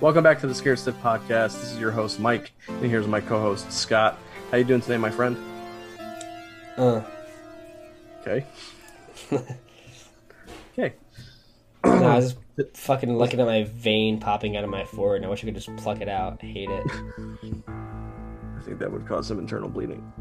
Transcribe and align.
Welcome 0.00 0.22
back 0.22 0.40
to 0.40 0.46
the 0.46 0.54
Scared 0.54 0.78
Stiff 0.78 0.94
podcast. 1.02 1.60
This 1.60 1.72
is 1.72 1.78
your 1.80 1.90
host 1.90 2.20
Mike, 2.20 2.52
and 2.68 2.84
here's 2.84 3.06
my 3.08 3.20
co-host 3.20 3.72
Scott. 3.72 4.18
How 4.50 4.56
you 4.58 4.64
doing 4.64 4.80
today, 4.80 4.96
my 4.96 5.10
friend? 5.10 5.36
Uh, 6.76 7.02
Okay. 8.20 8.44
okay. 9.32 10.94
no, 11.84 11.90
I 12.08 12.16
was 12.16 12.36
just 12.58 12.76
fucking 12.76 13.16
looking 13.16 13.40
at 13.40 13.46
my 13.46 13.64
vein 13.64 14.20
popping 14.20 14.56
out 14.56 14.64
of 14.64 14.70
my 14.70 14.84
forehead. 14.84 15.24
I 15.24 15.28
wish 15.28 15.42
I 15.42 15.46
could 15.46 15.54
just 15.54 15.74
pluck 15.76 16.00
it 16.00 16.08
out. 16.08 16.38
I 16.42 16.46
hate 16.46 16.68
it. 16.68 16.84
I 17.66 18.60
think 18.64 18.78
that 18.80 18.92
would 18.92 19.06
cause 19.06 19.26
some 19.28 19.38
internal 19.38 19.68
bleeding. 19.68 20.12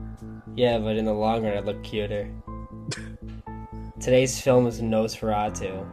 Yeah, 0.56 0.78
but 0.78 0.96
in 0.96 1.06
the 1.06 1.14
long 1.14 1.44
run, 1.44 1.58
I'd 1.58 1.66
look 1.66 1.84
cuter. 1.84 2.32
Today's 4.00 4.40
film 4.40 4.68
is 4.68 4.80
Nosferatu. 4.80 5.86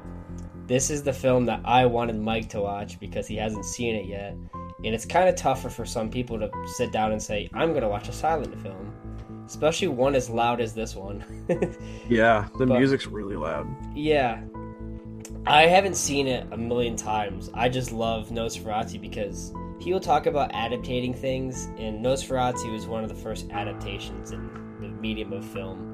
This 0.66 0.88
is 0.90 1.02
the 1.02 1.12
film 1.12 1.44
that 1.46 1.60
I 1.64 1.84
wanted 1.86 2.16
Mike 2.20 2.48
to 2.50 2.60
watch 2.60 2.98
because 2.98 3.26
he 3.26 3.36
hasn't 3.36 3.64
seen 3.64 3.94
it 3.94 4.06
yet. 4.06 4.34
And 4.54 4.94
it's 4.94 5.04
kind 5.06 5.28
of 5.28 5.34
tougher 5.34 5.68
for 5.68 5.84
some 5.84 6.10
people 6.10 6.38
to 6.38 6.50
sit 6.76 6.92
down 6.92 7.12
and 7.12 7.22
say, 7.22 7.48
I'm 7.54 7.70
going 7.70 7.82
to 7.82 7.88
watch 7.88 8.08
a 8.08 8.12
silent 8.12 8.58
film. 8.62 8.92
Especially 9.46 9.88
one 9.88 10.14
as 10.14 10.30
loud 10.30 10.60
as 10.60 10.72
this 10.74 10.94
one. 10.94 11.22
Yeah, 12.08 12.48
the 12.58 12.66
But- 12.66 12.78
music's 12.78 13.06
really 13.06 13.36
loud. 13.36 13.66
Yeah. 13.94 14.40
I 15.46 15.66
haven't 15.66 15.96
seen 15.96 16.26
it 16.26 16.46
a 16.52 16.56
million 16.56 16.96
times. 16.96 17.50
I 17.52 17.68
just 17.68 17.92
love 17.92 18.30
Nosferatu 18.30 18.98
because 19.00 19.52
people 19.78 20.00
talk 20.00 20.24
about 20.24 20.50
adaptating 20.52 21.14
things, 21.14 21.66
and 21.76 22.02
Nosferatu 22.02 22.74
is 22.74 22.86
one 22.86 23.02
of 23.04 23.10
the 23.10 23.14
first 23.14 23.50
adaptations 23.50 24.30
in 24.32 24.48
the 24.80 24.88
medium 24.88 25.34
of 25.34 25.44
film. 25.44 25.93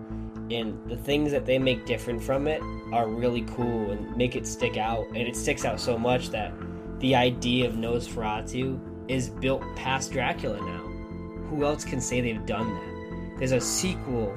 And 0.51 0.91
the 0.91 0.97
things 0.97 1.31
that 1.33 1.47
they 1.47 1.59
make 1.59 1.87
different 1.87 2.23
from 2.23 2.47
it 2.47 2.63
are 2.93 3.09
really 3.09 3.43
cool 3.43 3.93
and 3.93 4.17
make 4.17 4.37
it 4.37 4.47
stick 4.47 4.77
out. 4.77 5.07
And 5.09 5.19
it 5.19 5.37
sticks 5.37 5.65
out 5.65 5.81
so 5.81 5.99
much 5.99 6.31
that 6.31 6.53
the 6.99 7.15
idea 7.15 7.69
of 7.69 7.75
Nosferatu 7.75 8.81
is 9.09 9.29
built 9.29 9.63
past 9.77 10.13
Dracula 10.13 10.61
now. 10.61 10.87
Who 11.49 11.65
else 11.65 11.85
can 11.85 12.01
say 12.01 12.21
they've 12.21 12.47
done 12.47 12.75
that? 12.75 13.39
There's 13.39 13.53
a 13.53 13.61
sequel 13.61 14.35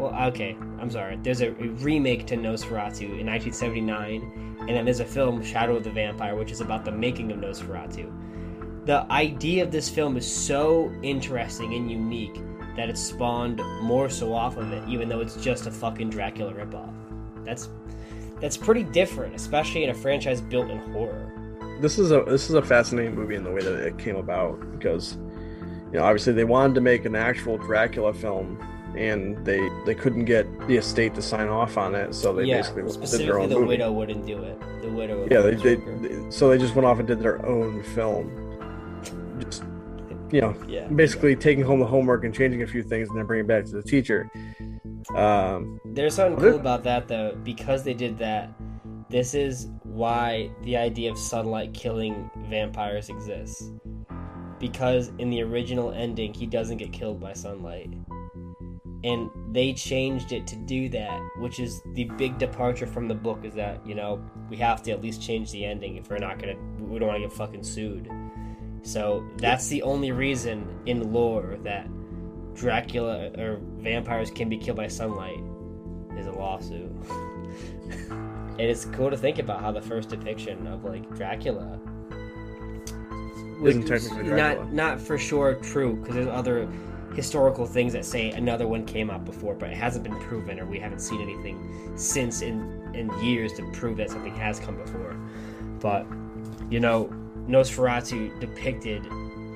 well, 0.00 0.28
okay, 0.28 0.56
I'm 0.80 0.90
sorry. 0.90 1.18
There's 1.22 1.42
a, 1.42 1.50
remake 1.50 2.26
to 2.28 2.36
Nosferatu 2.36 3.20
in 3.20 3.26
1979, 3.26 4.56
and 4.60 4.68
then 4.70 4.86
there's 4.86 5.00
a 5.00 5.04
film, 5.04 5.44
Shadow 5.44 5.76
of 5.76 5.84
the 5.84 5.90
Vampire, 5.90 6.34
which 6.34 6.50
is 6.50 6.62
about 6.62 6.86
the 6.86 6.90
making 6.90 7.30
of 7.32 7.38
Nosferatu. 7.38 8.10
The 8.86 9.06
idea 9.12 9.62
of 9.62 9.70
this 9.70 9.90
film 9.90 10.16
is 10.16 10.30
so 10.30 10.90
interesting 11.02 11.74
and 11.74 11.90
unique 11.90 12.40
that 12.80 12.88
it 12.88 12.96
spawned 12.96 13.60
more 13.82 14.08
so 14.08 14.32
off 14.32 14.56
of 14.56 14.72
it, 14.72 14.82
even 14.88 15.06
though 15.06 15.20
it's 15.20 15.36
just 15.36 15.66
a 15.66 15.70
fucking 15.70 16.08
Dracula 16.08 16.52
ripoff. 16.54 16.92
That's 17.44 17.68
that's 18.40 18.56
pretty 18.56 18.84
different, 18.84 19.34
especially 19.34 19.84
in 19.84 19.90
a 19.90 19.94
franchise 19.94 20.40
built 20.40 20.70
in 20.70 20.78
horror. 20.92 21.30
This 21.82 21.98
is 21.98 22.10
a 22.10 22.22
this 22.26 22.48
is 22.48 22.54
a 22.56 22.62
fascinating 22.62 23.14
movie 23.14 23.34
in 23.34 23.44
the 23.44 23.50
way 23.50 23.60
that 23.60 23.74
it 23.74 23.98
came 23.98 24.16
about 24.16 24.58
because 24.72 25.18
you 25.92 25.98
know 25.98 26.04
obviously 26.04 26.32
they 26.32 26.44
wanted 26.44 26.74
to 26.76 26.80
make 26.80 27.04
an 27.04 27.14
actual 27.14 27.58
Dracula 27.58 28.14
film 28.14 28.58
and 28.96 29.44
they 29.44 29.68
they 29.84 29.94
couldn't 29.94 30.24
get 30.24 30.46
the 30.66 30.76
estate 30.78 31.14
to 31.16 31.22
sign 31.22 31.48
off 31.48 31.76
on 31.76 31.94
it, 31.94 32.14
so 32.14 32.32
they 32.32 32.44
yeah, 32.44 32.56
basically 32.56 32.82
did 32.82 32.86
their 32.92 32.94
specifically 32.94 33.42
own 33.42 33.48
the 33.50 33.54
movie. 33.56 33.66
widow 33.68 33.92
wouldn't 33.92 34.26
do 34.26 34.42
it. 34.42 34.58
The 34.80 34.88
widow. 34.88 35.28
Yeah, 35.30 35.42
they, 35.42 35.54
the 35.54 35.76
they, 35.76 36.08
they- 36.08 36.30
so 36.30 36.48
they 36.48 36.56
just 36.56 36.74
went 36.74 36.86
off 36.86 36.98
and 36.98 37.06
did 37.06 37.20
their 37.20 37.44
own 37.44 37.82
film. 37.82 38.39
You 40.32 40.40
know, 40.40 40.54
Yeah. 40.68 40.86
basically 40.88 41.34
taking 41.34 41.64
home 41.64 41.80
the 41.80 41.86
homework 41.86 42.24
and 42.24 42.34
changing 42.34 42.62
a 42.62 42.66
few 42.66 42.82
things 42.82 43.08
and 43.08 43.18
then 43.18 43.26
bringing 43.26 43.44
it 43.46 43.48
back 43.48 43.64
to 43.64 43.72
the 43.72 43.82
teacher. 43.82 44.30
Um, 45.14 45.80
There's 45.84 46.14
something 46.14 46.38
cool 46.40 46.54
about 46.60 46.84
that 46.84 47.08
though, 47.08 47.36
because 47.42 47.82
they 47.82 47.94
did 47.94 48.18
that. 48.18 48.50
This 49.08 49.34
is 49.34 49.68
why 49.82 50.50
the 50.62 50.76
idea 50.76 51.10
of 51.10 51.18
sunlight 51.18 51.74
killing 51.74 52.30
vampires 52.48 53.08
exists. 53.08 53.72
Because 54.60 55.10
in 55.18 55.30
the 55.30 55.42
original 55.42 55.90
ending, 55.90 56.32
he 56.34 56.46
doesn't 56.46 56.76
get 56.76 56.92
killed 56.92 57.18
by 57.18 57.32
sunlight. 57.32 57.90
And 59.02 59.30
they 59.50 59.72
changed 59.72 60.32
it 60.32 60.46
to 60.48 60.56
do 60.56 60.90
that, 60.90 61.18
which 61.38 61.58
is 61.58 61.80
the 61.94 62.04
big 62.18 62.38
departure 62.38 62.86
from 62.86 63.08
the 63.08 63.14
book 63.14 63.40
is 63.44 63.54
that, 63.54 63.84
you 63.86 63.94
know, 63.94 64.22
we 64.50 64.56
have 64.58 64.82
to 64.82 64.90
at 64.92 65.00
least 65.00 65.22
change 65.22 65.50
the 65.50 65.64
ending 65.64 65.96
if 65.96 66.10
we're 66.10 66.18
not 66.18 66.38
gonna, 66.38 66.56
we 66.78 66.98
don't 66.98 67.08
wanna 67.08 67.20
get 67.20 67.32
fucking 67.32 67.64
sued. 67.64 68.08
So 68.82 69.24
that's 69.36 69.68
the 69.68 69.82
only 69.82 70.12
reason 70.12 70.66
in 70.86 71.12
lore 71.12 71.58
that 71.62 71.88
Dracula 72.54 73.30
or 73.38 73.60
vampires 73.78 74.30
can 74.30 74.48
be 74.48 74.58
killed 74.58 74.76
by 74.76 74.88
sunlight 74.88 75.40
is 76.16 76.26
a 76.26 76.32
lawsuit. 76.32 76.90
and 78.10 78.60
it's 78.60 78.84
cool 78.86 79.10
to 79.10 79.16
think 79.16 79.38
about 79.38 79.60
how 79.60 79.72
the 79.72 79.80
first 79.80 80.08
depiction 80.08 80.66
of 80.66 80.84
like 80.84 81.08
Dracula 81.16 81.78
Isn't 83.64 83.86
technically 83.86 84.24
Dracula. 84.24 84.64
Not 84.64 84.72
not 84.72 85.00
for 85.00 85.16
sure 85.18 85.54
true 85.54 85.96
because 85.96 86.14
there's 86.14 86.28
other 86.28 86.68
historical 87.14 87.66
things 87.66 87.92
that 87.92 88.04
say 88.04 88.30
another 88.30 88.68
one 88.68 88.84
came 88.84 89.10
out 89.10 89.24
before, 89.24 89.54
but 89.54 89.70
it 89.70 89.76
hasn't 89.76 90.04
been 90.04 90.18
proven 90.20 90.60
or 90.60 90.66
we 90.66 90.78
haven't 90.78 91.00
seen 91.00 91.20
anything 91.20 91.92
since 91.96 92.42
in 92.42 92.90
in 92.94 93.10
years 93.22 93.52
to 93.54 93.62
prove 93.72 93.96
that 93.96 94.10
something 94.10 94.34
has 94.34 94.60
come 94.60 94.76
before. 94.76 95.16
But 95.80 96.06
you 96.70 96.80
know, 96.80 97.10
Nosferatu 97.50 98.38
depicted 98.40 99.06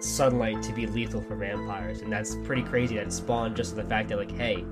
sunlight 0.01 0.63
to 0.63 0.73
be 0.73 0.87
lethal 0.87 1.23
for 1.23 1.37
vampires, 1.37 2.03
and 2.03 2.13
that's 2.13 2.35
pretty 2.45 2.63
crazy 2.63 2.97
that 2.97 3.07
it 3.07 3.13
spawned 3.13 3.57
just 3.57 3.77
the 3.77 3.85
fact 3.85 4.09
that 4.09 4.19
like, 4.19 4.33
hey, 4.33 4.65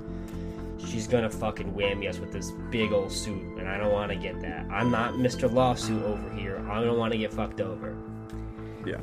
she's 0.86 1.06
gonna 1.06 1.30
fucking 1.30 1.72
whammy 1.72 2.08
us 2.08 2.18
with 2.18 2.32
this 2.32 2.50
big 2.70 2.92
old 2.92 3.12
suit, 3.12 3.42
and 3.58 3.68
I 3.68 3.78
don't 3.78 3.92
want 3.92 4.10
to 4.10 4.16
get 4.16 4.40
that. 4.42 4.66
I'm 4.70 4.90
not 4.90 5.14
Mr. 5.14 5.50
Lawsuit 5.50 6.02
over 6.02 6.30
here. 6.34 6.62
I 6.68 6.82
don't 6.82 6.98
want 6.98 7.12
to 7.12 7.18
get 7.18 7.32
fucked 7.32 7.60
over. 7.60 7.96
yeah. 8.84 8.98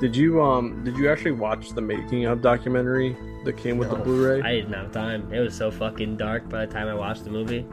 Did 0.00 0.16
you 0.16 0.42
um 0.42 0.82
did 0.84 0.96
you 0.96 1.08
actually 1.08 1.32
watch 1.32 1.70
the 1.70 1.80
making 1.80 2.24
of 2.26 2.42
documentary 2.42 3.16
that 3.44 3.56
came 3.56 3.78
with 3.78 3.90
the 3.90 3.96
No, 3.96 4.02
Blu-ray? 4.04 4.42
I 4.42 4.52
didn't 4.52 4.72
have 4.72 4.90
time. 4.90 5.32
It 5.32 5.38
was 5.38 5.54
so 5.54 5.70
fucking 5.70 6.16
dark 6.16 6.48
by 6.48 6.66
the 6.66 6.72
time 6.72 6.88
I 6.88 6.94
watched 6.94 7.22
the 7.24 7.30
movie. 7.30 7.64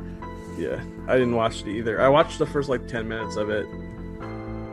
Yeah, 0.58 0.84
I 1.08 1.14
didn't 1.14 1.36
watch 1.36 1.62
it 1.62 1.68
either. 1.68 2.00
I 2.00 2.08
watched 2.10 2.38
the 2.38 2.46
first 2.46 2.70
like 2.70 2.88
ten 2.88 3.08
minutes 3.08 3.38
of 3.38 3.50
it. 3.50 3.66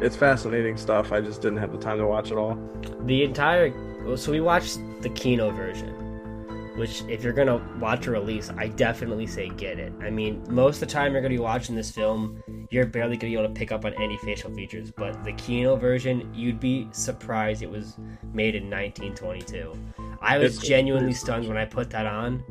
It's 0.00 0.16
fascinating 0.16 0.76
stuff. 0.76 1.10
I 1.12 1.20
just 1.20 1.42
didn't 1.42 1.58
have 1.58 1.72
the 1.72 1.78
time 1.78 1.98
to 1.98 2.06
watch 2.06 2.30
it 2.30 2.36
all. 2.36 2.56
The 3.06 3.24
entire 3.24 3.72
so 4.16 4.32
we 4.32 4.40
watched 4.40 4.78
the 5.02 5.10
Kino 5.10 5.50
version, 5.50 5.92
which 6.78 7.02
if 7.08 7.22
you're 7.22 7.32
gonna 7.32 7.60
watch 7.80 8.06
a 8.06 8.10
release, 8.10 8.50
I 8.56 8.68
definitely 8.68 9.26
say 9.26 9.48
get 9.50 9.78
it. 9.78 9.92
I 10.00 10.10
mean, 10.10 10.42
most 10.48 10.76
of 10.76 10.80
the 10.88 10.92
time 10.94 11.12
you're 11.12 11.20
gonna 11.20 11.34
be 11.34 11.38
watching 11.40 11.74
this 11.74 11.90
film, 11.90 12.42
you're 12.70 12.86
barely 12.86 13.16
gonna 13.16 13.32
be 13.32 13.36
able 13.38 13.48
to 13.48 13.54
pick 13.54 13.72
up 13.72 13.84
on 13.84 13.94
any 13.94 14.16
facial 14.18 14.50
features. 14.54 14.90
But 14.90 15.22
the 15.24 15.32
Kino 15.32 15.76
version, 15.76 16.30
you'd 16.34 16.60
be 16.60 16.88
surprised 16.92 17.62
it 17.62 17.70
was 17.70 17.96
made 18.32 18.54
in 18.54 18.70
1922. 18.70 19.72
I 20.20 20.38
was 20.38 20.54
It's- 20.56 20.68
genuinely 20.68 21.12
stunned 21.12 21.46
when 21.48 21.56
I 21.56 21.64
put 21.64 21.90
that 21.90 22.06
on. 22.06 22.42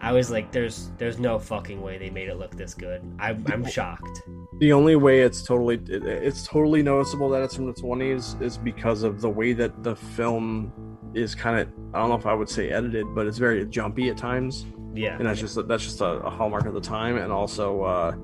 I 0.00 0.10
was 0.12 0.30
like, 0.30 0.50
"There's, 0.50 0.90
there's 0.98 1.20
no 1.20 1.38
fucking 1.38 1.80
way 1.80 1.96
they 1.96 2.10
made 2.10 2.28
it 2.28 2.36
look 2.36 2.56
this 2.56 2.74
good." 2.74 3.02
I'm, 3.20 3.44
I'm 3.52 3.64
shocked. 3.64 4.22
The 4.58 4.72
only 4.72 4.96
way 4.96 5.20
it's 5.20 5.42
totally 5.42 5.80
it's 5.88 6.46
totally 6.46 6.82
noticeable 6.82 7.28
that 7.30 7.42
it's 7.42 7.54
from 7.54 7.66
the 7.66 7.72
20s 7.72 8.40
is 8.42 8.58
because 8.58 9.04
of 9.04 9.20
the 9.20 9.30
way 9.30 9.52
that 9.52 9.82
the 9.84 9.94
film 9.94 10.72
is 11.14 11.34
kind 11.34 11.60
of 11.60 11.68
I 11.94 11.98
don't 12.00 12.08
know 12.08 12.16
if 12.16 12.26
I 12.26 12.34
would 12.34 12.48
say 12.48 12.70
edited, 12.70 13.14
but 13.14 13.26
it's 13.26 13.38
very 13.38 13.60
jumpy 13.72 14.08
at 14.10 14.16
times, 14.16 14.66
Yeah, 14.94 15.16
and 15.16 15.26
that's 15.26 15.40
just 15.40 15.56
that's 15.66 15.82
just 15.82 16.00
a, 16.00 16.04
a 16.04 16.30
hallmark 16.30 16.66
of 16.66 16.74
the 16.74 16.80
time, 16.80 17.16
and 17.16 17.32
also 17.32 17.82
uh, 17.82 18.14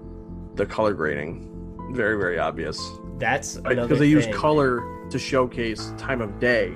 the 0.55 0.67
color 0.67 0.95
grading, 0.95 1.93
very 1.93 2.17
very 2.17 2.39
obvious 2.39 2.79
that's 3.19 3.57
because 3.57 3.99
they 3.99 4.07
use 4.07 4.27
color 4.29 4.83
to 5.11 5.19
showcase 5.19 5.93
time 5.99 6.21
of 6.21 6.39
day. 6.39 6.73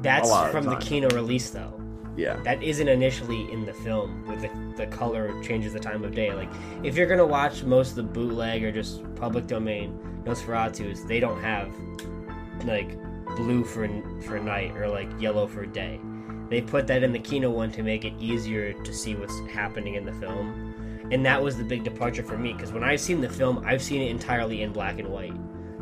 That's 0.00 0.28
a 0.28 0.32
lot 0.32 0.46
of 0.46 0.52
from 0.52 0.64
the 0.64 0.72
time. 0.72 0.80
Kino 0.80 1.08
release, 1.10 1.50
though. 1.50 1.74
Yeah, 2.16 2.40
That 2.42 2.62
isn't 2.62 2.88
initially 2.88 3.50
in 3.52 3.64
the 3.64 3.72
film, 3.72 4.26
where 4.26 4.36
the, 4.36 4.50
the 4.76 4.86
color 4.88 5.40
changes 5.42 5.72
the 5.72 5.78
time 5.78 6.02
of 6.02 6.14
day. 6.14 6.32
Like, 6.32 6.48
if 6.82 6.96
you're 6.96 7.06
gonna 7.06 7.26
watch 7.26 7.62
most 7.62 7.90
of 7.90 7.96
the 7.96 8.02
bootleg 8.02 8.64
or 8.64 8.72
just 8.72 9.02
public 9.14 9.46
domain 9.46 9.96
Nosferatu's, 10.24 11.04
they 11.04 11.20
don't 11.20 11.40
have 11.40 11.72
like 12.64 12.98
blue 13.36 13.62
for 13.62 13.88
for 14.22 14.40
night 14.40 14.76
or 14.76 14.88
like 14.88 15.08
yellow 15.20 15.46
for 15.46 15.64
day. 15.64 16.00
They 16.50 16.62
put 16.62 16.86
that 16.86 17.02
in 17.02 17.12
the 17.12 17.18
Kino 17.18 17.50
one 17.50 17.70
to 17.72 17.82
make 17.82 18.04
it 18.04 18.14
easier 18.18 18.72
to 18.72 18.94
see 18.94 19.14
what's 19.14 19.38
happening 19.50 19.94
in 19.94 20.04
the 20.04 20.12
film, 20.14 21.08
and 21.10 21.24
that 21.24 21.42
was 21.42 21.56
the 21.56 21.64
big 21.64 21.84
departure 21.84 22.22
for 22.22 22.38
me 22.38 22.52
because 22.52 22.72
when 22.72 22.84
I've 22.84 23.00
seen 23.00 23.20
the 23.20 23.28
film, 23.28 23.62
I've 23.66 23.82
seen 23.82 24.02
it 24.02 24.10
entirely 24.10 24.62
in 24.62 24.72
black 24.72 24.98
and 24.98 25.08
white. 25.08 25.34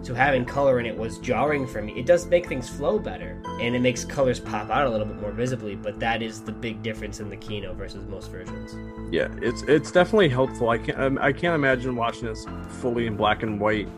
So 0.03 0.15
having 0.15 0.45
color 0.45 0.79
in 0.79 0.87
it 0.87 0.97
was 0.97 1.19
jarring 1.19 1.67
for 1.67 1.83
me. 1.83 1.93
It 1.99 2.07
does 2.07 2.27
make 2.27 2.47
things 2.47 2.69
flow 2.69 2.99
better, 2.99 3.43
and 3.61 3.75
it 3.75 3.81
makes 3.81 4.05
colors 4.05 4.39
pop 4.39 4.71
out 4.71 4.87
a 4.87 4.91
little 4.91 5.07
bit 5.07 5.21
more 5.21 5.33
visibly. 5.33 5.75
But 5.75 5.99
that 5.99 6.23
is 6.23 6.43
the 6.43 6.53
big 6.53 6.83
difference 6.83 7.19
in 7.19 7.29
the 7.29 7.37
Kino 7.37 7.75
versus 7.75 8.07
most 8.07 8.31
versions. 8.31 8.77
yeah, 9.13 9.29
it's 9.43 9.63
it's 9.63 9.91
definitely 9.91 10.29
helpful. 10.29 10.71
I 10.71 10.79
can't 10.79 10.99
um, 11.01 11.19
I 11.21 11.33
can't 11.33 11.55
imagine 11.55 11.97
watching 11.97 12.27
this 12.27 12.47
fully 12.81 13.07
in 13.07 13.17
black 13.17 13.43
and 13.43 13.61
white, 13.61 13.89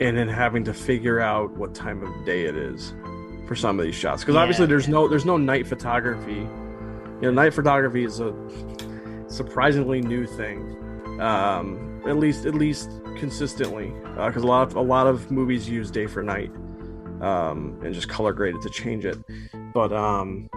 and 0.00 0.16
then 0.16 0.28
having 0.28 0.64
to 0.64 0.74
figure 0.74 1.20
out 1.20 1.50
what 1.52 1.74
time 1.74 2.02
of 2.02 2.26
day 2.26 2.44
it 2.44 2.56
is 2.56 2.92
for 3.46 3.54
some 3.54 3.78
of 3.78 3.84
these 3.84 3.94
shots 3.94 4.22
because 4.22 4.34
Yeah, 4.34 4.42
obviously 4.42 4.66
there's 4.66 4.86
yeah. 4.86 4.94
no 4.94 5.08
there's 5.08 5.24
no 5.24 5.36
night 5.36 5.66
photography. 5.66 6.46
You 7.20 7.22
know, 7.22 7.30
night 7.30 7.54
photography 7.54 8.04
is 8.04 8.20
a 8.20 8.34
surprisingly 9.28 10.00
new 10.00 10.26
thing. 10.26 10.70
Um, 11.20 12.02
at 12.06 12.18
least 12.18 12.44
at 12.44 12.54
least 12.54 12.90
consistently 13.16 13.92
because 14.16 14.42
a 14.42 14.46
lot 14.46 14.68
of 14.68 14.76
a 14.76 14.80
lot 14.80 15.06
of 15.06 15.30
movies 15.30 15.68
use 15.68 15.90
day 15.90 16.06
for 16.06 16.22
night 16.22 16.50
um, 17.20 17.78
and 17.82 17.94
just 17.94 18.08
color 18.08 18.32
graded 18.32 18.60
to 18.62 18.70
change 18.70 19.04
it. 19.04 19.18
But 19.72 19.92
um, 19.92 20.48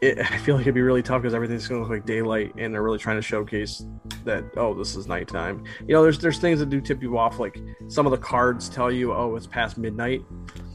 it, 0.00 0.18
I 0.18 0.38
feel 0.38 0.56
like 0.56 0.62
it'd 0.62 0.74
be 0.74 0.80
really 0.80 1.02
tough 1.02 1.22
because 1.22 1.34
everything's 1.34 1.68
going 1.68 1.82
to 1.82 1.88
look 1.88 1.94
like 1.94 2.06
daylight, 2.06 2.54
and 2.56 2.72
they're 2.72 2.82
really 2.82 2.98
trying 2.98 3.16
to 3.16 3.22
showcase 3.22 3.84
that 4.24 4.44
oh, 4.56 4.74
this 4.74 4.96
is 4.96 5.06
nighttime. 5.06 5.64
You 5.80 5.94
know, 5.94 6.02
there's 6.02 6.18
there's 6.18 6.38
things 6.38 6.58
that 6.60 6.70
do 6.70 6.80
tip 6.80 7.02
you 7.02 7.18
off, 7.18 7.38
like 7.38 7.58
some 7.88 8.06
of 8.06 8.12
the 8.12 8.18
cards 8.18 8.68
tell 8.68 8.90
you 8.90 9.12
oh, 9.12 9.36
it's 9.36 9.46
past 9.46 9.78
midnight. 9.78 10.22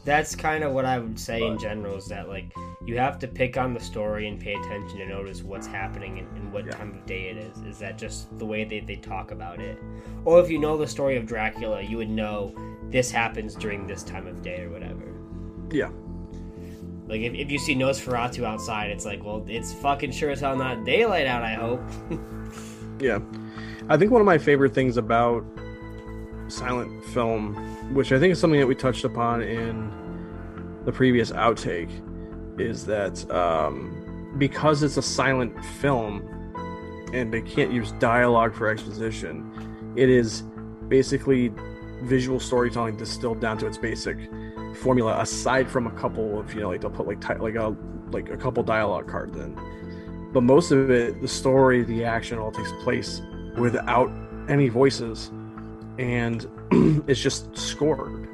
That's 0.04 0.36
kind 0.36 0.62
of 0.62 0.72
what 0.72 0.84
I 0.84 0.98
would 0.98 1.18
say 1.18 1.40
but, 1.40 1.52
in 1.52 1.58
general 1.58 1.96
is 1.96 2.06
that 2.06 2.28
like 2.28 2.52
you 2.86 2.96
have 2.98 3.18
to 3.18 3.26
pick 3.26 3.56
on 3.56 3.74
the 3.74 3.80
story 3.80 4.28
and 4.28 4.40
pay 4.40 4.54
attention 4.54 4.98
to 4.98 5.06
notice 5.06 5.42
what's 5.42 5.66
happening 5.66 6.20
and, 6.20 6.36
and 6.36 6.52
what 6.52 6.64
yeah. 6.64 6.72
time 6.72 6.92
of 6.92 7.04
day 7.06 7.30
it 7.30 7.36
is. 7.36 7.58
Is 7.62 7.78
that 7.80 7.98
just 7.98 8.36
the 8.38 8.46
way 8.46 8.62
they, 8.62 8.78
they 8.78 8.96
talk 8.96 9.32
about 9.32 9.60
it? 9.60 9.82
Or 10.24 10.40
if 10.40 10.48
you 10.48 10.58
know 10.58 10.76
the 10.76 10.86
story 10.86 11.16
of 11.16 11.26
Dracula, 11.26 11.82
you 11.82 11.96
would 11.96 12.08
know 12.08 12.54
this 12.90 13.10
happens 13.10 13.56
during 13.56 13.88
this 13.88 14.04
time 14.04 14.28
of 14.28 14.42
day 14.42 14.62
or 14.62 14.70
whatever. 14.70 15.12
Yeah. 15.72 15.90
Like 17.08 17.20
if, 17.20 17.34
if 17.34 17.50
you 17.50 17.58
see 17.58 17.74
Nosferatu 17.74 18.44
outside, 18.44 18.90
it's 18.90 19.04
like, 19.04 19.24
well, 19.24 19.44
it's 19.48 19.72
fucking 19.72 20.10
sure 20.10 20.30
as 20.30 20.40
hell 20.40 20.56
not 20.56 20.84
daylight 20.84 21.26
out. 21.26 21.42
I 21.42 21.54
hope. 21.54 21.80
yeah, 23.00 23.20
I 23.88 23.96
think 23.96 24.10
one 24.10 24.20
of 24.20 24.26
my 24.26 24.38
favorite 24.38 24.74
things 24.74 24.96
about 24.96 25.44
silent 26.48 27.04
film, 27.06 27.54
which 27.94 28.12
I 28.12 28.18
think 28.18 28.32
is 28.32 28.40
something 28.40 28.60
that 28.60 28.66
we 28.66 28.74
touched 28.74 29.04
upon 29.04 29.42
in 29.42 29.90
the 30.84 30.92
previous 30.92 31.30
outtake, 31.32 31.90
is 32.60 32.84
that 32.86 33.28
um, 33.30 34.34
because 34.38 34.82
it's 34.82 34.96
a 34.96 35.02
silent 35.02 35.64
film 35.64 36.22
and 37.12 37.32
they 37.32 37.42
can't 37.42 37.72
use 37.72 37.92
dialogue 37.92 38.54
for 38.54 38.68
exposition, 38.68 39.92
it 39.96 40.08
is 40.08 40.42
basically 40.88 41.52
visual 42.02 42.38
storytelling 42.38 42.96
distilled 42.96 43.40
down 43.40 43.58
to 43.58 43.66
its 43.66 43.78
basic 43.78 44.18
formula 44.76 45.20
aside 45.20 45.68
from 45.70 45.86
a 45.86 45.90
couple 45.92 46.38
of 46.38 46.54
you 46.54 46.60
know 46.60 46.68
like 46.68 46.80
they'll 46.80 46.90
put 46.90 47.06
like 47.06 47.40
like 47.40 47.54
a 47.54 47.76
like 48.10 48.30
a 48.30 48.36
couple 48.36 48.62
dialogue 48.62 49.08
cards 49.08 49.36
in. 49.36 49.58
But 50.32 50.42
most 50.42 50.70
of 50.70 50.90
it 50.90 51.20
the 51.20 51.28
story 51.28 51.82
the 51.82 52.04
action 52.04 52.38
all 52.38 52.52
takes 52.52 52.72
place 52.82 53.22
without 53.56 54.10
any 54.48 54.68
voices. 54.68 55.30
And 55.98 56.46
it's 57.08 57.20
just 57.20 57.56
scored. 57.56 58.28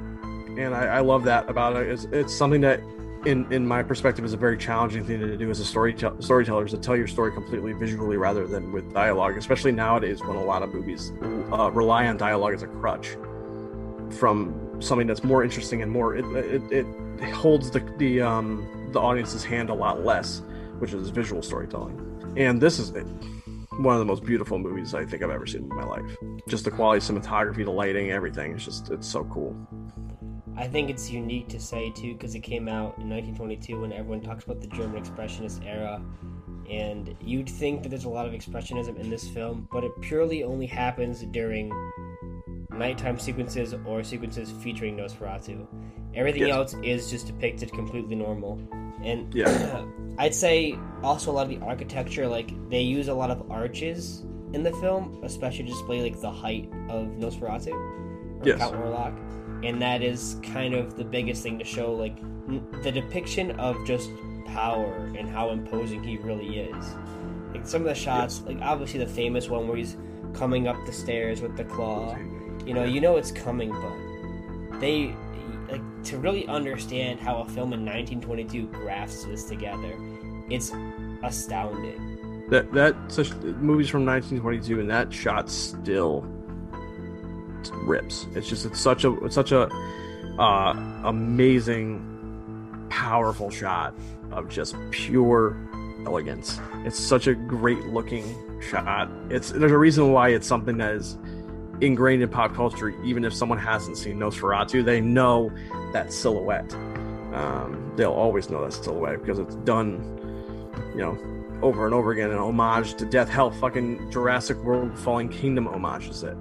And 0.59 0.75
I, 0.75 0.85
I, 0.85 1.01
love 1.01 1.25
that 1.25 1.49
about 1.49 1.77
it. 1.77 1.89
It's, 1.89 2.05
it's 2.13 2.35
something 2.35 2.61
that 2.63 2.81
in 3.25 3.51
in 3.53 3.67
my 3.67 3.83
perspective 3.83 4.25
is 4.25 4.33
a 4.33 4.37
very 4.37 4.59
challenging 4.59 5.05
thing 5.05 5.21
to 5.21 5.37
do 5.37 5.49
as 5.49 5.61
a 5.61 5.65
story 5.65 5.95
storyteller 6.19 6.65
is 6.65 6.73
to 6.73 6.79
tell 6.79 6.97
your 6.97 7.07
story 7.07 7.33
completely 7.33 7.73
visually 7.73 8.17
rather 8.17 8.47
than 8.49 8.73
with 8.73 8.93
dialogue 8.93 9.37
especially 9.37 9.71
nowadays 9.71 10.21
when 10.23 10.37
a 10.37 10.45
lot 10.45 10.63
of 10.63 10.75
movies 10.75 11.13
uh, 11.53 11.71
rely 11.71 12.07
on 12.09 12.17
dialogue 12.17 12.53
as 12.53 12.65
a 12.65 12.67
crutch 12.67 13.17
from 14.11 14.53
something 14.83 15.07
that's 15.07 15.25
more 15.25 15.43
interesting 15.43 15.83
and 15.83 15.91
more 15.91 16.17
it, 16.17 16.25
it, 16.37 16.63
it 16.73 17.33
holds 17.33 17.71
the 17.71 17.81
the 17.99 18.21
um 18.21 18.67
the 18.93 19.01
audience's 19.01 19.45
hand 19.45 19.71
a 19.71 19.75
lot 19.75 20.05
less 20.05 20.43
which 20.83 20.93
is 20.93 21.11
visual 21.11 21.43
storytelling. 21.43 21.97
And 22.37 22.61
this 22.61 22.81
is 22.81 22.91
one 23.79 23.95
of 23.95 24.01
the 24.01 24.05
most 24.05 24.25
beautiful 24.25 24.59
movies 24.59 24.95
i 24.95 25.05
think 25.05 25.23
i've 25.23 25.31
ever 25.31 25.47
seen 25.47 25.63
in 25.63 25.69
my 25.69 25.85
life. 25.85 26.17
Just 26.49 26.65
the 26.65 26.73
quality 26.73 27.01
cinematography 27.01 27.65
the 27.65 27.71
lighting 27.71 28.11
everything. 28.11 28.53
It's 28.53 28.65
just 28.65 28.91
it's 28.91 29.07
so 29.07 29.23
cool. 29.25 29.57
I 30.57 30.67
think 30.67 30.91
it's 30.91 31.09
unique 31.09 31.49
to 31.51 31.61
say 31.61 31.91
too 31.91 32.15
because 32.15 32.35
it 32.35 32.41
came 32.41 32.67
out 32.67 32.99
in 32.99 33.09
1922 33.09 33.81
when 33.81 33.93
everyone 33.93 34.23
talks 34.23 34.43
about 34.43 34.61
the 34.61 34.67
German 34.67 35.01
Expressionist 35.01 35.65
era, 35.65 36.03
and 36.69 37.15
you'd 37.21 37.49
think 37.49 37.85
that 37.85 37.91
there's 37.91 38.05
a 38.05 38.09
lot 38.09 38.27
of 38.27 38.33
expressionism 38.33 38.99
in 38.99 39.09
this 39.09 39.29
film, 39.29 39.69
but 39.71 39.85
it 39.85 39.93
purely 40.01 40.43
only 40.43 40.67
happens 40.67 41.23
during 41.31 41.71
nighttime 42.75 43.19
sequences 43.19 43.75
or 43.85 44.03
sequences 44.03 44.51
featuring 44.51 44.97
Nosferatu. 44.97 45.67
Everything 46.15 46.49
yes. 46.49 46.57
else 46.57 46.75
is 46.83 47.11
just 47.11 47.27
depicted 47.27 47.73
completely 47.73 48.15
normal. 48.15 48.61
And 49.03 49.33
yeah. 49.35 49.85
I'd 50.19 50.35
say 50.35 50.79
also 51.03 51.31
a 51.31 51.33
lot 51.33 51.43
of 51.45 51.49
the 51.49 51.65
architecture, 51.65 52.27
like 52.27 52.53
they 52.69 52.83
use 52.83 53.09
a 53.09 53.15
lot 53.15 53.31
of 53.31 53.51
arches 53.51 54.25
in 54.53 54.63
the 54.63 54.73
film, 54.73 55.21
especially 55.25 55.65
to 55.65 55.71
display 55.71 56.03
like 56.03 56.21
the 56.21 56.31
height 56.31 56.71
of 56.89 57.07
Nosferatu 57.19 57.73
or 57.73 58.43
yes. 58.47 58.59
Count 58.59 58.77
Orlok. 58.77 59.19
And 59.65 59.81
that 59.81 60.03
is 60.03 60.37
kind 60.43 60.75
of 60.75 60.97
the 60.97 61.05
biggest 61.05 61.43
thing 61.43 61.59
to 61.59 61.65
show 61.65 61.93
like 61.93 62.19
the 62.83 62.93
depiction 62.93 63.53
of 63.53 63.77
just 63.87 64.11
power 64.47 65.11
and 65.17 65.29
how 65.29 65.51
imposing 65.51 66.03
he 66.03 66.19
really 66.19 66.61
is. 66.61 66.95
Like 67.53 67.67
some 67.67 67.83
of 67.83 67.89
the 67.89 67.95
shots, 67.95 68.39
yes. 68.39 68.47
like 68.47 68.59
obviously 68.61 68.99
the 68.99 69.07
famous 69.07 69.49
one 69.49 69.69
where 69.69 69.77
he's 69.77 69.97
coming 70.35 70.67
up 70.67 70.77
the 70.87 70.93
stairs 70.93 71.41
with 71.41 71.57
the 71.57 71.65
claw 71.65 72.17
you 72.67 72.75
know, 72.75 72.85
you 72.85 73.01
know 73.01 73.17
it's 73.17 73.31
coming, 73.31 73.71
but 73.71 74.81
they 74.81 75.15
like 75.71 75.83
to 76.05 76.19
really 76.19 76.47
understand 76.47 77.21
how 77.21 77.39
a 77.39 77.45
film 77.45 77.73
in 77.73 77.85
1922 77.85 78.67
grafts 78.69 79.25
this 79.25 79.45
together. 79.45 79.97
It's 80.51 80.73
astounding. 81.23 82.47
That 82.51 82.73
that 82.73 82.95
such 83.09 83.33
movies 83.35 83.89
from 83.89 84.05
1922 84.05 84.81
and 84.81 84.91
that 84.91 85.13
shot 85.13 85.49
still 85.49 86.27
rips. 87.85 88.27
It's 88.35 88.49
just 88.49 88.67
it's 88.67 88.81
such 88.81 89.05
a 89.05 89.13
it's 89.25 89.35
such 89.35 89.53
a 89.53 89.69
uh, 90.39 90.75
amazing, 91.05 92.87
powerful 92.91 93.51
shot 93.51 93.95
of 94.31 94.49
just 94.49 94.77
pure 94.91 95.57
elegance. 96.07 96.59
It's 96.85 96.99
such 96.99 97.27
a 97.27 97.35
great 97.35 97.85
looking 97.87 98.25
shot. 98.61 99.11
It's 99.31 99.51
there's 99.51 99.73
a 99.73 99.79
reason 99.79 100.13
why 100.13 100.31
it's 100.31 100.47
something 100.47 100.79
that 100.79 100.95
is 100.95 101.17
ingrained 101.83 102.23
in 102.23 102.29
pop 102.29 102.55
culture, 102.55 102.91
even 103.05 103.25
if 103.25 103.35
someone 103.35 103.59
hasn't 103.59 103.99
seen 103.99 104.17
Nosferatu, 104.17 104.85
they 104.85 105.01
know 105.01 105.51
that 105.93 106.13
silhouette. 106.13 106.73
Um, 107.35 107.93
they'll 107.97 108.13
always 108.13 108.49
know 108.49 108.63
that 108.63 108.73
silhouette 108.73 109.21
because 109.21 109.39
it's 109.39 109.57
done, 109.57 110.71
you 110.95 111.01
know, 111.01 111.19
over 111.61 111.85
and 111.85 111.95
over 111.95 112.13
again 112.13 112.31
an 112.31 112.39
homage 112.39 112.95
to 112.95 113.05
Death 113.05 113.29
Hell. 113.29 113.51
Fucking 113.51 114.11
Jurassic 114.11 114.57
World 114.59 114.97
Fallen 114.99 115.29
Kingdom 115.29 115.67
homages 115.67 116.23
it. 116.23 116.37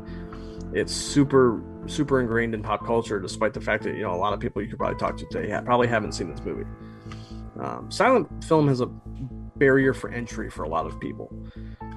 It's 0.74 0.94
super, 0.94 1.62
super 1.88 2.22
ingrained 2.22 2.54
in 2.54 2.62
pop 2.62 2.86
culture, 2.86 3.20
despite 3.20 3.54
the 3.54 3.62
fact 3.62 3.84
that, 3.84 3.96
you 3.96 4.04
know, 4.04 4.14
a 4.14 4.18
lot 4.18 4.34
of 4.34 4.40
people 4.40 4.62
you 4.62 4.70
could 4.70 4.78
probably 4.78 4.98
talk 4.98 5.18
to 5.18 5.26
today 5.26 5.60
probably 5.66 5.88
haven't 5.88 6.14
seen 6.14 6.30
this 6.30 6.44
movie. 6.46 6.66
Um, 7.60 7.92
silent 7.92 8.44
film 8.44 8.68
has 8.68 8.80
a 8.80 8.86
barrier 9.58 9.94
for 9.94 10.10
entry 10.10 10.50
for 10.50 10.64
a 10.64 10.70
lot 10.70 10.86
of 10.86 11.00
people 11.00 11.32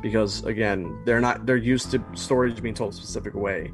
because 0.05 0.45
again 0.45 1.01
they're 1.07 1.19
not 1.19 1.47
they're 1.47 1.57
used 1.57 1.91
to 1.91 2.05
stories 2.13 2.61
being 2.61 2.75
told 2.75 2.93
a 2.93 2.97
specific 2.97 3.33
way. 3.35 3.73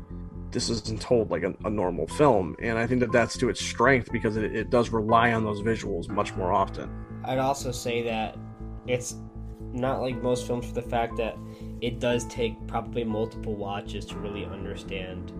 This 0.53 0.71
isn't 0.71 1.01
told 1.01 1.29
like 1.29 1.43
a, 1.43 1.53
a 1.65 1.71
normal 1.71 2.07
film 2.07 2.57
and 2.61 2.79
i 2.79 2.87
think 2.87 3.01
that 3.01 3.13
that's 3.13 3.37
to 3.39 3.49
its 3.49 3.61
strength 3.61 4.11
because 4.11 4.37
it, 4.37 4.55
it 4.55 4.71
does 4.71 4.91
rely 4.91 5.33
on 5.33 5.45
those 5.45 5.61
visuals 5.61 6.09
much 6.09 6.35
more 6.37 6.53
often. 6.53 6.89
I'd 7.25 7.39
also 7.39 7.73
say 7.73 8.03
that 8.03 8.39
it's 8.87 9.17
not 9.73 10.01
like 10.01 10.23
most 10.23 10.47
films 10.47 10.67
for 10.67 10.73
the 10.73 10.83
fact 10.83 11.17
that 11.17 11.37
it 11.81 11.99
does 11.99 12.25
take 12.27 12.55
probably 12.69 13.03
multiple 13.03 13.57
watches 13.57 14.05
to 14.07 14.17
really 14.17 14.45
understand 14.45 15.33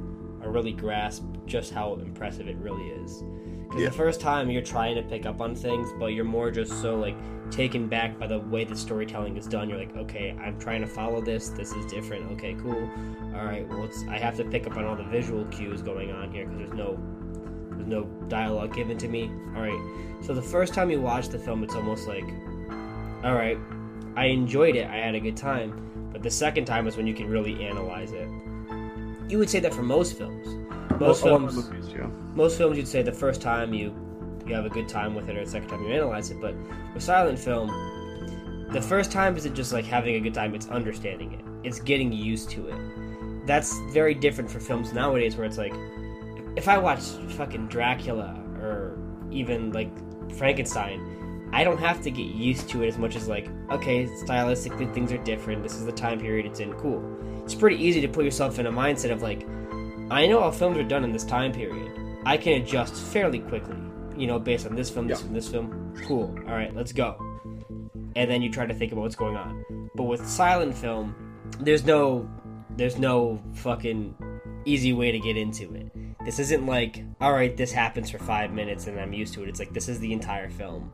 or 0.43 0.51
really 0.51 0.73
grasp 0.73 1.25
just 1.47 1.73
how 1.73 1.95
impressive 1.95 2.49
it 2.49 2.57
really 2.57 2.89
is 2.89 3.23
because 3.71 3.85
yeah. 3.85 3.89
the 3.89 3.95
first 3.95 4.21
time 4.21 4.51
you're 4.51 4.63
trying 4.63 4.97
to 4.97 5.03
pick 5.03 5.27
up 5.27 5.41
on 5.41 5.55
things 5.55 5.89
but 5.99 6.07
you're 6.07 6.25
more 6.25 6.51
just 6.51 6.83
so 6.83 6.97
like 6.97 7.17
taken 7.51 7.87
back 7.89 8.19
by 8.19 8.27
the 8.27 8.39
way 8.39 8.65
the 8.65 8.77
storytelling 8.77 9.37
is 9.37 9.47
done. 9.47 9.69
You're 9.69 9.79
like, 9.79 9.97
okay, 9.97 10.37
I'm 10.41 10.59
trying 10.59 10.81
to 10.81 10.87
follow 10.87 11.21
this. 11.21 11.51
This 11.51 11.73
is 11.73 11.85
different. 11.87 12.31
Okay, 12.33 12.57
cool. 12.63 12.89
All 13.35 13.45
right, 13.45 13.69
well, 13.69 13.85
it's, 13.85 14.05
I 14.09 14.19
have 14.19 14.37
to 14.37 14.45
pick 14.45 14.67
up 14.67 14.77
on 14.77 14.85
all 14.85 14.97
the 14.97 15.05
visual 15.05 15.45
cues 15.47 15.83
going 15.83 16.11
on 16.13 16.31
here 16.33 16.47
because 16.47 16.59
there's 16.59 16.79
no 16.79 16.99
there's 17.73 17.89
no 17.89 18.05
dialogue 18.29 18.75
given 18.75 18.99
to 18.99 19.09
me. 19.09 19.31
All 19.55 19.63
right, 19.63 20.21
so 20.23 20.35
the 20.35 20.43
first 20.43 20.75
time 20.75 20.91
you 20.91 21.01
watch 21.01 21.29
the 21.29 21.39
film, 21.39 21.65
it's 21.65 21.75
almost 21.75 22.07
like, 22.07 22.25
all 23.25 23.35
right, 23.35 23.59
I 24.17 24.27
enjoyed 24.27 24.77
it. 24.77 24.89
I 24.89 24.97
had 24.97 25.15
a 25.15 25.21
good 25.21 25.37
time. 25.37 25.87
But 26.13 26.23
the 26.23 26.31
second 26.31 26.65
time 26.65 26.87
is 26.87 26.97
when 26.97 27.07
you 27.07 27.15
can 27.15 27.29
really 27.29 27.65
analyze 27.65 28.13
it. 28.13 28.29
You 29.29 29.39
would 29.39 29.49
say 29.49 29.61
that 29.61 29.73
for 29.73 29.83
most 29.83 30.19
films. 30.19 30.60
Most 31.01 31.23
films, 31.23 31.55
movies, 31.55 31.93
yeah. 31.97 32.07
most 32.35 32.59
films, 32.59 32.77
you'd 32.77 32.87
say 32.87 33.03
the 33.03 33.11
first 33.11 33.41
time 33.41 33.73
you 33.73 33.95
you 34.47 34.55
have 34.55 34.67
a 34.67 34.71
good 34.71 34.89
time 34.89 35.15
with 35.15 35.29
it, 35.29 35.37
or 35.37 35.45
the 35.45 35.51
second 35.51 35.69
time 35.69 35.83
you 35.83 35.93
analyze 35.93 36.31
it. 36.31 36.41
But 36.41 36.55
with 36.93 37.03
silent 37.03 37.39
film, 37.39 37.69
the 38.71 38.83
first 38.83 39.11
time 39.11 39.37
isn't 39.37 39.55
just 39.55 39.73
like 39.73 39.85
having 39.85 40.17
a 40.17 40.21
good 40.21 40.35
time; 40.35 40.55
it's 40.55 40.69
understanding 40.69 41.33
it. 41.33 41.41
It's 41.67 41.81
getting 41.81 42.13
used 42.13 42.51
to 42.51 42.69
it. 42.69 43.47
That's 43.47 43.79
very 43.93 44.15
different 44.15 44.51
for 44.51 44.61
films 44.61 44.93
nowadays, 44.93 45.37
where 45.37 45.47
it's 45.47 45.59
like, 45.59 45.75
if 46.57 46.69
I 46.69 46.79
watch 46.79 47.01
fucking 47.01 47.69
Dracula 47.69 48.39
or 48.61 48.99
even 49.31 49.73
like 49.73 49.91
Frankenstein, 50.37 51.49
I 51.53 51.65
don't 51.65 51.79
have 51.79 52.03
to 52.03 52.11
get 52.11 52.27
used 52.27 52.69
to 52.71 52.83
it 52.83 52.89
as 52.89 52.99
much 52.99 53.17
as 53.17 53.27
like, 53.27 53.49
okay, 53.71 54.07
stylistically 54.07 54.93
things 54.93 55.13
are 55.13 55.19
different. 55.19 55.63
This 55.63 55.75
is 55.75 55.87
the 55.87 55.93
time 55.93 56.21
period 56.21 56.47
it's 56.47 56.61
in. 56.61 56.75
Cool. 56.75 57.03
It's 57.43 57.55
pretty 57.55 57.83
easy 57.83 58.01
to 58.03 58.09
put 58.09 58.25
yourself 58.25 58.59
in 58.59 58.67
a 58.67 58.73
mindset 58.73 59.11
of 59.11 59.23
like, 59.23 59.47
I 60.11 60.27
know 60.27 60.41
how 60.41 60.51
films 60.51 60.77
are 60.79 60.85
done 60.85 61.05
in 61.05 61.13
this 61.13 61.25
time 61.25 61.53
period. 61.53 61.93
I 62.27 62.37
can 62.37 62.61
adjust 62.61 62.95
fairly 62.95 63.39
quickly 63.39 63.77
you 64.21 64.27
know, 64.27 64.39
based 64.39 64.67
on 64.67 64.77
this 64.77 64.91
film, 64.91 65.09
this 65.09 65.19
yeah. 65.19 65.23
film, 65.23 65.35
this 65.35 65.49
film. 65.49 65.95
Cool. 66.07 66.39
All 66.47 66.55
right, 66.55 66.75
let's 66.77 66.93
go. 66.93 67.17
And 68.17 68.31
then 68.31 68.43
you 68.43 68.51
try 68.51 68.67
to 68.67 68.75
think 68.75 68.93
about 68.93 69.03
what's 69.03 69.17
going 69.17 69.37
on. 69.37 69.91
But 69.95 70.05
with 70.05 70.27
silent 70.29 70.77
film, 70.77 71.15
there's 71.59 71.85
no, 71.85 72.29
there's 72.77 72.99
no 72.99 73.41
fucking 73.55 74.15
easy 74.67 74.93
way 74.93 75.11
to 75.11 75.19
get 75.19 75.39
into 75.39 75.75
it. 75.75 75.91
This 76.25 76.39
isn't 76.39 76.67
like, 76.67 77.03
all 77.21 77.33
right, 77.33 77.57
this 77.57 77.73
happens 77.73 78.11
for 78.11 78.19
five 78.19 78.53
minutes 78.53 78.87
and 78.87 79.01
I'm 79.01 79.15
used 79.15 79.33
to 79.35 79.43
it. 79.43 79.49
It's 79.49 79.59
like 79.59 79.73
this 79.73 79.89
is 79.89 80.01
the 80.01 80.13
entire 80.13 80.51
film. 80.51 80.93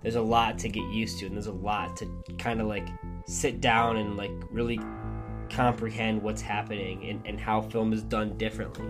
There's 0.00 0.14
a 0.14 0.22
lot 0.22 0.56
to 0.58 0.68
get 0.68 0.84
used 0.84 1.18
to, 1.18 1.26
and 1.26 1.34
there's 1.34 1.48
a 1.48 1.52
lot 1.52 1.96
to 1.96 2.08
kind 2.38 2.60
of 2.60 2.68
like 2.68 2.86
sit 3.26 3.60
down 3.60 3.96
and 3.96 4.16
like 4.16 4.30
really 4.52 4.78
comprehend 5.50 6.22
what's 6.22 6.40
happening 6.40 7.04
and, 7.08 7.20
and 7.26 7.40
how 7.40 7.60
film 7.60 7.92
is 7.92 8.02
done 8.02 8.36
differently. 8.36 8.86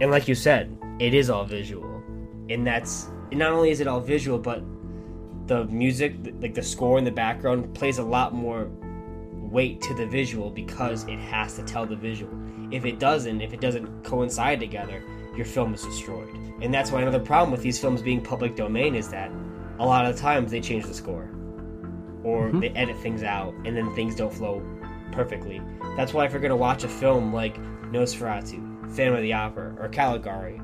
And 0.00 0.10
like 0.10 0.28
you 0.28 0.34
said, 0.34 0.76
it 0.98 1.14
is 1.14 1.30
all 1.30 1.44
visual, 1.44 2.02
and 2.48 2.66
that's 2.66 3.08
and 3.30 3.38
not 3.38 3.52
only 3.52 3.70
is 3.70 3.80
it 3.80 3.86
all 3.86 4.00
visual, 4.00 4.38
but 4.38 4.62
the 5.46 5.64
music, 5.66 6.14
like 6.40 6.54
the 6.54 6.62
score 6.62 6.98
in 6.98 7.04
the 7.04 7.10
background, 7.10 7.74
plays 7.74 7.98
a 7.98 8.02
lot 8.02 8.34
more 8.34 8.70
weight 9.52 9.80
to 9.82 9.94
the 9.94 10.06
visual 10.06 10.50
because 10.50 11.04
it 11.04 11.18
has 11.18 11.54
to 11.56 11.62
tell 11.62 11.86
the 11.86 11.96
visual. 11.96 12.32
If 12.70 12.84
it 12.84 12.98
doesn't, 12.98 13.40
if 13.40 13.52
it 13.52 13.60
doesn't 13.60 14.04
coincide 14.04 14.60
together, 14.60 15.02
your 15.36 15.44
film 15.44 15.74
is 15.74 15.82
destroyed. 15.82 16.28
And 16.60 16.72
that's 16.72 16.90
why 16.90 17.02
another 17.02 17.20
problem 17.20 17.50
with 17.50 17.62
these 17.62 17.78
films 17.78 18.02
being 18.02 18.20
public 18.20 18.56
domain 18.56 18.94
is 18.94 19.08
that 19.10 19.30
a 19.78 19.84
lot 19.84 20.06
of 20.06 20.14
the 20.14 20.20
times 20.20 20.50
they 20.50 20.60
change 20.60 20.84
the 20.84 20.94
score 20.94 21.30
or 22.24 22.48
mm-hmm. 22.48 22.60
they 22.60 22.68
edit 22.70 22.96
things 22.98 23.22
out 23.22 23.52
and 23.64 23.76
then 23.76 23.92
things 23.94 24.14
don't 24.14 24.32
flow 24.32 24.62
perfectly. 25.12 25.62
That's 25.96 26.12
why 26.12 26.24
if 26.24 26.32
you're 26.32 26.40
going 26.40 26.50
to 26.50 26.56
watch 26.56 26.84
a 26.84 26.88
film 26.88 27.32
like 27.32 27.56
Nosferatu, 27.92 28.90
Phantom 28.92 29.14
of 29.14 29.22
the 29.22 29.32
Opera, 29.32 29.76
or 29.78 29.88
Caligari, 29.88 30.60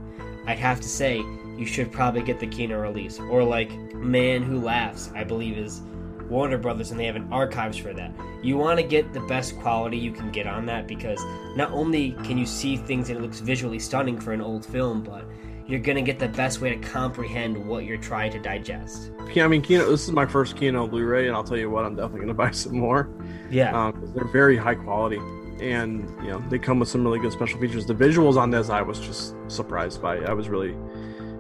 I'd 0.47 0.59
have 0.59 0.81
to 0.81 0.89
say 0.89 1.19
you 1.57 1.67
should 1.67 1.93
probably 1.93 2.23
get 2.23 2.41
the 2.41 2.47
Kino 2.47 2.81
release. 2.81 3.19
Or 3.19 3.45
like 3.45 3.71
Man 3.95 4.43
Who 4.43 4.61
Laughs, 4.61 5.11
I 5.15 5.25
believe 5.25 5.59
is 5.59 5.83
Warner 6.29 6.59
Brothers, 6.59 6.91
and 6.91 6.99
they 6.99 7.07
have 7.07 7.17
an 7.17 7.29
archives 7.33 7.77
for 7.77 7.93
that. 7.95 8.13
You 8.43 8.57
want 8.57 8.79
to 8.79 8.87
get 8.87 9.13
the 9.13 9.21
best 9.21 9.59
quality 9.59 9.99
you 9.99 10.13
can 10.13 10.31
get 10.31 10.47
on 10.47 10.67
that 10.67 10.87
because 10.87 11.21
not 11.57 11.71
only 11.73 12.13
can 12.23 12.39
you 12.39 12.47
see 12.47 12.77
things 12.77 13.09
and 13.11 13.19
it 13.19 13.23
looks 13.23 13.41
visually 13.41 13.79
stunning 13.79 14.19
for 14.19 14.33
an 14.33 14.41
old 14.41 14.65
film, 14.65 15.03
but 15.03 15.25
you're 15.69 15.81
gonna 15.81 16.03
get 16.03 16.19
the 16.19 16.29
best 16.29 16.63
way 16.63 16.71
to 16.71 16.77
comprehend 16.77 17.57
what 17.69 17.85
you're 17.85 17.99
trying 17.99 18.33
to 18.33 18.39
digest. 18.39 19.13
Yeah, 19.35 19.45
I 19.45 19.49
mean, 19.49 19.61
Kino. 19.61 19.89
This 19.89 20.05
is 20.05 20.13
my 20.13 20.25
first 20.25 20.57
Kino 20.57 20.89
Blu-ray, 20.89 21.29
and 21.29 21.37
I'll 21.37 21.45
tell 21.45 21.59
you 21.59 21.69
what, 21.69 21.85
I'm 21.85 21.95
definitely 21.95 22.21
gonna 22.21 22.35
buy 22.47 22.51
some 22.51 22.79
more. 22.79 23.11
Yeah, 23.51 23.79
um, 23.79 24.13
they're 24.15 24.25
very 24.25 24.57
high 24.57 24.75
quality, 24.75 25.19
and 25.61 26.09
you 26.23 26.31
know 26.31 26.43
they 26.49 26.59
come 26.59 26.81
with 26.81 26.89
some 26.89 27.05
really 27.05 27.19
good 27.19 27.33
special 27.33 27.61
features. 27.61 27.85
The 27.85 27.95
visuals 27.95 28.37
on 28.37 28.51
this, 28.51 28.71
I 28.71 28.81
was 28.81 28.99
just 28.99 29.35
surprised 29.49 30.01
by. 30.01 30.17
I 30.17 30.33
was 30.33 30.49
really 30.49 30.75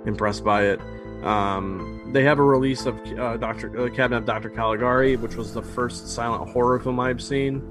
impressed 0.04 0.44
by 0.44 0.64
it. 0.66 0.80
Um, 1.25 2.11
they 2.12 2.23
have 2.23 2.38
a 2.38 2.44
release 2.44 2.85
of 2.85 3.00
uh, 3.18 3.38
Doctor 3.38 3.87
uh, 3.87 3.88
Cabinet 3.88 4.18
of 4.18 4.25
Doctor 4.26 4.50
Caligari, 4.50 5.16
which 5.16 5.37
was 5.37 5.54
the 5.54 5.62
first 5.62 6.06
silent 6.06 6.50
horror 6.50 6.78
film 6.78 7.00
I've 7.00 7.23
seen. 7.23 7.62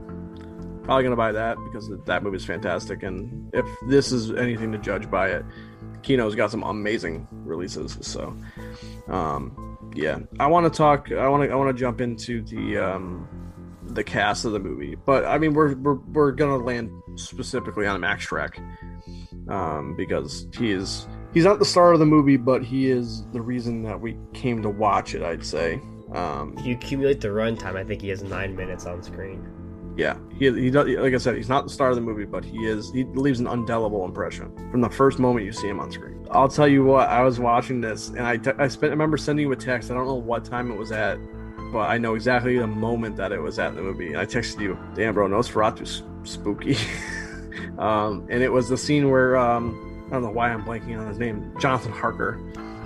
Probably 0.83 1.03
gonna 1.03 1.15
buy 1.15 1.33
that 1.33 1.57
because 1.65 1.91
that 2.05 2.23
movie 2.23 2.37
is 2.37 2.45
fantastic, 2.45 3.03
and 3.03 3.47
if 3.53 3.65
this 3.87 4.11
is 4.11 4.31
anything 4.31 4.71
to 4.71 4.79
judge 4.79 5.11
by 5.11 5.29
it, 5.29 5.45
Kino's 6.07 6.35
got 6.35 6.51
some 6.51 6.63
amazing 6.63 7.27
releases. 7.31 7.97
So, 7.99 8.33
um, 9.09 9.77
yeah, 9.93 10.19
I 10.39 10.47
want 10.47 10.71
to 10.71 10.75
talk. 10.75 11.11
I 11.11 11.27
want 11.27 11.43
to. 11.43 11.51
I 11.51 11.55
want 11.55 11.75
to 11.75 11.77
jump 11.77 11.99
into 11.99 12.41
the 12.43 12.77
um, 12.77 13.27
the 13.83 14.05
cast 14.05 14.45
of 14.45 14.53
the 14.53 14.59
movie, 14.59 14.95
but 14.95 15.25
I 15.25 15.37
mean, 15.37 15.53
we're 15.53 15.75
we're, 15.75 15.95
we're 15.95 16.31
gonna 16.31 16.63
land 16.63 16.89
specifically 17.15 17.85
on 17.87 17.99
Max 17.99 18.25
Schreck 18.25 18.57
um, 19.49 19.97
because 19.97 20.47
he 20.57 20.71
is 20.71 21.09
he's 21.33 21.43
not 21.43 21.59
the 21.59 21.65
star 21.65 21.91
of 21.91 21.99
the 21.99 22.05
movie, 22.05 22.37
but 22.37 22.63
he 22.63 22.89
is 22.89 23.25
the 23.33 23.41
reason 23.41 23.83
that 23.83 23.99
we 23.99 24.17
came 24.33 24.61
to 24.61 24.69
watch 24.69 25.13
it. 25.13 25.21
I'd 25.21 25.45
say. 25.45 25.81
Um, 26.13 26.55
if 26.57 26.65
you 26.65 26.73
accumulate 26.73 27.19
the 27.19 27.27
runtime, 27.27 27.75
I 27.75 27.83
think 27.83 28.01
he 28.01 28.07
has 28.07 28.23
nine 28.23 28.55
minutes 28.55 28.85
on 28.85 29.03
screen. 29.03 29.45
Yeah, 29.98 30.18
he, 30.38 30.51
he 30.51 30.70
does. 30.70 30.88
Like 30.88 31.13
I 31.16 31.18
said, 31.18 31.36
he's 31.36 31.50
not 31.50 31.63
the 31.63 31.72
star 31.72 31.89
of 31.89 31.96
the 31.96 32.01
movie, 32.01 32.25
but 32.25 32.46
he 32.46 32.68
is. 32.68 32.92
He 32.92 33.04
leaves 33.04 33.39
an 33.39 33.48
indelible 33.48 34.06
impression 34.06 34.54
from 34.70 34.82
the 34.82 34.89
first 34.89 35.18
moment 35.18 35.46
you 35.46 35.51
see 35.51 35.68
him 35.68 35.80
on 35.80 35.92
screen. 35.92 36.25
I'll 36.30 36.48
tell 36.48 36.68
you 36.68 36.84
what. 36.84 37.10
I 37.10 37.24
was 37.24 37.39
watching 37.39 37.82
this, 37.82 38.10
and 38.10 38.22
I, 38.22 38.38
t- 38.38 38.51
I 38.60 38.68
spent. 38.68 38.92
I 38.92 38.94
remember 38.94 39.18
sending 39.18 39.48
you 39.48 39.51
a 39.51 39.56
text. 39.56 39.89
I 39.89 39.96
don't 39.96 40.06
know 40.06 40.13
what 40.13 40.46
time 40.46 40.72
it 40.72 40.77
was 40.77 40.92
at, 40.92 41.18
but 41.74 41.89
I 41.89 41.98
know 41.98 42.13
exactly 42.13 42.60
the 42.60 42.68
moment 42.68 43.18
that 43.18 43.32
it 43.32 43.39
was 43.39 43.58
at 43.58 43.70
in 43.70 43.75
the 43.75 43.82
movie. 43.82 44.10
And 44.10 44.18
I 44.18 44.25
texted 44.27 44.62
you, 44.62 44.77
"Damn, 44.94 45.16
bro, 45.16 45.27
Nosferatu's 45.27 46.04
spooky." 46.24 46.77
um, 47.80 48.27
and 48.30 48.44
it 48.44 48.51
was 48.51 48.70
the 48.70 48.77
scene 48.77 49.10
where 49.10 49.36
um, 49.36 50.06
I 50.08 50.12
don't 50.12 50.22
know 50.22 50.30
why 50.30 50.51
I'm 50.51 50.63
blanking 50.63 51.00
on 51.00 51.08
his 51.08 51.18
name, 51.18 51.54
Jonathan 51.60 51.92
Harker. 51.92 52.39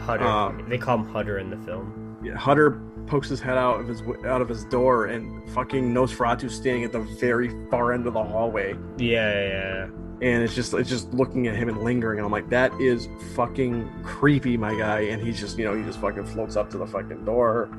Hutter. 0.06 0.26
Um, 0.26 0.66
they 0.70 0.78
call 0.78 1.00
him 1.00 1.06
Hutter 1.08 1.40
in 1.40 1.50
the 1.50 1.58
film. 1.58 2.18
Yeah, 2.24 2.38
Hutter 2.38 2.82
pokes 3.08 3.30
his 3.30 3.40
head 3.40 3.58
out 3.58 3.80
of 3.80 3.88
his 3.88 4.02
out 4.26 4.42
of 4.42 4.50
his 4.50 4.66
door, 4.66 5.06
and 5.06 5.50
fucking 5.52 5.94
Nosferatu 5.94 6.50
standing 6.50 6.84
at 6.84 6.92
the 6.92 7.00
very 7.00 7.50
far 7.70 7.94
end 7.94 8.08
of 8.08 8.14
the 8.14 8.24
hallway. 8.24 8.76
Yeah, 8.98 9.42
yeah. 9.48 9.90
And 10.22 10.44
it's 10.44 10.54
just 10.54 10.74
it's 10.74 10.90
just 10.90 11.12
looking 11.14 11.48
at 11.48 11.56
him 11.56 11.70
and 11.70 11.82
lingering, 11.84 12.20
and 12.20 12.26
I'm 12.26 12.32
like, 12.32 12.50
that 12.50 12.72
is 12.80 13.08
fucking 13.36 13.90
creepy, 14.04 14.56
my 14.56 14.76
guy. 14.76 15.02
And 15.02 15.22
he's 15.22 15.40
just 15.40 15.58
you 15.58 15.66
know 15.66 15.76
he 15.76 15.84
just 15.84 16.00
fucking 16.00 16.26
floats 16.26 16.56
up 16.56 16.70
to 16.72 16.78
the 16.78 16.86
fucking 16.86 17.26
door, 17.26 17.70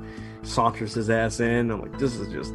saunters 0.43 0.95
his 0.95 1.09
ass 1.11 1.41
in. 1.41 1.71
I'm 1.71 1.81
like, 1.81 1.99
this 1.99 2.17
is 2.17 2.29
just 2.33 2.52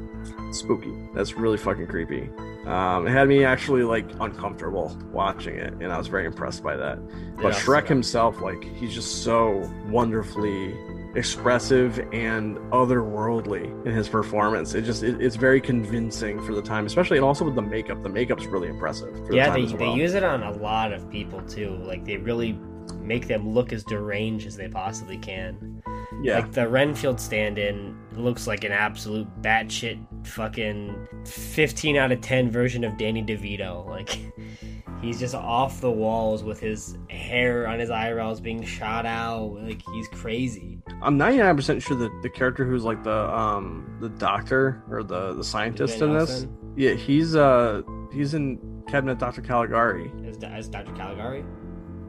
spooky. 0.51 0.93
That's 1.13 1.35
really 1.35 1.57
fucking 1.57 1.87
creepy. 1.87 2.29
Um, 2.67 3.07
it 3.07 3.11
had 3.11 3.29
me 3.29 3.45
actually 3.45 3.83
like 3.83 4.05
uncomfortable 4.19 4.97
watching 5.13 5.55
it, 5.55 5.73
and 5.79 5.91
I 5.91 5.97
was 5.97 6.07
very 6.07 6.25
impressed 6.25 6.63
by 6.63 6.75
that. 6.75 6.99
But 7.37 7.53
yeah, 7.53 7.59
Schreck 7.59 7.87
himself, 7.87 8.41
like, 8.41 8.61
he's 8.61 8.93
just 8.93 9.23
so 9.23 9.71
wonderfully 9.87 10.75
expressive 11.17 11.97
and 12.13 12.57
otherworldly 12.71 13.85
in 13.85 13.91
his 13.91 14.07
performance. 14.07 14.75
It 14.75 14.83
just 14.83 15.01
it, 15.01 15.19
it's 15.19 15.35
very 15.35 15.59
convincing 15.59 16.39
for 16.45 16.53
the 16.53 16.61
time, 16.61 16.85
especially 16.85 17.17
and 17.17 17.25
also 17.25 17.43
with 17.43 17.55
the 17.55 17.61
makeup. 17.61 18.03
The 18.03 18.09
makeup's 18.09 18.45
really 18.45 18.67
impressive. 18.69 19.09
yeah, 19.31 19.49
the 19.49 19.65
they, 19.65 19.73
well. 19.73 19.95
they 19.95 19.99
use 19.99 20.13
it 20.13 20.23
on 20.23 20.43
a 20.43 20.51
lot 20.51 20.93
of 20.93 21.09
people 21.09 21.41
too. 21.41 21.75
Like 21.83 22.05
they 22.05 22.17
really 22.17 22.53
make 22.99 23.27
them 23.27 23.49
look 23.49 23.73
as 23.73 23.83
deranged 23.83 24.45
as 24.45 24.55
they 24.55 24.69
possibly 24.69 25.17
can. 25.17 25.81
Yeah. 26.21 26.39
Like 26.39 26.51
the 26.51 26.67
Renfield 26.67 27.19
stand 27.19 27.57
in 27.57 27.97
looks 28.13 28.45
like 28.47 28.63
an 28.63 28.71
absolute 28.71 29.27
batshit 29.41 29.99
fucking 30.25 31.07
15 31.25 31.97
out 31.97 32.11
of 32.11 32.21
10 32.21 32.51
version 32.51 32.83
of 32.83 32.95
Danny 32.97 33.23
DeVito. 33.23 33.87
Like 33.87 34.19
he's 35.01 35.19
just 35.19 35.35
off 35.35 35.81
the 35.81 35.91
walls 35.91 36.43
with 36.43 36.59
his 36.59 36.97
hair 37.09 37.67
on 37.67 37.79
his 37.79 37.89
eyebrows 37.89 38.39
being 38.39 38.63
shot 38.63 39.05
out. 39.05 39.57
Like 39.61 39.81
he's 39.93 40.07
crazy. 40.09 40.79
I'm 41.01 41.17
99% 41.17 41.81
sure 41.81 41.97
that 41.97 42.11
the 42.21 42.29
character 42.29 42.65
who's 42.65 42.83
like 42.83 43.03
the 43.03 43.33
um 43.33 43.97
the 43.99 44.09
doctor 44.09 44.83
or 44.89 45.03
the 45.03 45.33
the 45.33 45.43
scientist 45.43 46.01
in 46.01 46.13
this. 46.13 46.47
Yeah, 46.75 46.93
he's 46.93 47.35
uh 47.35 47.81
he's 48.11 48.33
in 48.33 48.83
Cabinet 48.87 49.19
Dr. 49.19 49.41
Caligari. 49.41 50.11
As, 50.27 50.41
as 50.43 50.69
Dr. 50.69 50.93
Caligari? 50.93 51.43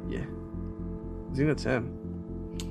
Yeah. 0.08 0.20
I 0.20 1.34
think 1.34 1.48
that's 1.48 1.64
him. 1.64 1.94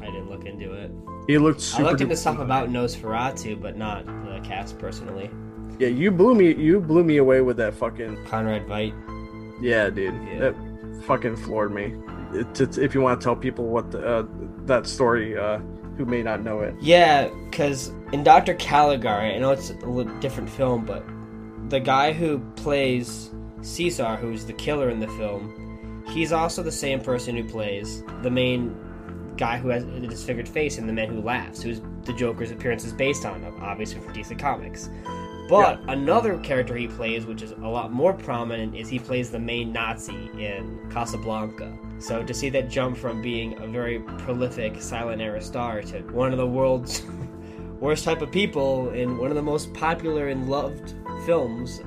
I 0.01 0.05
didn't 0.05 0.29
look 0.29 0.45
into 0.45 0.74
it. 0.74 0.91
He 1.27 1.38
looked 1.38 1.62
super. 1.62 1.83
I 1.83 1.89
looked 1.89 2.01
into 2.01 2.15
stuff 2.15 2.39
about 2.39 2.69
Nosferatu, 2.69 3.62
but 3.62 3.77
not 3.77 4.05
the 4.05 4.39
cast 4.43 4.79
personally. 4.79 5.29
Yeah, 5.77 5.89
you 5.89 6.09
blew 6.09 6.33
me. 6.33 6.55
You 6.55 6.79
blew 6.79 7.03
me 7.03 7.17
away 7.17 7.41
with 7.41 7.57
that 7.57 7.74
fucking 7.74 8.25
Conrad 8.25 8.65
Veidt. 8.65 8.93
Yeah, 9.61 9.89
dude, 9.89 10.13
yeah. 10.27 10.39
that 10.39 11.03
fucking 11.05 11.35
floored 11.37 11.73
me. 11.73 11.95
It, 12.33 12.61
it, 12.61 12.77
if 12.77 12.93
you 12.93 13.01
want 13.01 13.19
to 13.19 13.23
tell 13.23 13.35
people 13.35 13.65
what 13.65 13.91
the, 13.91 14.05
uh, 14.05 14.25
that 14.65 14.87
story, 14.87 15.37
uh, 15.37 15.59
who 15.97 16.05
may 16.05 16.21
not 16.21 16.43
know 16.43 16.59
it. 16.61 16.75
Yeah, 16.79 17.29
because 17.45 17.91
in 18.11 18.23
Doctor 18.23 18.53
Caligari, 18.53 19.33
I 19.33 19.39
know 19.39 19.51
it's 19.51 19.71
a 19.71 19.73
little 19.85 20.13
different 20.19 20.49
film, 20.49 20.85
but 20.85 21.03
the 21.69 21.79
guy 21.79 22.13
who 22.13 22.39
plays 22.55 23.31
Caesar, 23.61 24.15
who's 24.15 24.45
the 24.45 24.53
killer 24.53 24.89
in 24.89 24.99
the 24.99 25.07
film, 25.09 26.03
he's 26.07 26.31
also 26.31 26.61
the 26.61 26.71
same 26.71 27.01
person 27.01 27.35
who 27.35 27.43
plays 27.43 28.03
the 28.21 28.29
main 28.29 28.75
guy 29.37 29.57
who 29.57 29.69
has 29.69 29.83
a 29.83 29.99
disfigured 29.99 30.47
face 30.47 30.77
in 30.77 30.87
The 30.87 30.93
Man 30.93 31.09
Who 31.09 31.21
Laughs, 31.21 31.61
who's 31.61 31.81
the 32.03 32.13
Joker's 32.13 32.51
appearance 32.51 32.83
is 32.85 32.93
based 32.93 33.25
on, 33.25 33.43
obviously 33.61 33.99
from 33.99 34.13
DC 34.13 34.37
Comics. 34.39 34.89
But 35.48 35.80
yeah. 35.80 35.94
another 35.94 36.38
character 36.39 36.75
he 36.75 36.88
plays, 36.88 37.25
which 37.25 37.42
is 37.42 37.51
a 37.51 37.68
lot 37.68 37.92
more 37.92 38.13
prominent, 38.13 38.75
is 38.75 38.89
he 38.89 39.00
plays 39.00 39.30
the 39.30 39.39
main 39.39 39.72
Nazi 39.72 40.30
in 40.38 40.80
Casablanca. 40.92 41.77
So 42.00 42.24
to 42.24 42.34
see 42.34 42.50
that 42.50 42.70
jump 42.70 42.98
from 42.98 43.22
being 43.22 43.58
a 43.62 43.68
very 43.68 44.00
prolific 44.00 44.82
silent 44.82 45.22
era 45.22 45.42
star 45.42 45.82
to 45.84 46.01
one 46.12 46.32
of 46.32 46.38
the 46.38 46.48
world's 46.48 47.04
worst 47.80 48.04
type 48.04 48.22
of 48.22 48.32
people 48.32 48.89
in 48.89 49.18
one 49.18 49.30
of 49.30 49.36
the 49.36 49.42
most 49.42 49.74
popular 49.74 50.27
and 50.27 50.50
loved 50.50 50.96
films, 51.25 51.82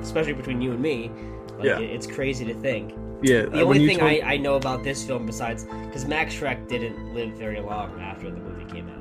especially 0.00 0.34
between 0.34 0.60
you 0.60 0.72
and 0.72 0.80
me, 0.80 1.10
like, 1.56 1.64
yeah. 1.64 1.78
it's 1.78 2.06
crazy 2.06 2.44
to 2.44 2.54
think. 2.54 2.94
Yeah. 3.22 3.42
The 3.42 3.60
uh, 3.60 3.64
only 3.64 3.86
thing 3.86 3.98
told... 3.98 4.10
I, 4.10 4.20
I 4.20 4.36
know 4.36 4.54
about 4.54 4.82
this 4.82 5.04
film, 5.04 5.26
besides 5.26 5.64
because 5.64 6.06
Max 6.06 6.34
Schreck 6.34 6.68
didn't 6.68 7.14
live 7.14 7.32
very 7.32 7.60
long 7.60 8.00
after 8.00 8.30
the 8.30 8.38
movie 8.38 8.70
came 8.72 8.88
out. 8.88 8.99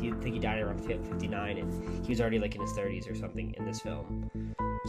He, 0.00 0.10
I 0.10 0.14
think 0.14 0.34
he 0.34 0.40
died 0.40 0.60
around 0.60 0.84
59, 0.84 1.58
and 1.58 2.04
he 2.04 2.10
was 2.10 2.20
already 2.20 2.38
like 2.38 2.54
in 2.54 2.60
his 2.60 2.70
30s 2.72 3.10
or 3.10 3.14
something 3.14 3.54
in 3.58 3.64
this 3.64 3.80
film. 3.80 4.30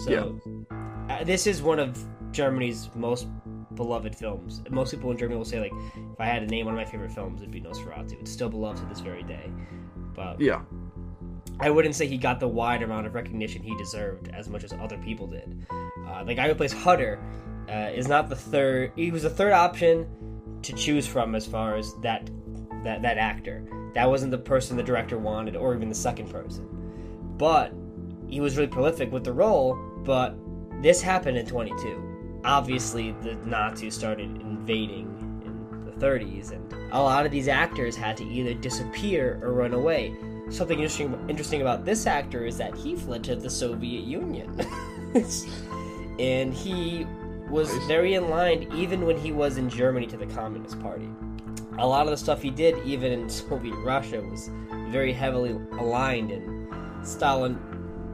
So 0.05 0.37
yeah. 0.69 1.15
uh, 1.15 1.23
this 1.23 1.47
is 1.47 1.61
one 1.61 1.79
of 1.79 1.97
Germany's 2.31 2.89
most 2.95 3.27
beloved 3.75 4.15
films. 4.15 4.61
Most 4.69 4.91
people 4.91 5.11
in 5.11 5.17
Germany 5.17 5.37
will 5.37 5.45
say 5.45 5.59
like, 5.59 5.73
if 5.95 6.19
I 6.19 6.25
had 6.25 6.39
to 6.39 6.47
name 6.47 6.65
one 6.65 6.75
of 6.75 6.77
my 6.77 6.85
favorite 6.85 7.11
films, 7.11 7.41
it'd 7.41 7.51
be 7.51 7.61
Nosferatu. 7.61 8.19
It's 8.19 8.31
still 8.31 8.49
beloved 8.49 8.79
to 8.79 8.85
this 8.85 8.99
very 8.99 9.23
day. 9.23 9.51
But 10.13 10.39
yeah. 10.39 10.61
I 11.59 11.69
wouldn't 11.69 11.95
say 11.95 12.07
he 12.07 12.17
got 12.17 12.39
the 12.39 12.47
wide 12.47 12.81
amount 12.81 13.07
of 13.07 13.13
recognition 13.13 13.61
he 13.61 13.75
deserved 13.77 14.29
as 14.33 14.49
much 14.49 14.63
as 14.63 14.73
other 14.73 14.97
people 14.97 15.27
did. 15.27 15.65
Uh, 16.07 16.23
the 16.23 16.33
guy 16.33 16.47
who 16.47 16.55
plays 16.55 16.73
Hutter, 16.73 17.19
uh, 17.69 17.89
is 17.93 18.07
not 18.07 18.29
the 18.29 18.35
third. 18.35 18.91
He 18.95 19.11
was 19.11 19.23
the 19.23 19.29
third 19.29 19.53
option 19.53 20.07
to 20.61 20.73
choose 20.73 21.07
from 21.07 21.35
as 21.35 21.45
far 21.47 21.75
as 21.75 21.93
that 22.01 22.29
that 22.83 23.01
that 23.01 23.17
actor. 23.17 23.63
That 23.93 24.09
wasn't 24.09 24.31
the 24.31 24.37
person 24.37 24.77
the 24.77 24.83
director 24.83 25.17
wanted, 25.17 25.55
or 25.55 25.75
even 25.75 25.89
the 25.89 25.95
second 25.95 26.29
person. 26.29 26.67
But 27.37 27.73
he 28.27 28.39
was 28.39 28.55
really 28.55 28.69
prolific 28.69 29.11
with 29.11 29.23
the 29.23 29.33
role. 29.33 29.77
But 30.03 30.35
this 30.81 31.01
happened 31.01 31.37
in 31.37 31.45
22. 31.45 32.41
Obviously, 32.43 33.11
the 33.21 33.35
Nazis 33.45 33.93
started 33.93 34.41
invading 34.41 35.41
in 35.45 35.85
the 35.85 35.91
30s, 36.03 36.51
and 36.51 36.73
a 36.91 36.99
lot 36.99 37.25
of 37.25 37.31
these 37.31 37.47
actors 37.47 37.95
had 37.95 38.17
to 38.17 38.23
either 38.25 38.53
disappear 38.53 39.39
or 39.43 39.53
run 39.53 39.73
away. 39.73 40.15
Something 40.49 40.79
interesting 40.79 41.13
interesting 41.29 41.61
about 41.61 41.85
this 41.85 42.07
actor 42.07 42.45
is 42.45 42.57
that 42.57 42.75
he 42.75 42.95
fled 42.95 43.23
to 43.25 43.35
the 43.35 43.49
Soviet 43.49 44.03
Union, 44.03 44.59
and 46.19 46.53
he 46.53 47.05
was 47.49 47.71
very 47.85 48.15
in 48.15 48.29
line 48.29 48.67
even 48.73 49.05
when 49.05 49.17
he 49.17 49.31
was 49.31 49.57
in 49.57 49.69
Germany 49.69 50.07
to 50.07 50.17
the 50.17 50.25
Communist 50.25 50.79
Party. 50.79 51.09
A 51.81 51.87
lot 51.87 52.05
of 52.05 52.11
the 52.11 52.17
stuff 52.17 52.43
he 52.43 52.51
did, 52.51 52.77
even 52.85 53.11
in 53.11 53.29
Soviet 53.29 53.75
Russia, 53.77 54.21
was 54.21 54.49
very 54.89 55.11
heavily 55.11 55.59
aligned, 55.79 56.31
and 56.31 57.05
Stalin 57.05 57.59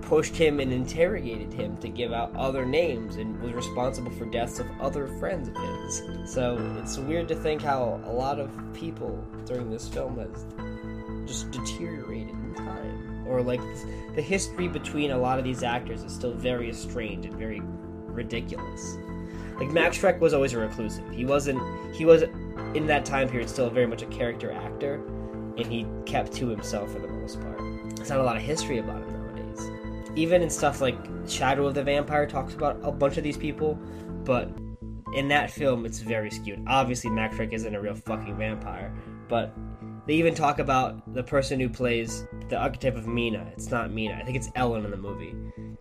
pushed 0.01 0.37
him 0.37 0.61
and 0.61 0.71
interrogated 0.71 1.51
him 1.51 1.75
to 1.77 1.89
give 1.89 2.13
out 2.13 2.33
other 2.33 2.65
names 2.65 3.17
and 3.17 3.37
was 3.41 3.51
responsible 3.51 4.11
for 4.11 4.23
deaths 4.25 4.59
of 4.59 4.67
other 4.79 5.07
friends 5.19 5.49
of 5.49 5.55
his. 5.57 6.31
So 6.31 6.57
it's 6.79 6.97
weird 6.97 7.27
to 7.27 7.35
think 7.35 7.61
how 7.61 7.99
a 8.05 8.11
lot 8.11 8.39
of 8.39 8.49
people 8.73 9.21
during 9.45 9.69
this 9.69 9.85
film 9.89 10.17
has 10.17 10.45
just 11.27 11.51
deteriorated 11.51 12.29
in 12.29 12.53
time. 12.55 13.25
Or 13.27 13.41
like 13.41 13.59
the 14.15 14.21
history 14.21 14.69
between 14.69 15.11
a 15.11 15.17
lot 15.17 15.39
of 15.39 15.43
these 15.43 15.61
actors 15.61 16.03
is 16.03 16.13
still 16.13 16.33
very 16.33 16.71
strange 16.71 17.25
and 17.25 17.35
very 17.35 17.61
ridiculous. 18.05 18.97
Like 19.59 19.71
Max 19.71 19.97
Schreck 19.97 20.19
was 20.19 20.33
always 20.33 20.53
a 20.53 20.59
reclusive. 20.59 21.09
He 21.11 21.25
wasn't 21.25 21.61
he 21.93 22.05
was 22.05 22.23
in 22.77 22.85
that 22.85 23.03
time 23.03 23.27
period 23.27 23.49
still 23.49 23.71
very 23.71 23.87
much 23.87 24.03
a 24.03 24.05
character 24.05 24.51
actor 24.51 25.03
and 25.57 25.65
he 25.65 25.87
kept 26.05 26.31
to 26.31 26.47
himself 26.47 26.91
for 26.91 26.99
the 26.99 27.07
most 27.07 27.41
part. 27.41 27.57
There's 27.95 28.09
not 28.09 28.19
a 28.19 28.23
lot 28.23 28.37
of 28.37 28.43
history 28.43 28.77
about 28.77 29.01
him 29.01 29.13
nowadays. 29.13 30.11
Even 30.15 30.43
in 30.43 30.49
stuff 30.51 30.79
like 30.79 30.95
Shadow 31.27 31.65
of 31.65 31.73
the 31.73 31.83
Vampire 31.83 32.27
talks 32.27 32.53
about 32.53 32.79
a 32.83 32.91
bunch 32.91 33.17
of 33.17 33.23
these 33.23 33.35
people, 33.35 33.79
but 34.23 34.47
in 35.15 35.27
that 35.29 35.49
film 35.49 35.87
it's 35.87 35.99
very 35.99 36.29
skewed. 36.29 36.63
Obviously 36.67 37.09
Max 37.09 37.35
Schreck 37.35 37.51
isn't 37.51 37.73
a 37.73 37.81
real 37.81 37.95
fucking 37.95 38.37
vampire, 38.37 38.93
but 39.27 39.51
they 40.05 40.13
even 40.13 40.35
talk 40.35 40.59
about 40.59 41.13
the 41.15 41.23
person 41.23 41.59
who 41.59 41.69
plays 41.69 42.27
the 42.49 42.57
archetype 42.57 42.95
of 42.95 43.07
Mina. 43.07 43.51
It's 43.53 43.71
not 43.71 43.91
Mina. 43.91 44.19
I 44.21 44.23
think 44.23 44.37
it's 44.37 44.51
Ellen 44.55 44.85
in 44.85 44.91
the 44.91 44.97
movie. 44.97 45.33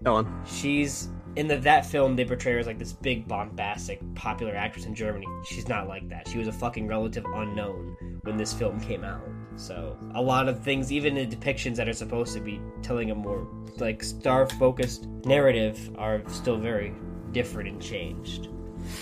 Ellen. 0.06 0.26
She's 0.46 1.10
in 1.36 1.46
the 1.46 1.56
that 1.58 1.86
film 1.86 2.16
they 2.16 2.24
portray 2.24 2.52
her 2.52 2.58
as 2.58 2.66
like 2.66 2.78
this 2.78 2.92
big 2.92 3.28
bombastic 3.28 4.00
popular 4.14 4.54
actress 4.54 4.86
in 4.86 4.94
Germany. 4.94 5.26
She's 5.44 5.68
not 5.68 5.86
like 5.86 6.08
that. 6.08 6.26
She 6.28 6.38
was 6.38 6.48
a 6.48 6.52
fucking 6.52 6.86
relative 6.86 7.24
unknown 7.26 7.96
when 8.22 8.36
this 8.36 8.52
film 8.52 8.80
came 8.80 9.04
out. 9.04 9.28
So 9.56 9.96
a 10.14 10.20
lot 10.20 10.48
of 10.48 10.62
things, 10.62 10.92
even 10.92 11.14
the 11.14 11.26
depictions 11.26 11.76
that 11.76 11.88
are 11.88 11.94
supposed 11.94 12.34
to 12.34 12.40
be 12.40 12.60
telling 12.82 13.10
a 13.10 13.14
more 13.14 13.46
like 13.78 14.02
star 14.02 14.48
focused 14.48 15.06
narrative, 15.24 15.90
are 15.96 16.22
still 16.28 16.58
very 16.58 16.94
different 17.32 17.68
and 17.68 17.80
changed. 17.80 18.48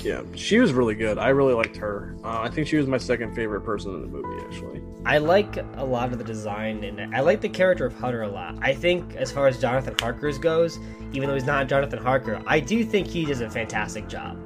Yeah, 0.02 0.22
she 0.34 0.58
was 0.58 0.72
really 0.72 0.94
good. 0.94 1.18
I 1.18 1.28
really 1.28 1.54
liked 1.54 1.76
her. 1.76 2.16
Uh, 2.24 2.40
I 2.40 2.48
think 2.48 2.66
she 2.66 2.76
was 2.76 2.86
my 2.86 2.98
second 2.98 3.34
favorite 3.34 3.62
person 3.62 3.94
in 3.94 4.00
the 4.00 4.08
movie, 4.08 4.42
actually. 4.44 4.80
I 5.06 5.18
like 5.18 5.58
a 5.76 5.84
lot 5.84 6.12
of 6.12 6.18
the 6.18 6.24
design 6.24 6.82
and 6.82 7.14
I 7.14 7.20
like 7.20 7.40
the 7.40 7.48
character 7.48 7.84
of 7.84 7.94
Hutter 7.94 8.22
a 8.22 8.28
lot. 8.28 8.56
I 8.62 8.72
think 8.72 9.16
as 9.16 9.30
far 9.30 9.46
as 9.46 9.60
Jonathan 9.60 9.94
Harker's 10.00 10.38
goes, 10.38 10.78
even 11.12 11.28
though 11.28 11.34
he's 11.34 11.44
not 11.44 11.68
Jonathan 11.68 11.98
Harker, 11.98 12.42
I 12.46 12.60
do 12.60 12.84
think 12.84 13.06
he 13.06 13.26
does 13.26 13.40
a 13.42 13.50
fantastic 13.50 14.08
job. 14.08 14.38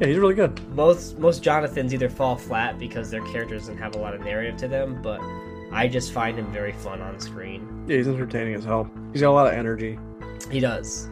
Yeah, 0.00 0.06
he's 0.06 0.16
really 0.16 0.34
good. 0.34 0.58
most 0.74 1.18
most 1.18 1.42
Jonathans 1.42 1.92
either 1.92 2.08
fall 2.08 2.34
flat 2.34 2.78
because 2.78 3.10
their 3.10 3.24
characters 3.26 3.62
doesn't 3.62 3.76
have 3.76 3.94
a 3.94 3.98
lot 3.98 4.14
of 4.14 4.22
narrative 4.22 4.56
to 4.58 4.68
them, 4.68 5.02
but 5.02 5.20
I 5.70 5.86
just 5.86 6.12
find 6.12 6.38
him 6.38 6.50
very 6.50 6.72
fun 6.72 7.02
on 7.02 7.20
screen. 7.20 7.84
Yeah, 7.86 7.98
he's 7.98 8.08
entertaining 8.08 8.54
as 8.54 8.64
hell. 8.64 8.90
He's 9.12 9.20
got 9.20 9.30
a 9.30 9.32
lot 9.32 9.46
of 9.48 9.52
energy. 9.52 9.98
He 10.50 10.60
does. 10.60 11.08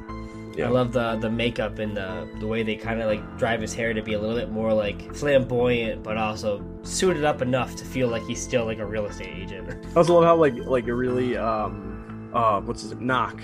Yeah. 0.59 0.66
I 0.66 0.71
love 0.71 0.92
the 0.92 1.16
the 1.16 1.31
makeup 1.31 1.79
and 1.79 1.97
the 1.97 2.29
the 2.40 2.47
way 2.47 2.62
they 2.64 2.75
kind 2.75 3.01
of 3.01 3.07
like 3.07 3.38
drive 3.38 3.61
his 3.61 3.73
hair 3.73 3.94
to 3.94 4.03
be 4.03 4.14
a 4.14 4.18
little 4.21 4.35
bit 4.37 4.51
more 4.51 4.73
like 4.75 5.14
flamboyant, 5.14 6.03
but 6.03 6.16
also 6.16 6.64
suited 6.83 7.25
up 7.25 7.40
enough 7.42 7.77
to 7.77 7.85
feel 7.85 8.09
like 8.09 8.25
he's 8.25 8.42
still 8.42 8.64
like 8.64 8.79
a 8.79 8.85
real 8.87 9.07
estate 9.07 9.35
agent. 9.37 9.73
I 9.94 9.99
also 9.99 10.14
love 10.14 10.25
how 10.25 10.35
like 10.37 10.55
like 10.66 10.88
a 10.88 10.94
really 10.94 11.37
um 11.37 12.31
uh 12.35 12.61
what's 12.61 12.83
his 12.83 12.90
name? 12.92 13.07
Knock. 13.07 13.40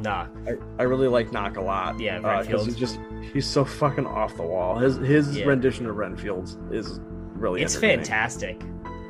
Nah, 0.00 0.26
I, 0.48 0.54
I 0.80 0.82
really 0.82 1.06
like 1.06 1.30
Knock 1.32 1.56
a 1.56 1.60
lot. 1.60 2.00
Yeah, 2.00 2.18
Uh, 2.18 2.22
'cause 2.22 2.46
Renfield. 2.48 2.66
he's 2.66 2.76
just 2.76 2.98
he's 3.32 3.46
so 3.46 3.64
fucking 3.64 4.06
off 4.06 4.36
the 4.36 4.42
wall. 4.42 4.76
His 4.76 4.96
his 4.96 5.36
Yeah. 5.38 5.46
rendition 5.46 5.86
of 5.86 5.94
Renfield 5.96 6.58
is 6.72 6.98
really 7.36 7.62
it's 7.62 7.76
fantastic. 7.76 8.60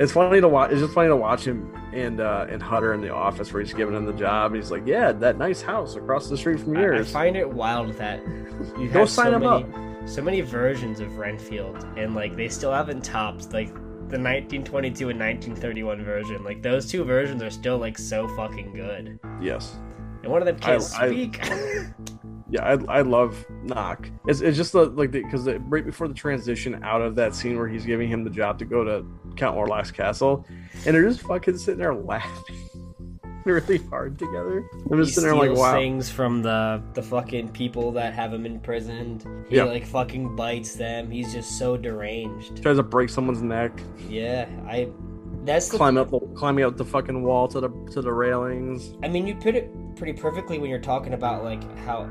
It's 0.00 0.12
funny 0.12 0.40
to 0.40 0.48
watch. 0.48 0.72
It's 0.72 0.80
just 0.80 0.92
funny 0.92 1.08
to 1.08 1.16
watch 1.16 1.44
him 1.46 1.72
and 1.92 2.20
uh, 2.20 2.46
and 2.50 2.60
Hutter 2.60 2.94
in 2.94 3.00
the 3.00 3.10
office 3.10 3.52
where 3.52 3.62
he's 3.62 3.72
giving 3.72 3.94
him 3.94 4.04
the 4.04 4.12
job. 4.12 4.54
He's 4.54 4.70
like, 4.70 4.82
"Yeah, 4.86 5.12
that 5.12 5.38
nice 5.38 5.62
house 5.62 5.94
across 5.94 6.28
the 6.28 6.36
street 6.36 6.60
from 6.60 6.76
I, 6.76 6.98
I 6.98 7.02
find 7.04 7.36
it 7.36 7.48
wild 7.48 7.92
that 7.94 8.20
you 8.78 8.88
Go 8.88 9.00
have 9.00 9.10
sign 9.10 9.26
so 9.26 9.32
him 9.36 9.42
many, 9.42 9.62
up. 10.02 10.08
so 10.08 10.22
many 10.22 10.40
versions 10.40 10.98
of 10.98 11.16
Renfield, 11.16 11.86
and 11.96 12.14
like 12.14 12.34
they 12.36 12.48
still 12.48 12.72
haven't 12.72 13.04
topped 13.04 13.52
like 13.52 13.68
the 13.74 14.18
1922 14.20 15.10
and 15.10 15.18
1931 15.20 16.04
version. 16.04 16.42
Like 16.42 16.60
those 16.60 16.90
two 16.90 17.04
versions 17.04 17.40
are 17.42 17.50
still 17.50 17.78
like 17.78 17.96
so 17.96 18.26
fucking 18.36 18.72
good, 18.74 19.20
yes. 19.40 19.76
and 20.24 20.32
one 20.32 20.42
of 20.42 20.46
them 20.46 20.58
can't 20.58 20.82
I- 20.98 21.04
I- 21.04 21.08
speak. 21.08 21.40
Yeah, 22.54 22.76
I, 22.88 22.98
I 22.98 23.00
love 23.00 23.44
Knock. 23.64 24.08
It's, 24.28 24.40
it's 24.40 24.56
just 24.56 24.70
the, 24.70 24.84
like 24.84 25.10
because 25.10 25.48
right 25.48 25.84
before 25.84 26.06
the 26.06 26.14
transition 26.14 26.84
out 26.84 27.02
of 27.02 27.16
that 27.16 27.34
scene 27.34 27.58
where 27.58 27.66
he's 27.66 27.84
giving 27.84 28.08
him 28.08 28.22
the 28.22 28.30
job 28.30 28.60
to 28.60 28.64
go 28.64 28.84
to 28.84 29.04
Count 29.34 29.56
Orlok's 29.56 29.90
castle, 29.90 30.46
and 30.86 30.94
they're 30.94 31.02
just 31.02 31.22
fucking 31.22 31.58
sitting 31.58 31.80
there 31.80 31.92
laughing 31.92 32.54
really 33.44 33.78
hard 33.78 34.20
together. 34.20 34.64
I'm 34.88 34.98
he 34.98 35.04
just 35.04 35.16
sitting 35.16 35.30
there 35.30 35.36
like, 35.36 35.58
wow. 35.58 35.72
things 35.72 36.08
from 36.08 36.42
the 36.42 36.80
the 36.92 37.02
fucking 37.02 37.48
people 37.48 37.90
that 37.90 38.14
have 38.14 38.32
him 38.32 38.46
imprisoned. 38.46 39.26
He 39.48 39.56
Yeah. 39.56 39.64
like 39.64 39.84
fucking 39.84 40.36
bites 40.36 40.76
them. 40.76 41.10
He's 41.10 41.32
just 41.32 41.58
so 41.58 41.76
deranged. 41.76 42.62
Tries 42.62 42.76
to 42.76 42.84
break 42.84 43.08
someone's 43.08 43.42
neck, 43.42 43.72
Yeah, 44.08 44.48
I. 44.68 44.90
That's 45.42 45.68
the 45.70 45.76
climb 45.76 45.98
up 45.98 46.10
the 46.10 46.20
climbing 46.36 46.64
up 46.64 46.76
the 46.76 46.84
fucking 46.84 47.20
wall 47.24 47.48
to 47.48 47.58
the 47.58 47.70
to 47.90 48.00
the 48.00 48.12
railings. 48.12 48.94
I 49.02 49.08
mean, 49.08 49.26
you 49.26 49.34
put 49.34 49.56
it 49.56 49.68
pretty 49.96 50.12
perfectly 50.12 50.58
when 50.58 50.70
you're 50.70 50.78
talking 50.78 51.14
about 51.14 51.44
like 51.44 51.62
how, 51.78 52.04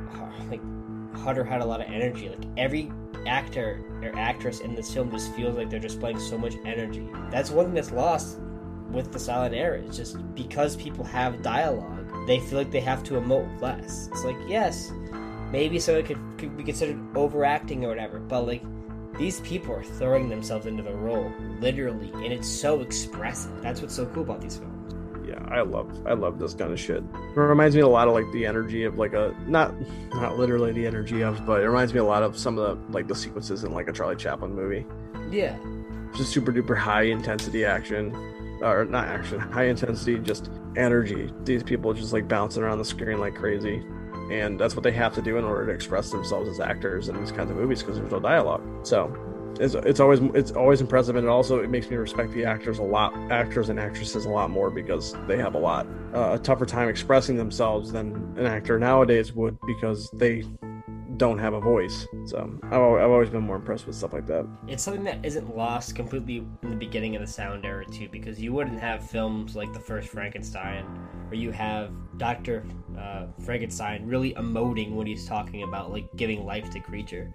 Hutter 1.24 1.44
had 1.44 1.62
a 1.62 1.66
lot 1.66 1.80
of 1.80 1.88
energy. 1.88 2.28
Like 2.28 2.46
every 2.58 2.92
actor 3.26 3.80
or 4.02 4.12
actress 4.20 4.60
in 4.60 4.76
this 4.76 4.94
film 4.94 5.10
just 5.10 5.34
feels 5.34 5.56
like 5.56 5.70
they're 5.70 5.80
displaying 5.80 6.20
so 6.20 6.38
much 6.38 6.56
energy. 6.66 7.08
That's 7.32 7.50
one 7.50 7.68
thing 7.68 7.76
that's 7.76 7.92
lost 7.92 8.40
with 8.92 9.14
the 9.14 9.20
silent 9.20 9.56
era. 9.56 9.80
It's 9.82 9.96
just 9.96 10.18
because 10.36 10.76
people 10.76 11.06
have 11.06 11.42
dialogue, 11.42 12.28
they 12.28 12.40
feel 12.40 12.60
like 12.60 12.72
they 12.72 12.82
have 12.82 13.04
to 13.06 13.14
emote 13.14 13.62
less. 13.62 14.10
It's 14.12 14.26
like 14.26 14.36
yes, 14.48 14.92
maybe 15.52 15.80
so 15.80 15.96
it 15.98 16.06
could, 16.06 16.20
could 16.38 16.58
be 16.58 16.64
considered 16.64 17.00
overacting 17.16 17.86
or 17.86 17.90
whatever, 17.90 18.20
but 18.20 18.46
like. 18.46 18.64
These 19.20 19.42
people 19.42 19.76
are 19.76 19.84
throwing 19.84 20.28
themselves 20.28 20.66
into 20.66 20.82
the 20.82 20.96
role, 20.96 21.32
literally, 21.60 22.10
and 22.26 22.34
it's 22.34 22.48
so 22.48 22.82
expressive. 22.82 23.62
That's 23.62 23.80
what's 23.80 23.94
so 23.94 24.08
cool 24.08 24.24
about 24.24 24.42
these 24.42 24.58
films. 24.58 24.83
I 25.50 25.62
love 25.62 25.90
I 26.06 26.14
love 26.14 26.40
this 26.40 26.54
kind 26.54 26.72
of 26.72 26.80
shit. 26.80 27.04
It 27.04 27.40
reminds 27.40 27.76
me 27.76 27.82
a 27.82 27.88
lot 27.88 28.08
of 28.08 28.14
like 28.14 28.32
the 28.32 28.46
energy 28.46 28.84
of 28.84 28.98
like 28.98 29.14
a 29.14 29.36
not 29.48 29.74
not 30.14 30.38
literally 30.38 30.72
the 30.72 30.88
energy 30.88 31.22
of, 31.22 31.46
but 31.46 31.62
it 31.62 31.68
reminds 31.68 31.94
me 31.94 32.00
a 32.00 32.04
lot 32.04 32.24
of 32.24 32.38
some 32.38 32.58
of 32.58 32.78
the 32.78 32.94
like 32.94 33.08
the 33.08 33.16
sequences 33.16 33.64
in 33.64 33.74
like 33.74 33.88
a 33.88 33.94
Charlie 33.94 34.16
Chaplin 34.16 34.54
movie. 34.54 34.86
Yeah, 35.32 35.58
just 36.16 36.32
super 36.32 36.52
duper 36.52 36.78
high 36.78 37.04
intensity 37.04 37.66
action 37.66 38.14
or 38.62 38.86
not 38.86 39.08
action 39.08 39.40
high 39.52 39.66
intensity 39.66 40.20
just 40.20 40.50
energy 40.76 41.32
these 41.44 41.64
people 41.64 41.94
just 41.94 42.14
like 42.14 42.28
bouncing 42.28 42.64
around 42.64 42.78
the 42.78 42.86
screen 42.86 43.20
like 43.20 43.36
crazy 43.36 43.84
and 44.32 44.60
that's 44.60 44.76
what 44.76 44.84
they 44.84 44.92
have 44.92 45.14
to 45.14 45.22
do 45.22 45.38
in 45.38 45.44
order 45.44 45.66
to 45.66 45.72
express 45.72 46.12
themselves 46.12 46.48
as 46.48 46.60
actors 46.60 47.10
in 47.10 47.20
these 47.20 47.32
kinds 47.32 47.52
of 47.52 47.58
movies 47.58 47.82
because 47.82 47.98
there's 47.98 48.12
no 48.12 48.20
dialogue 48.20 48.64
so 48.84 49.08
it's, 49.60 49.76
it's 49.76 50.00
always 50.00 50.20
it's 50.34 50.52
always 50.52 50.82
impressive 50.82 51.16
and 51.16 51.28
also 51.28 51.60
it 51.60 51.70
makes 51.70 51.90
me 51.90 51.96
respect 51.96 52.32
the 52.34 52.46
actors 52.46 52.80
a 52.80 52.84
lot 52.84 53.14
actors 53.32 53.70
and 53.70 53.80
actresses 53.80 54.26
a 54.26 54.30
lot 54.30 54.50
more 54.50 54.70
because 54.70 55.16
they 55.28 55.38
have 55.38 55.56
a 55.56 55.60
lot 55.60 55.88
uh, 56.14 56.34
a 56.34 56.40
tougher 56.40 56.66
time 56.66 56.90
expressing 56.90 57.38
themselves 57.38 57.92
than 57.92 58.14
an 58.38 58.46
actor 58.46 58.80
nowadays 58.80 59.34
would 59.34 59.58
because 59.66 60.10
they 60.12 60.44
don't 61.18 61.38
have 61.38 61.54
a 61.54 61.60
voice. 61.60 62.08
So 62.26 62.60
I've, 62.64 62.74
I've 62.74 63.12
always 63.12 63.30
been 63.30 63.44
more 63.44 63.58
impressed 63.58 63.86
with 63.86 63.96
stuff 63.96 64.14
like 64.14 64.26
that. 64.28 64.48
It's 64.68 64.84
something 64.84 65.04
that 65.04 65.24
isn't 65.24 65.56
lost 65.56 65.96
completely 65.96 66.46
in 66.64 66.70
the 66.70 66.76
beginning 66.76 67.16
of 67.16 67.22
the 67.22 67.28
sound 67.28 67.66
era 67.66 67.86
too, 67.86 68.10
because 68.12 68.42
you 68.42 68.54
wouldn't 68.54 68.80
have 68.80 69.08
films 69.08 69.56
like 69.56 69.74
the 69.74 69.80
first 69.80 70.10
Frankenstein, 70.10 70.86
where 71.28 71.40
you 71.40 71.52
have 71.52 71.92
Doctor 72.18 72.64
uh, 72.98 73.26
Frankenstein 73.44 74.06
really 74.06 74.34
emoting 74.36 74.94
when 74.94 75.08
he's 75.08 75.26
talking 75.28 75.64
about 75.64 75.92
like 75.92 76.08
giving 76.16 76.46
life 76.46 76.70
to 76.72 76.80
creature, 76.80 77.34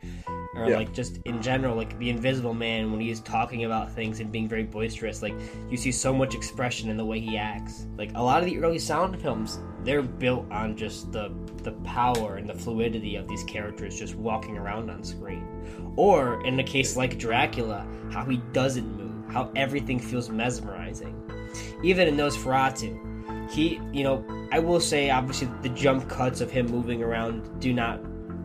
or 0.55 0.69
Yeah. 0.69 0.77
like 0.77 0.93
just 0.93 1.19
in 1.25 1.43
general, 1.43 1.75
like 1.77 1.99
the 1.99 2.11
Invisible 2.11 2.55
Man 2.55 2.91
when 2.91 3.01
he's 3.01 3.21
talking 3.21 3.65
about 3.65 3.93
things 3.93 4.21
and 4.21 4.31
being 4.31 4.49
very 4.49 4.65
boisterous. 4.65 5.23
Like 5.23 5.35
you 5.69 5.77
see 5.77 5.93
so 5.93 6.13
much 6.15 6.35
expression 6.35 6.91
in 6.91 6.97
the 6.97 7.05
way 7.05 7.21
he 7.21 7.37
acts. 7.37 7.87
Like 7.97 8.13
a 8.15 8.23
lot 8.23 8.41
of 8.43 8.47
the 8.47 8.59
early 8.59 8.79
sound 8.79 9.21
films, 9.21 9.59
they're 9.85 10.03
built 10.03 10.51
on 10.51 10.77
just 10.77 11.13
the 11.13 11.33
the 11.65 11.73
power 11.85 12.37
and 12.37 12.49
the 12.49 12.55
fluidity 12.55 13.17
of 13.17 13.27
these 13.29 13.43
characters 13.45 13.99
just 13.99 14.15
walking 14.15 14.57
around 14.57 14.91
on 14.91 15.03
screen. 15.03 15.47
Or 15.97 16.45
in 16.47 16.59
a 16.61 16.65
case 16.65 16.97
like 16.97 17.19
Dracula, 17.19 17.87
how 18.13 18.25
he 18.25 18.37
doesn't 18.53 18.97
move, 18.97 19.33
how 19.33 19.51
everything 19.57 19.99
feels 19.99 20.31
mesmerizing. 20.31 21.15
Even 21.83 22.07
in 22.09 22.17
those 22.17 22.37
Nosferatu, 22.37 23.08
he, 23.51 23.81
you 23.93 24.05
know, 24.05 24.25
I 24.53 24.59
will 24.59 24.81
say 24.81 25.11
obviously 25.11 25.49
the 25.63 25.69
jump 25.71 26.09
cuts 26.09 26.41
of 26.41 26.51
him 26.51 26.67
moving 26.67 27.03
around 27.03 27.61
do 27.61 27.73
not 27.73 28.01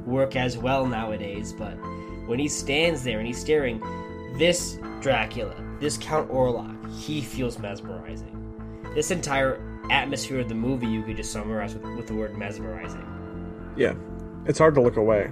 work 0.06 0.36
as 0.36 0.58
well 0.58 0.86
nowadays, 0.86 1.54
but 1.54 1.74
when 2.28 2.40
he 2.40 2.48
stands 2.48 3.04
there 3.04 3.20
and 3.20 3.28
he's 3.28 3.40
staring, 3.40 3.82
this 4.38 4.78
Dracula, 5.02 5.54
this 5.80 5.98
Count 5.98 6.30
Orlok, 6.30 6.76
he 7.00 7.22
feels 7.22 7.60
mesmerizing. 7.60 8.30
This 8.96 9.12
entire 9.12 9.62
atmosphere 9.90 10.40
of 10.40 10.48
the 10.50 10.56
movie 10.56 10.88
you 10.88 11.04
could 11.04 11.18
just 11.18 11.32
summarize 11.32 11.74
with, 11.74 11.84
with 11.96 12.08
the 12.08 12.14
word 12.16 12.38
mesmerizing. 12.38 13.06
Yeah, 13.76 13.94
it's 14.46 14.60
hard 14.60 14.76
to 14.76 14.82
look 14.82 14.98
away. 14.98 15.30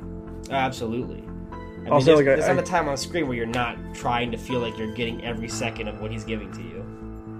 Absolutely. 0.49 1.23
I 1.51 1.83
mean, 1.85 1.93
Also, 1.93 2.15
there's, 2.21 2.39
like, 2.39 2.49
I- 2.49 2.53
not 2.53 2.63
a 2.63 2.65
time 2.65 2.87
on 2.89 2.97
screen 2.97 3.27
where 3.27 3.37
you're 3.37 3.45
not 3.45 3.77
trying 3.93 4.31
to 4.31 4.37
feel 4.37 4.59
like 4.59 4.77
you're 4.77 4.93
getting 4.93 5.23
every 5.23 5.47
second 5.47 5.87
of 5.87 6.01
what 6.01 6.11
he's 6.11 6.23
giving 6.23 6.51
to 6.51 6.61
you. 6.61 6.85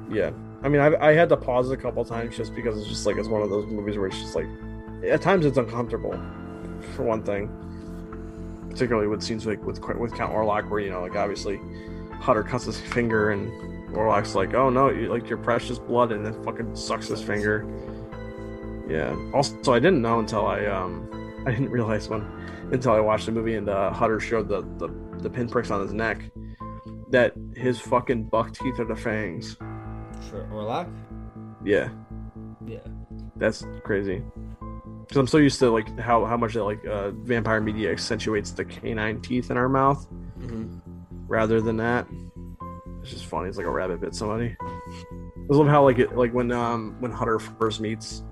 Yeah, 0.10 0.32
I 0.64 0.70
mean, 0.70 0.82
I, 0.82 0.96
I 1.10 1.14
had 1.14 1.30
to 1.30 1.38
pause 1.38 1.72
it 1.72 1.74
a 1.74 1.78
couple 1.78 2.06
times 2.06 2.38
just 2.38 2.54
because 2.54 2.78
it's 2.78 2.88
just 2.88 3.06
like 3.06 3.18
it's 3.18 3.28
one 3.28 3.42
of 3.42 3.50
those 3.50 3.66
movies 3.66 3.98
where 3.98 4.08
it's 4.08 4.20
just 4.20 4.36
like 4.36 4.48
at 5.08 5.22
times 5.22 5.46
it's 5.46 5.58
uncomfortable, 5.58 6.20
for 6.96 7.04
one 7.04 7.24
thing. 7.24 7.50
Particularly 8.70 9.08
with 9.08 9.22
scenes 9.22 9.46
like 9.46 9.64
with 9.66 9.80
with 9.98 10.14
Count 10.14 10.34
Orlok, 10.34 10.70
where 10.70 10.80
you 10.80 10.90
know, 10.90 11.02
like 11.02 11.16
obviously, 11.16 11.60
Hutter 12.14 12.44
cuts 12.44 12.66
his 12.66 12.80
finger 12.80 13.32
and 13.32 13.52
Orlok's 13.94 14.36
like, 14.36 14.54
"Oh 14.54 14.70
no, 14.70 14.90
you, 14.90 15.08
like 15.12 15.28
your 15.28 15.40
precious 15.40 15.80
blood," 15.80 16.12
and 16.12 16.26
then 16.26 16.42
fucking 16.44 16.76
sucks 16.76 17.08
his 17.08 17.22
finger. 17.22 17.66
Yeah. 18.88 19.16
Also, 19.34 19.74
I 19.74 19.80
didn't 19.80 20.02
know 20.02 20.20
until 20.20 20.46
I 20.46 20.66
um 20.66 21.10
I 21.46 21.52
didn't 21.52 21.70
realize 21.70 22.08
when 22.08 22.22
until 22.72 22.94
I 22.94 23.00
watched 23.00 23.26
the 23.26 23.32
movie 23.32 23.56
and 23.56 23.68
uh, 23.68 23.92
Hutter 23.92 24.20
showed 24.20 24.48
the, 24.48 24.62
the 24.78 24.88
the 25.20 25.30
pinpricks 25.30 25.72
on 25.72 25.82
his 25.82 25.94
neck 25.94 26.24
that 27.10 27.34
his 27.56 27.80
fucking 27.80 28.26
buck 28.26 28.54
teeth 28.54 28.80
are 28.80 28.86
the 28.86 28.96
fangs. 28.96 29.58
For 30.30 30.44
Orlok? 30.52 30.90
Yeah, 31.64 31.90
Yeah. 32.66 32.80
that's 33.38 33.66
crazy. 33.84 34.22
Because 35.02 35.18
I'm 35.18 35.28
so 35.28 35.38
used 35.38 35.60
to 35.60 35.70
like 35.72 36.00
how 36.00 36.26
how 36.26 36.38
much 36.38 36.54
that 36.54 36.64
like 36.64 36.86
uh, 36.86 37.12
vampire 37.12 37.60
media 37.60 37.92
accentuates 37.92 38.52
the 38.52 38.64
canine 38.66 39.20
teeth 39.22 39.52
in 39.52 39.58
our 39.58 39.68
mouth 39.70 40.06
hmm 40.40 40.66
rather 41.28 41.60
than 41.62 41.78
that. 41.78 42.08
It's 43.02 43.10
just 43.12 43.26
funny. 43.26 43.50
It's 43.50 43.58
like 43.58 43.66
a 43.68 43.72
rabbit 43.72 44.00
bit 44.02 44.14
somebody. 44.16 44.56
I 44.62 45.54
love 45.56 45.68
how 45.68 45.84
like 45.84 46.00
it 46.00 46.16
like 46.16 46.34
when 46.34 46.52
um 46.52 46.96
when 47.00 47.12
Hutter 47.12 47.40
first 47.40 47.80
meets 47.82 48.24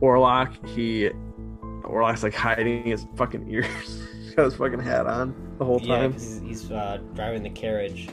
Orlok, 0.00 0.66
he 0.68 1.10
Orlok's 1.82 2.22
like 2.22 2.34
hiding 2.34 2.84
his 2.84 3.06
fucking 3.16 3.48
ears. 3.48 4.02
Got 4.36 4.44
his 4.46 4.54
fucking 4.56 4.80
hat 4.80 5.06
on 5.06 5.34
the 5.58 5.64
whole 5.64 5.80
Yeah, 5.80 5.98
time. 5.98 6.12
'cause 6.12 6.40
he's 6.44 6.70
uh, 6.72 6.98
driving 7.14 7.42
the 7.42 7.50
carriage. 7.50 8.08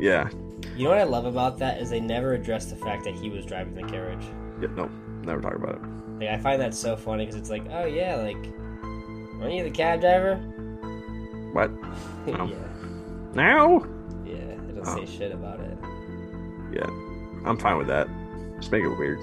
Yeah. 0.00 0.28
You 0.76 0.84
know 0.84 0.90
what 0.90 0.98
I 0.98 1.04
love 1.04 1.24
about 1.26 1.58
that 1.58 1.80
is 1.80 1.90
they 1.90 2.00
never 2.00 2.32
address 2.34 2.66
the 2.66 2.76
fact 2.76 3.04
that 3.04 3.14
he 3.14 3.28
was 3.30 3.44
driving 3.44 3.74
the 3.74 3.82
carriage. 3.84 4.24
yeah. 4.60 4.68
Nope. 4.74 4.90
Never 5.24 5.40
talk 5.40 5.54
about 5.54 5.76
it. 5.76 5.82
Like 6.18 6.28
I 6.30 6.38
find 6.38 6.60
that 6.62 6.74
so 6.74 6.96
funny 6.96 7.24
because 7.24 7.36
it's 7.40 7.50
like, 7.50 7.64
oh 7.70 7.84
yeah, 7.84 8.16
like, 8.16 8.36
aren't 9.40 9.52
you 9.54 9.64
the 9.64 9.70
cab 9.70 10.00
driver? 10.00 10.36
What? 11.52 11.70
No. 12.26 12.46
yeah, 12.46 12.54
Now? 13.34 13.84
yeah. 14.24 14.34
They 14.66 14.72
don't 14.74 14.86
Oh. 14.86 14.96
say 14.96 15.06
shit 15.06 15.32
about 15.32 15.60
it. 15.60 15.76
Yeah, 16.72 16.86
I'm 17.44 17.56
fine 17.58 17.76
with 17.78 17.88
that. 17.88 18.08
Just 18.58 18.70
make 18.72 18.82
it 18.84 18.88
weird. 18.96 19.18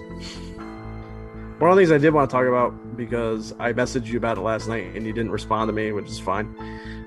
One 1.60 1.72
of 1.72 1.76
the 1.76 1.82
things 1.82 1.92
I 1.92 1.98
did 1.98 2.14
want 2.14 2.30
to 2.30 2.34
talk 2.34 2.46
about 2.46 2.96
because 2.96 3.54
I 3.60 3.74
messaged 3.74 4.06
you 4.08 4.18
about 4.18 4.38
it 4.38 4.42
last 4.42 4.68
night 4.70 4.96
and 4.96 5.06
you 5.06 5.12
didn't 5.14 5.32
respond 5.32 5.68
to 5.70 5.74
me, 5.74 5.92
which 5.92 6.08
is 6.10 6.20
fine. 6.20 6.46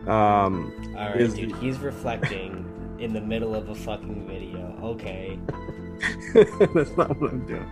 Um, 0.06 0.72
All 0.96 1.06
right, 1.06 1.16
Is- 1.20 1.34
dude. 1.34 1.54
He's 1.56 1.78
reflecting 1.78 2.64
in 3.02 3.12
the 3.12 3.20
middle 3.20 3.54
of 3.54 3.68
a 3.68 3.74
fucking 3.74 4.26
video. 4.26 4.78
Okay. 4.82 5.38
that's 6.74 6.96
not 6.96 7.20
what 7.20 7.32
I'm 7.32 7.46
doing. 7.46 7.66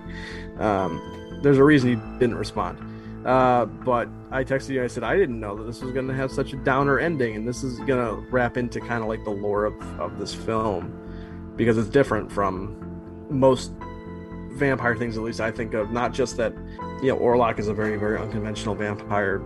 Um, 0.58 1.40
there's 1.42 1.58
a 1.58 1.64
reason 1.64 1.90
he 1.90 2.18
didn't 2.18 2.36
respond. 2.36 2.78
Uh, 3.24 3.66
but 3.66 4.08
I 4.30 4.44
texted 4.44 4.70
you. 4.70 4.76
And 4.76 4.84
I 4.84 4.88
said 4.88 5.04
I 5.04 5.16
didn't 5.16 5.38
know 5.38 5.56
that 5.56 5.64
this 5.64 5.82
was 5.82 5.92
going 5.92 6.08
to 6.08 6.14
have 6.14 6.30
such 6.30 6.52
a 6.52 6.56
downer 6.56 6.98
ending, 6.98 7.36
and 7.36 7.46
this 7.46 7.62
is 7.62 7.78
going 7.80 8.04
to 8.04 8.30
wrap 8.30 8.56
into 8.56 8.80
kind 8.80 9.02
of 9.02 9.08
like 9.08 9.24
the 9.24 9.30
lore 9.30 9.66
of, 9.66 10.00
of 10.00 10.18
this 10.18 10.34
film 10.34 10.96
because 11.56 11.76
it's 11.76 11.88
different 11.88 12.30
from 12.32 12.76
most 13.28 13.72
vampire 14.52 14.96
things. 14.96 15.16
At 15.16 15.22
least 15.22 15.40
I 15.40 15.50
think 15.50 15.74
of 15.74 15.92
not 15.92 16.12
just 16.12 16.36
that 16.38 16.54
you 17.02 17.08
know 17.08 17.18
Orlok 17.18 17.58
is 17.58 17.68
a 17.68 17.74
very 17.74 17.96
very 17.96 18.18
unconventional 18.18 18.74
vampire, 18.74 19.42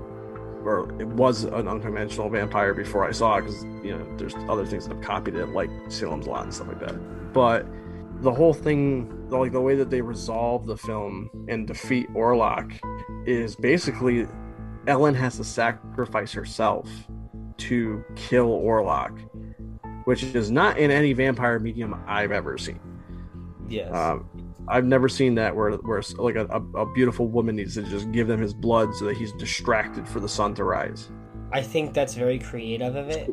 or 0.65 0.91
it 1.01 1.07
was 1.07 1.45
an 1.45 1.69
unconventional 1.69 2.29
vampire 2.29 2.75
before 2.75 3.07
I 3.07 3.13
saw 3.13 3.37
it 3.37 3.43
because 3.43 3.65
you 3.85 3.97
know 3.97 4.17
there's 4.17 4.35
other 4.49 4.65
things 4.65 4.87
that 4.89 4.95
have 4.95 5.05
copied 5.05 5.35
it 5.35 5.47
like 5.49 5.71
Salem's 5.89 6.27
Lot 6.27 6.45
and 6.45 6.55
stuff 6.55 6.69
like 6.69 6.81
that. 6.81 7.33
But 7.33 7.67
the 8.21 8.33
whole 8.33 8.55
thing, 8.55 9.29
like 9.29 9.53
the 9.53 9.61
way 9.61 9.75
that 9.77 9.91
they 9.91 10.01
resolve 10.01 10.67
the 10.67 10.77
film 10.77 11.31
and 11.49 11.67
defeat 11.67 12.09
Orlok, 12.15 12.79
is 13.27 13.57
basically 13.57 14.27
Ellen 14.87 15.15
has 15.15 15.37
to 15.37 15.45
sacrifice 15.45 16.33
herself 16.33 16.89
to 17.57 18.05
kill 18.17 18.49
Orlok, 18.61 19.19
which 20.05 20.23
is 20.23 20.51
not 20.51 20.79
in 20.79 20.91
any 20.91 21.13
vampire 21.13 21.59
medium 21.59 21.95
I've 22.07 22.33
ever 22.33 22.59
seen. 22.59 22.81
Yes. 23.69 23.93
Um, 23.95 24.29
I've 24.69 24.85
never 24.85 25.09
seen 25.09 25.35
that 25.35 25.55
where 25.55 25.73
where 25.73 26.03
like 26.17 26.37
a, 26.37 26.47
a, 26.47 26.81
a 26.81 26.93
beautiful 26.93 27.29
woman 27.29 27.57
needs 27.57 27.75
to 27.75 27.83
just 27.83 28.11
give 28.13 28.29
them 28.29 28.41
his 28.41 28.55
blood 28.55 28.95
so 28.95 29.05
that 29.07 29.17
he's 29.17 29.33
distracted 29.33 30.09
for 30.09 30.21
the 30.21 30.29
sun 30.29 30.55
to 30.55 30.65
rise. 30.65 31.11
I 31.53 31.63
think 31.63 31.93
that's 31.95 32.15
very 32.15 32.39
creative 32.39 32.97
of 32.97 33.11
it. 33.11 33.31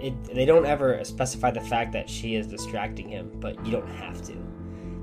It 0.00 0.24
they 0.24 0.44
don't 0.44 0.66
ever 0.66 1.02
specify 1.04 1.50
the 1.50 1.60
fact 1.60 1.92
that 1.92 2.08
she 2.08 2.36
is 2.36 2.46
distracting 2.46 3.08
him, 3.08 3.32
but 3.40 3.64
you 3.66 3.72
don't 3.72 3.88
have 3.88 4.22
to. 4.26 4.36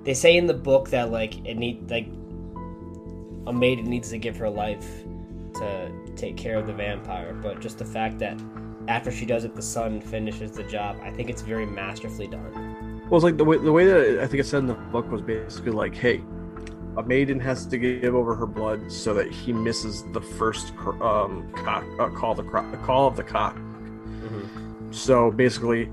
They 0.04 0.14
say 0.14 0.38
in 0.38 0.46
the 0.46 0.54
book 0.54 0.90
that 0.90 1.12
like 1.12 1.46
it 1.46 1.56
need 1.56 1.90
like 1.90 2.08
a 3.48 3.54
maiden 3.54 3.86
needs 3.86 4.10
to 4.10 4.18
give 4.18 4.38
her 4.38 4.50
life 4.50 5.04
to 5.56 5.92
take 6.16 6.38
care 6.38 6.58
of 6.58 6.68
the 6.68 6.74
vampire, 6.74 7.34
but 7.34 7.60
just 7.60 7.78
the 7.78 7.86
fact 7.86 8.20
that 8.20 8.40
after 8.88 9.12
she 9.12 9.26
does 9.26 9.44
it, 9.44 9.56
the 9.56 9.62
sun 9.62 10.00
finishes 10.00 10.52
the 10.52 10.64
job. 10.64 10.98
I 11.02 11.12
think 11.12 11.30
it's 11.30 11.42
very 11.42 11.66
masterfully 11.66 12.28
done. 12.28 12.65
Well, 13.10 13.18
it's 13.18 13.24
like 13.24 13.38
the 13.38 13.46
way 13.46 13.58
the 13.58 13.72
way 13.72 13.86
that 13.86 14.20
I 14.20 14.28
think 14.28 14.42
it 14.42 14.46
said 14.46 14.60
in 14.60 14.68
the 14.68 14.74
book 14.74 15.12
was 15.12 15.22
basically 15.22 15.72
like, 15.72 15.96
hey, 15.96 16.24
a 16.98 17.04
maiden 17.04 17.40
has 17.40 17.66
to 17.68 17.78
give 17.78 18.16
over 18.16 18.36
her 18.36 18.46
blood 18.46 18.92
so 18.92 19.14
that 19.14 19.32
he 19.32 19.54
misses 19.54 20.04
the 20.12 20.22
first 20.22 20.74
um, 21.02 21.52
cock, 21.56 21.84
uh, 22.00 22.10
call 22.10 22.34
the 22.34 22.44
cro- 22.44 22.70
call 22.84 23.08
of 23.08 23.16
the 23.16 23.24
cock. 23.24 23.58
So 24.92 25.30
basically, 25.30 25.90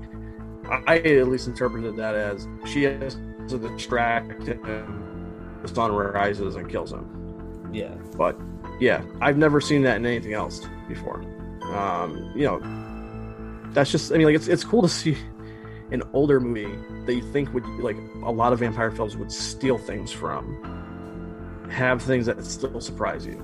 I 0.87 0.97
at 0.99 1.27
least 1.27 1.47
interpreted 1.47 1.97
that 1.97 2.15
as 2.15 2.47
she 2.65 2.83
has 2.83 3.17
to 3.49 3.57
distract 3.57 4.43
him. 4.43 5.59
The 5.61 5.67
sun 5.67 5.91
rises 5.91 6.55
and 6.55 6.69
kills 6.69 6.93
him. 6.93 7.69
Yeah. 7.73 7.93
But 8.17 8.39
yeah, 8.79 9.03
I've 9.21 9.37
never 9.37 9.59
seen 9.59 9.81
that 9.83 9.97
in 9.97 10.05
anything 10.05 10.33
else 10.33 10.65
before. 10.87 11.21
Um, 11.73 12.31
you 12.35 12.45
know, 12.45 12.59
that's 13.73 13.91
just 13.91 14.11
I 14.11 14.17
mean, 14.17 14.27
like 14.27 14.35
it's 14.35 14.47
it's 14.47 14.63
cool 14.63 14.81
to 14.81 14.89
see 14.89 15.17
an 15.93 16.03
older 16.11 16.39
movie 16.39 16.75
that 17.05 17.13
you 17.13 17.21
think 17.31 17.53
would 17.53 17.65
like 17.79 17.97
a 18.23 18.31
lot 18.31 18.51
of 18.51 18.59
vampire 18.59 18.91
films 18.91 19.15
would 19.15 19.31
steal 19.31 19.77
things 19.77 20.11
from, 20.11 21.69
have 21.69 22.01
things 22.01 22.25
that 22.25 22.43
still 22.43 22.81
surprise 22.81 23.25
you, 23.25 23.37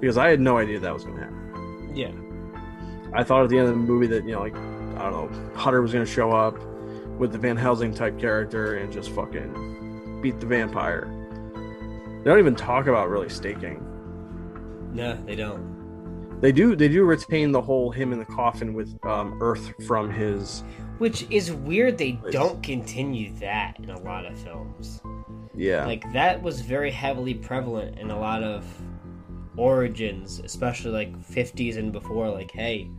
because 0.00 0.18
I 0.18 0.28
had 0.28 0.40
no 0.40 0.58
idea 0.58 0.80
that 0.80 0.92
was 0.92 1.04
going 1.04 1.16
to 1.16 1.22
happen. 1.22 1.92
Yeah. 1.94 2.10
I 3.16 3.22
thought 3.22 3.44
at 3.44 3.50
the 3.50 3.58
end 3.58 3.68
of 3.68 3.74
the 3.74 3.80
movie 3.80 4.06
that 4.08 4.24
you 4.24 4.32
know, 4.32 4.40
like 4.40 4.56
I 4.56 5.10
don't 5.10 5.30
know, 5.30 5.54
Hutter 5.54 5.82
was 5.82 5.92
going 5.92 6.04
to 6.04 6.10
show 6.10 6.32
up 6.32 6.58
with 7.18 7.32
the 7.32 7.38
Van 7.38 7.56
Helsing 7.56 7.94
type 7.94 8.18
character 8.18 8.76
and 8.76 8.92
just 8.92 9.10
fucking 9.10 10.20
beat 10.22 10.40
the 10.40 10.46
vampire. 10.46 11.06
They 12.24 12.30
don't 12.30 12.38
even 12.38 12.56
talk 12.56 12.86
about 12.86 13.10
really 13.10 13.28
staking. 13.28 13.80
No, 14.94 15.16
they 15.26 15.36
don't. 15.36 16.40
They 16.40 16.50
do. 16.50 16.74
They 16.74 16.88
do 16.88 17.04
retain 17.04 17.52
the 17.52 17.60
whole 17.60 17.90
him 17.90 18.12
in 18.12 18.18
the 18.18 18.24
coffin 18.24 18.74
with 18.74 18.98
um, 19.04 19.38
Earth 19.42 19.72
from 19.86 20.10
his. 20.10 20.64
Which 20.98 21.26
is 21.30 21.52
weird. 21.52 21.98
They 21.98 22.18
don't 22.30 22.62
continue 22.62 23.32
that 23.40 23.78
in 23.80 23.90
a 23.90 23.98
lot 24.00 24.26
of 24.26 24.38
films. 24.38 25.00
Yeah. 25.56 25.86
like 25.86 26.12
that 26.12 26.42
was 26.42 26.60
very 26.60 26.90
heavily 26.90 27.34
prevalent 27.34 27.98
in 27.98 28.10
a 28.10 28.18
lot 28.18 28.42
of 28.42 28.64
origins 29.56 30.40
especially 30.40 30.90
like 30.90 31.16
50s 31.28 31.76
and 31.76 31.92
before 31.92 32.28
like 32.28 32.50
hey 32.50 32.90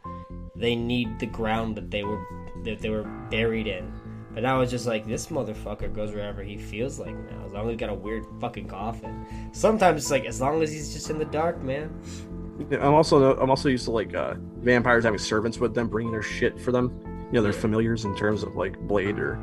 they 0.56 0.74
need 0.74 1.20
the 1.20 1.26
ground 1.26 1.76
that 1.76 1.92
they 1.92 2.04
were 2.06 2.26
that 2.64 2.80
they 2.80 2.90
were 2.90 3.04
buried 3.30 3.68
in 3.68 3.92
but 4.34 4.44
now 4.44 4.62
it's 4.62 4.72
just 4.72 4.86
like 4.86 5.06
this 5.06 5.28
motherfucker 5.28 5.94
goes 5.94 6.14
wherever 6.14 6.42
he 6.42 6.58
feels 6.58 6.98
like 6.98 7.14
now 7.30 7.46
as 7.46 7.52
long 7.52 7.66
as 7.66 7.72
he's 7.72 7.80
got 7.80 7.90
a 7.90 7.94
weird 7.94 8.26
fucking 8.40 8.70
coffin 8.70 9.26
sometimes 9.52 10.04
it's 10.04 10.12
like 10.12 10.24
as 10.24 10.40
long 10.40 10.64
as 10.64 10.72
he's 10.72 10.94
just 10.94 11.10
in 11.10 11.18
the 11.20 11.26
dark 11.26 11.62
man 11.62 11.94
I'm 12.72 12.94
also 12.94 13.36
I'm 13.38 13.50
also 13.50 13.68
used 13.68 13.84
to 13.84 13.92
like 13.92 14.16
uh, 14.16 14.36
vampires 14.60 15.04
having 15.04 15.20
servants 15.20 15.58
with 15.58 15.74
them, 15.74 15.90
bringing 15.90 16.14
their 16.14 16.22
shit 16.22 16.58
for 16.58 16.72
them. 16.72 16.98
Know, 17.36 17.44
they're 17.44 17.54
familiars 17.54 18.06
in 18.06 18.16
terms 18.16 18.44
of 18.44 18.56
like 18.56 18.80
Blade 18.80 19.20
or 19.20 19.36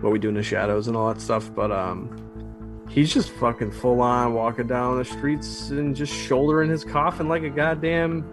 what 0.00 0.12
we 0.12 0.18
do 0.18 0.28
in 0.28 0.34
the 0.34 0.42
shadows 0.42 0.88
and 0.88 0.96
all 0.96 1.12
that 1.12 1.20
stuff. 1.20 1.52
But 1.54 1.72
um, 1.72 2.86
he's 2.88 3.12
just 3.12 3.30
fucking 3.30 3.72
full 3.72 4.00
on 4.00 4.34
walking 4.34 4.66
down 4.66 4.98
the 4.98 5.04
streets 5.04 5.70
and 5.70 5.94
just 5.94 6.12
shouldering 6.12 6.70
his 6.70 6.84
coffin 6.84 7.28
like 7.28 7.42
a 7.42 7.50
goddamn 7.50 8.24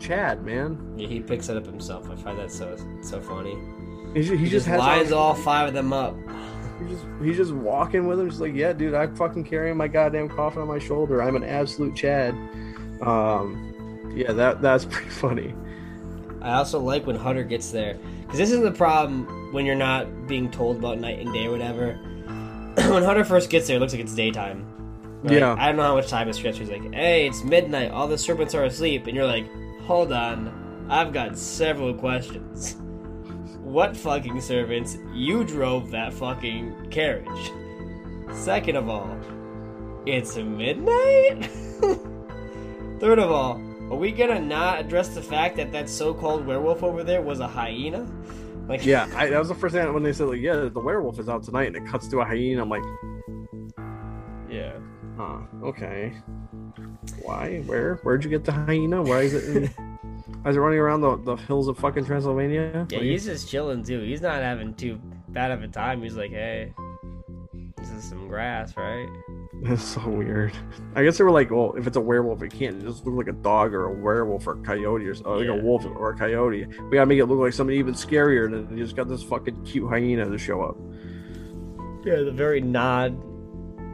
Chad, 0.00 0.44
man. 0.44 0.94
Yeah, 0.96 1.08
he 1.08 1.20
picks 1.20 1.48
it 1.48 1.56
up 1.56 1.66
himself. 1.66 2.08
I 2.10 2.16
find 2.16 2.38
that 2.38 2.52
so 2.52 2.76
so 3.02 3.20
funny. 3.20 3.56
He, 4.14 4.22
ju- 4.22 4.36
he, 4.36 4.44
He, 4.44 4.50
just, 4.50 4.52
just, 4.52 4.66
has 4.66 4.78
lines 4.78 5.12
all 5.12 5.34
five 5.34 5.68
of 5.68 5.74
them 5.74 5.92
up. 5.92 6.16
He's 6.80 6.90
just, 6.90 7.04
he's 7.22 7.36
just 7.36 7.52
walking 7.52 8.06
with 8.06 8.20
him, 8.20 8.28
just 8.28 8.40
like, 8.40 8.54
yeah, 8.54 8.72
dude, 8.72 8.94
I'm 8.94 9.14
fucking 9.16 9.44
carrying 9.44 9.76
my 9.76 9.88
goddamn 9.88 10.28
coffin 10.28 10.62
on 10.62 10.68
my 10.68 10.78
shoulder. 10.78 11.22
I'm 11.22 11.34
an 11.34 11.42
absolute 11.42 11.96
Chad. 11.96 12.34
Um, 13.02 14.12
yeah, 14.14 14.32
that 14.32 14.62
that's 14.62 14.84
pretty 14.90 15.10
funny. 15.10 15.54
I 16.42 16.54
also 16.54 16.78
like 16.80 17.06
when 17.06 17.16
Hutter 17.16 17.44
gets 17.44 17.70
there 17.70 17.98
because 18.22 18.38
this 18.38 18.50
is 18.50 18.60
the 18.60 18.70
problem 18.70 19.52
when 19.52 19.66
you're 19.66 19.74
not 19.74 20.26
being 20.26 20.50
told 20.50 20.78
about 20.78 20.98
night 20.98 21.18
and 21.18 21.32
day 21.32 21.46
or 21.46 21.50
whatever. 21.50 21.94
when 22.74 23.02
Hutter 23.02 23.24
first 23.24 23.50
gets 23.50 23.66
there, 23.66 23.76
it 23.76 23.80
looks 23.80 23.92
like 23.92 24.02
it's 24.02 24.14
daytime. 24.14 24.66
Yeah. 25.24 25.56
I 25.58 25.66
don't 25.66 25.76
know 25.76 25.82
how 25.82 25.96
much 25.96 26.08
time 26.08 26.28
has 26.28 26.36
stretched. 26.36 26.58
He's 26.58 26.70
like, 26.70 26.94
"Hey, 26.94 27.26
it's 27.26 27.42
midnight. 27.42 27.90
All 27.90 28.06
the 28.06 28.18
serpents 28.18 28.54
are 28.54 28.64
asleep," 28.64 29.06
and 29.06 29.16
you're 29.16 29.26
like, 29.26 29.46
"Hold 29.82 30.12
on, 30.12 30.86
I've 30.88 31.12
got 31.12 31.36
several 31.36 31.92
questions. 31.92 32.76
What 33.62 33.96
fucking 33.96 34.40
servants? 34.40 34.96
You 35.12 35.44
drove 35.44 35.90
that 35.90 36.14
fucking 36.14 36.90
carriage. 36.90 37.52
Second 38.32 38.76
of 38.76 38.88
all, 38.88 39.18
it's 40.06 40.36
midnight. 40.36 41.44
Third 43.00 43.18
of 43.18 43.30
all, 43.30 43.60
are 43.90 43.96
we 43.96 44.12
gonna 44.12 44.40
not 44.40 44.80
address 44.80 45.08
the 45.08 45.22
fact 45.22 45.56
that 45.56 45.72
that 45.72 45.88
so-called 45.88 46.46
werewolf 46.46 46.82
over 46.82 47.02
there 47.02 47.22
was 47.22 47.40
a 47.40 47.48
hyena? 47.48 48.06
Like, 48.68 48.84
Yeah, 48.84 49.08
I, 49.16 49.28
that 49.28 49.38
was 49.38 49.48
the 49.48 49.54
first 49.54 49.74
thing 49.74 49.92
when 49.94 50.02
they 50.02 50.12
said, 50.12 50.28
like, 50.28 50.40
yeah, 50.40 50.68
the 50.72 50.80
werewolf 50.80 51.18
is 51.18 51.28
out 51.28 51.42
tonight, 51.42 51.68
and 51.68 51.76
it 51.76 51.86
cuts 51.86 52.06
to 52.08 52.20
a 52.20 52.24
hyena. 52.24 52.62
I'm 52.62 52.68
like, 52.68 52.82
yeah. 54.50 54.72
huh, 55.16 55.38
okay. 55.62 56.12
Why? 57.22 57.62
Where? 57.66 57.96
Where'd 58.02 58.24
you 58.24 58.30
get 58.30 58.44
the 58.44 58.52
hyena? 58.52 59.02
Why 59.02 59.22
is 59.22 59.34
it? 59.34 59.56
In, 59.56 59.66
why 60.42 60.50
is 60.50 60.56
it 60.56 60.60
running 60.60 60.78
around 60.78 61.00
the, 61.00 61.16
the 61.16 61.36
hills 61.36 61.68
of 61.68 61.78
fucking 61.78 62.04
Transylvania? 62.04 62.86
Yeah, 62.90 62.98
Like, 62.98 63.06
he's 63.06 63.24
just 63.24 63.48
chilling 63.48 63.82
too. 63.82 64.00
He's 64.00 64.20
not 64.20 64.42
having 64.42 64.74
too 64.74 65.00
bad 65.28 65.50
of 65.50 65.62
a 65.62 65.68
time. 65.68 66.02
He's 66.02 66.16
like, 66.16 66.30
hey, 66.30 66.72
this 67.98 68.04
is 68.04 68.10
some 68.10 68.28
grass, 68.28 68.76
right? 68.76 69.08
That's 69.64 69.82
so 69.82 70.08
weird. 70.08 70.52
I 70.94 71.02
guess 71.02 71.18
they 71.18 71.24
were 71.24 71.32
like, 71.32 71.50
well, 71.50 71.74
if 71.76 71.86
it's 71.88 71.96
a 71.96 72.00
werewolf, 72.00 72.42
it 72.42 72.52
can't 72.52 72.80
just 72.80 73.04
look 73.04 73.16
like 73.16 73.26
a 73.34 73.36
dog 73.36 73.74
or 73.74 73.86
a 73.86 73.92
werewolf 73.92 74.46
or 74.46 74.52
a 74.52 74.62
coyote 74.62 75.04
or, 75.08 75.14
or 75.24 75.34
uh, 75.34 75.38
like 75.38 75.46
Yeah. 75.46 75.54
a 75.54 75.56
wolf 75.62 75.84
or 75.84 76.10
a 76.10 76.16
coyote. 76.16 76.64
We 76.66 76.96
gotta 76.96 77.06
make 77.06 77.18
it 77.18 77.26
look 77.26 77.40
like 77.40 77.52
something 77.52 77.74
even 77.76 77.94
scarier 77.94 78.48
than 78.48 78.76
you 78.76 78.84
just 78.84 78.94
got 78.94 79.08
this 79.08 79.22
fucking 79.24 79.64
cute 79.64 79.88
hyena 79.90 80.30
to 80.30 80.38
show 80.38 80.62
up. 80.62 80.76
Yeah, 82.04 82.22
the 82.22 82.30
very 82.30 82.60
nod, 82.60 83.20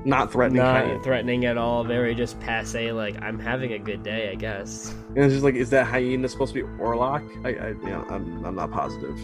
Not 0.05 0.31
threatening 0.31 0.63
not 0.63 0.85
hyena. 0.85 1.03
threatening 1.03 1.47
at 1.47 1.57
all. 1.57 1.83
Very 1.83 2.15
just 2.15 2.39
passe. 2.41 2.93
Like, 2.93 3.21
I'm 3.23 3.39
having 3.39 3.73
a 3.73 3.79
good 3.79 4.03
day, 4.03 4.31
I 4.31 4.35
guess. 4.35 4.95
And 5.17 5.25
it's 5.25 5.33
just 5.33 5.45
like, 5.45 5.55
is 5.55 5.71
that 5.71 5.87
hyena 5.87 6.29
supposed 6.29 6.53
to 6.53 6.63
be 6.63 6.69
Orlok? 6.83 7.23
I, 7.47 7.49
I 7.49 7.69
you 7.69 7.87
know, 7.89 8.05
I'm, 8.11 8.45
I'm 8.45 8.55
not 8.55 8.71
positive. 8.71 9.19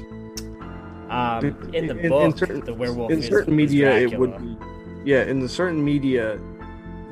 Um, 1.11 1.45
in 1.75 1.87
the 1.89 1.93
In- 1.95 1.99
in 1.99 2.09
book, 2.09 2.39
certain- 2.39 2.61
the 2.61 2.73
werewolf 2.75 3.11
in 3.11 3.19
is, 3.19 3.27
certain 3.27 3.53
is 3.53 3.57
media, 3.57 3.97
it 3.97 4.17
would 4.19 4.39
be. 4.39 4.57
Yeah, 5.05 5.25
in 5.25 5.41
the 5.41 5.49
certain 5.49 5.85
media, 5.85 6.39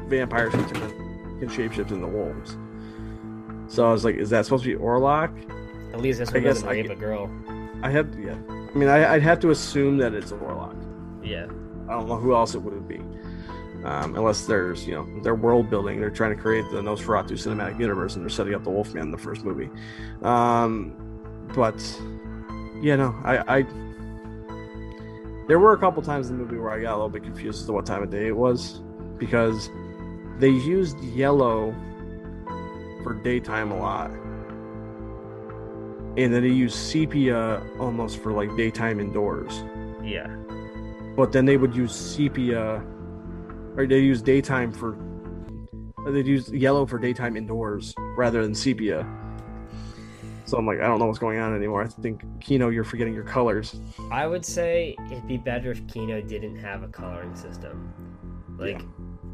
vampires 0.06 0.52
can, 0.52 0.64
can 1.40 1.48
shapeshift 1.48 1.90
into 1.90 2.06
wolves. 2.06 2.56
So 3.66 3.86
I 3.88 3.92
was 3.92 4.04
like, 4.04 4.14
is 4.14 4.30
that 4.30 4.44
supposed 4.46 4.64
to 4.64 4.70
be 4.76 4.82
Orlok? 4.82 5.30
At 5.92 6.00
least 6.00 6.20
this 6.20 6.30
I 6.30 6.34
one 6.34 6.42
guess 6.44 6.54
doesn't 6.62 6.68
I 6.68 6.82
get- 6.82 6.90
a 6.92 6.94
girl. 6.96 7.30
I 7.82 7.90
have, 7.90 8.18
yeah. 8.18 8.34
I 8.48 8.78
mean, 8.78 8.88
I, 8.88 9.14
I'd 9.14 9.22
have 9.22 9.40
to 9.40 9.50
assume 9.50 9.98
that 9.98 10.14
it's 10.14 10.32
Orlok. 10.32 10.76
Yeah. 11.22 11.46
I 11.88 11.92
don't 11.92 12.08
know 12.08 12.16
who 12.16 12.34
else 12.34 12.54
it 12.54 12.58
would 12.62 12.86
be. 12.86 13.00
Um, 13.84 14.16
unless 14.16 14.46
there's, 14.46 14.86
you 14.86 14.94
know, 14.94 15.06
they're 15.22 15.34
world 15.36 15.70
building. 15.70 16.00
They're 16.00 16.10
trying 16.10 16.34
to 16.36 16.40
create 16.42 16.64
the 16.72 16.80
Nosferatu 16.80 17.32
cinematic 17.32 17.78
universe 17.80 18.16
and 18.16 18.24
they're 18.24 18.30
setting 18.30 18.54
up 18.54 18.64
the 18.64 18.70
Wolfman 18.70 19.02
in 19.04 19.10
the 19.10 19.18
first 19.18 19.44
movie. 19.44 19.70
Um, 20.22 20.92
but, 21.54 21.76
yeah, 22.80 22.96
no, 22.96 23.14
I, 23.24 23.58
I. 23.58 23.66
There 25.48 25.58
were 25.58 25.72
a 25.72 25.78
couple 25.78 26.02
times 26.02 26.28
in 26.28 26.36
the 26.36 26.44
movie 26.44 26.58
where 26.58 26.70
I 26.70 26.80
got 26.82 26.92
a 26.92 26.96
little 26.96 27.08
bit 27.08 27.22
confused 27.24 27.60
as 27.60 27.66
to 27.66 27.72
what 27.72 27.86
time 27.86 28.02
of 28.02 28.10
day 28.10 28.26
it 28.28 28.36
was 28.36 28.82
because 29.16 29.70
they 30.38 30.50
used 30.50 31.00
yellow 31.02 31.74
for 33.02 33.14
daytime 33.14 33.72
a 33.72 33.78
lot. 33.78 34.10
And 36.18 36.34
then 36.34 36.42
they 36.42 36.48
used 36.50 36.76
sepia 36.76 37.62
almost 37.78 38.18
for 38.22 38.32
like 38.32 38.54
daytime 38.56 39.00
indoors 39.00 39.62
Yeah. 40.02 40.26
but 41.16 41.32
then 41.32 41.44
they 41.46 41.56
would 41.56 41.74
use 41.74 41.94
sepia 41.94 42.84
or 43.76 43.86
they 43.86 44.00
use 44.00 44.20
daytime 44.20 44.72
for 44.72 44.98
they'd 46.06 46.26
use 46.26 46.50
yellow 46.50 46.86
for 46.86 46.98
daytime 46.98 47.36
indoors 47.36 47.94
rather 48.16 48.42
than 48.42 48.54
sepia 48.54 49.06
so 50.48 50.56
i'm 50.58 50.66
like 50.66 50.80
i 50.80 50.86
don't 50.86 50.98
know 50.98 51.06
what's 51.06 51.18
going 51.18 51.38
on 51.38 51.54
anymore 51.54 51.82
i 51.82 51.86
think 51.86 52.22
kino 52.40 52.68
you're 52.70 52.84
forgetting 52.84 53.12
your 53.14 53.24
colors 53.24 53.80
I 54.10 54.26
would 54.26 54.44
say 54.44 54.96
it'd 55.10 55.28
be 55.28 55.36
better 55.36 55.70
if 55.70 55.86
Kino 55.86 56.20
didn't 56.22 56.56
have 56.56 56.82
a 56.82 56.88
coloring 56.88 57.34
system. 57.36 57.92
Like, 58.58 58.80
Yeah. 58.80 58.86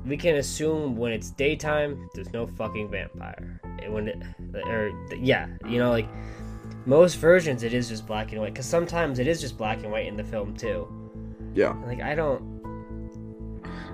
we 0.04 0.16
can 0.16 0.34
assume 0.36 0.96
when 0.96 1.12
it's 1.12 1.30
daytime, 1.30 2.08
there's 2.14 2.32
no 2.32 2.46
fucking 2.46 2.90
vampire. 2.90 3.60
And 3.82 3.92
when 3.94 4.08
it, 4.08 4.18
or 4.66 4.90
yeah, 5.16 5.46
you 5.68 5.78
know, 5.78 5.90
like 5.90 6.08
most 6.86 7.14
versions, 7.16 7.62
it 7.62 7.72
is 7.72 7.88
just 7.88 8.04
black 8.06 8.32
and 8.32 8.40
white. 8.40 8.52
Because 8.52 8.66
sometimes 8.66 9.18
it 9.20 9.26
is 9.28 9.40
just 9.40 9.56
black 9.56 9.82
and 9.84 9.92
white 9.92 10.06
in 10.08 10.16
the 10.16 10.24
film 10.24 10.54
too. 10.56 10.88
yeah 11.54 11.74
Like, 11.86 12.00
I 12.02 12.14
don't. 12.16 12.42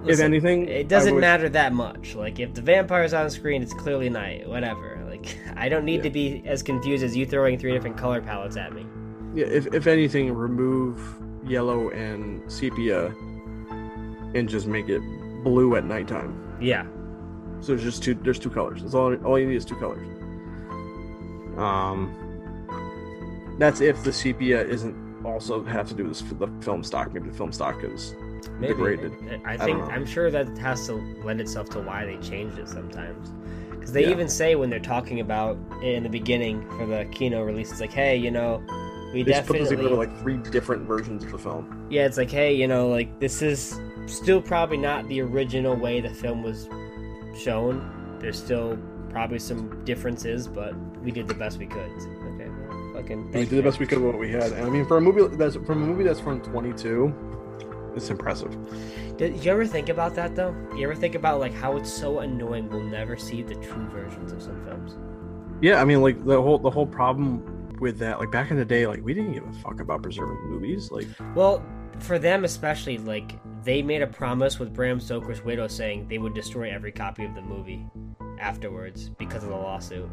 if 0.07 0.19
anything 0.21 0.67
it 0.69 0.89
doesn't 0.89 1.15
would- 1.15 1.21
matter 1.21 1.49
that 1.51 1.73
much. 1.75 2.15
Like, 2.15 2.41
if 2.41 2.55
the 2.55 2.63
vampire's 2.63 3.13
on 3.13 3.29
screen, 3.29 3.63
it's 3.63 3.75
clearly 3.75 4.09
night. 4.09 4.49
Whatever. 4.49 4.99
Like, 5.23 5.37
I 5.57 5.69
don't 5.69 5.85
need 5.85 5.97
Yeah. 5.97 6.03
to 6.03 6.11
be 6.11 6.43
as 6.47 6.63
confused 6.63 7.05
as 7.05 7.17
you 7.17 7.27
throwing 7.27 7.59
three 7.59 7.73
different 7.73 7.97
color 7.97 8.21
palettes 8.21 8.57
at 8.57 8.73
me. 8.75 8.87
yeah 9.35 9.47
if, 9.47 9.67
if 9.75 9.87
anything 9.87 10.35
remove 10.35 11.01
yellow 11.45 11.91
and 11.91 12.43
sepia 12.51 13.07
and 14.35 14.49
just 14.49 14.67
make 14.67 14.89
it 14.89 15.01
blue 15.45 15.77
at 15.77 15.85
nighttime 15.85 16.33
Yeah. 16.61 16.85
so 17.61 17.69
there's 17.73 17.83
just 17.85 18.03
two 18.03 18.15
there's 18.15 18.39
two 18.39 18.51
colors 18.51 18.83
that's 18.83 18.95
all 18.95 19.15
all 19.25 19.39
you 19.39 19.47
need 19.47 19.57
is 19.57 19.65
two 19.65 19.77
colors 19.77 20.07
um 21.57 22.11
that's 23.59 23.81
if 23.81 24.03
the 24.05 24.13
sepia 24.13 24.63
isn't 24.67 24.95
also 25.25 25.63
have 25.65 25.87
to 25.89 25.95
do 25.95 26.05
with 26.05 26.39
the 26.39 26.49
film 26.61 26.83
stock 26.83 27.13
maybe 27.13 27.29
the 27.29 27.37
film 27.37 27.53
stock 27.53 27.83
is 27.85 28.15
Maybe. 28.59 28.73
degraded. 28.73 29.13
I 29.45 29.57
think 29.59 29.79
know. 29.79 29.85
I'm 29.87 30.07
sure 30.07 30.31
that 30.31 30.57
has 30.59 30.87
to 30.87 30.95
lend 31.25 31.41
itself 31.43 31.69
to 31.71 31.81
why 31.81 32.07
they 32.07 32.17
changed 32.27 32.59
it 32.59 32.69
sometimes. 32.69 33.33
Because 33.81 33.93
they 33.95 34.03
Yeah. 34.05 34.11
even 34.11 34.29
say 34.29 34.55
when 34.55 34.69
they're 34.71 34.79
talking 34.79 35.19
about 35.21 35.57
in 35.83 36.03
the 36.03 36.09
beginning 36.11 36.63
for 36.77 36.87
the 36.87 37.07
Kino 37.11 37.43
release, 37.43 37.73
it's 37.73 37.81
like, 37.81 37.93
hey, 37.93 38.15
you 38.17 38.31
know, 38.31 38.63
we 39.15 39.23
They 39.25 39.33
definitely, 39.33 39.67
together 39.69 39.97
like 39.97 40.17
three 40.21 40.37
different 40.37 40.87
versions 40.87 41.25
of 41.25 41.33
the 41.33 41.39
film. 41.39 41.87
yeah, 41.91 42.05
it's 42.07 42.17
like, 42.19 42.31
hey, 42.31 42.55
you 42.55 42.69
know, 42.69 42.89
like 42.89 43.19
this 43.19 43.43
is 43.43 43.81
still 44.07 44.41
probably 44.41 44.77
not 44.77 45.09
the 45.09 45.21
original 45.23 45.75
way 45.75 46.01
the 46.01 46.11
film 46.11 46.43
was 46.45 46.69
shown. 47.37 47.83
There's 48.21 48.39
still 48.39 48.79
probably 49.09 49.39
some 49.39 49.83
differences, 49.85 50.47
but 50.47 50.75
we 51.03 51.11
did 51.11 51.27
the 51.27 51.35
best 51.35 51.59
we 51.59 51.67
could. 51.67 51.81
Okay, 51.91 52.49
well, 52.69 52.93
fucking. 52.95 53.33
We 53.33 53.41
did 53.47 53.51
the 53.51 53.63
best 53.63 53.79
we 53.81 53.87
could 53.87 53.99
with 53.99 54.13
what 54.13 54.21
we 54.21 54.31
had. 54.31 54.53
And 54.53 54.65
I 54.67 54.71
mean, 54.71 54.85
for 54.85 54.99
a 54.99 55.01
movie 55.01 55.27
that's 55.37 55.57
from 55.57 55.83
a 55.83 55.87
movie 55.87 56.05
that's 56.05 56.21
from 56.21 56.41
22, 56.43 57.13
it's 57.97 58.11
impressive. 58.11 58.57
Did 59.17 59.45
you 59.45 59.53
ever 59.53 59.67
think 59.67 59.89
about 59.89 60.15
that 60.15 60.35
though? 60.35 60.55
You 60.77 60.85
ever 60.85 60.95
think 60.95 61.15
about 61.15 61.41
like 61.41 61.53
how 61.53 61.77
it's 61.77 61.93
so 61.93 62.21
annoying 62.21 62.69
we'll 62.69 62.83
never 62.83 63.17
see 63.17 63.43
the 63.43 63.55
true 63.57 63.87
versions 63.89 64.33
of 64.33 64.43
some 64.43 64.65
films? 64.65 64.97
Yeah, 65.61 65.81
I 65.81 65.85
mean, 65.85 66.01
like 66.01 66.25
the 66.25 66.41
whole 66.41 66.59
the 66.59 66.71
whole 66.71 66.87
problem 66.87 67.79
with 67.81 67.99
that, 67.99 68.19
like 68.19 68.31
back 68.31 68.51
in 68.51 68.57
the 68.57 68.65
day, 68.65 68.87
like 68.87 69.03
we 69.03 69.15
didn't 69.15 69.33
give 69.33 69.47
a 69.47 69.53
fuck 69.55 69.81
about 69.81 70.03
preserving 70.03 70.49
movies. 70.49 70.91
Like, 70.91 71.07
Well, 71.35 71.65
for 71.99 72.19
them 72.19 72.45
especially, 72.45 72.99
like 72.99 73.39
they 73.65 73.83
made 73.83 74.03
a 74.03 74.07
promise 74.07 74.59
with 74.59 74.73
Bram 74.73 75.01
Stoker's 75.01 75.45
widow 75.45 75.69
saying 75.69 76.09
they 76.09 76.19
would 76.19 76.35
destroy 76.35 76.71
every 76.71 76.93
copy 76.93 77.25
of 77.25 77.35
the 77.35 77.43
movie 77.43 77.85
afterwards 78.39 79.11
because 79.11 79.43
of 79.43 79.51
the 79.51 79.57
lawsuit. 79.57 80.09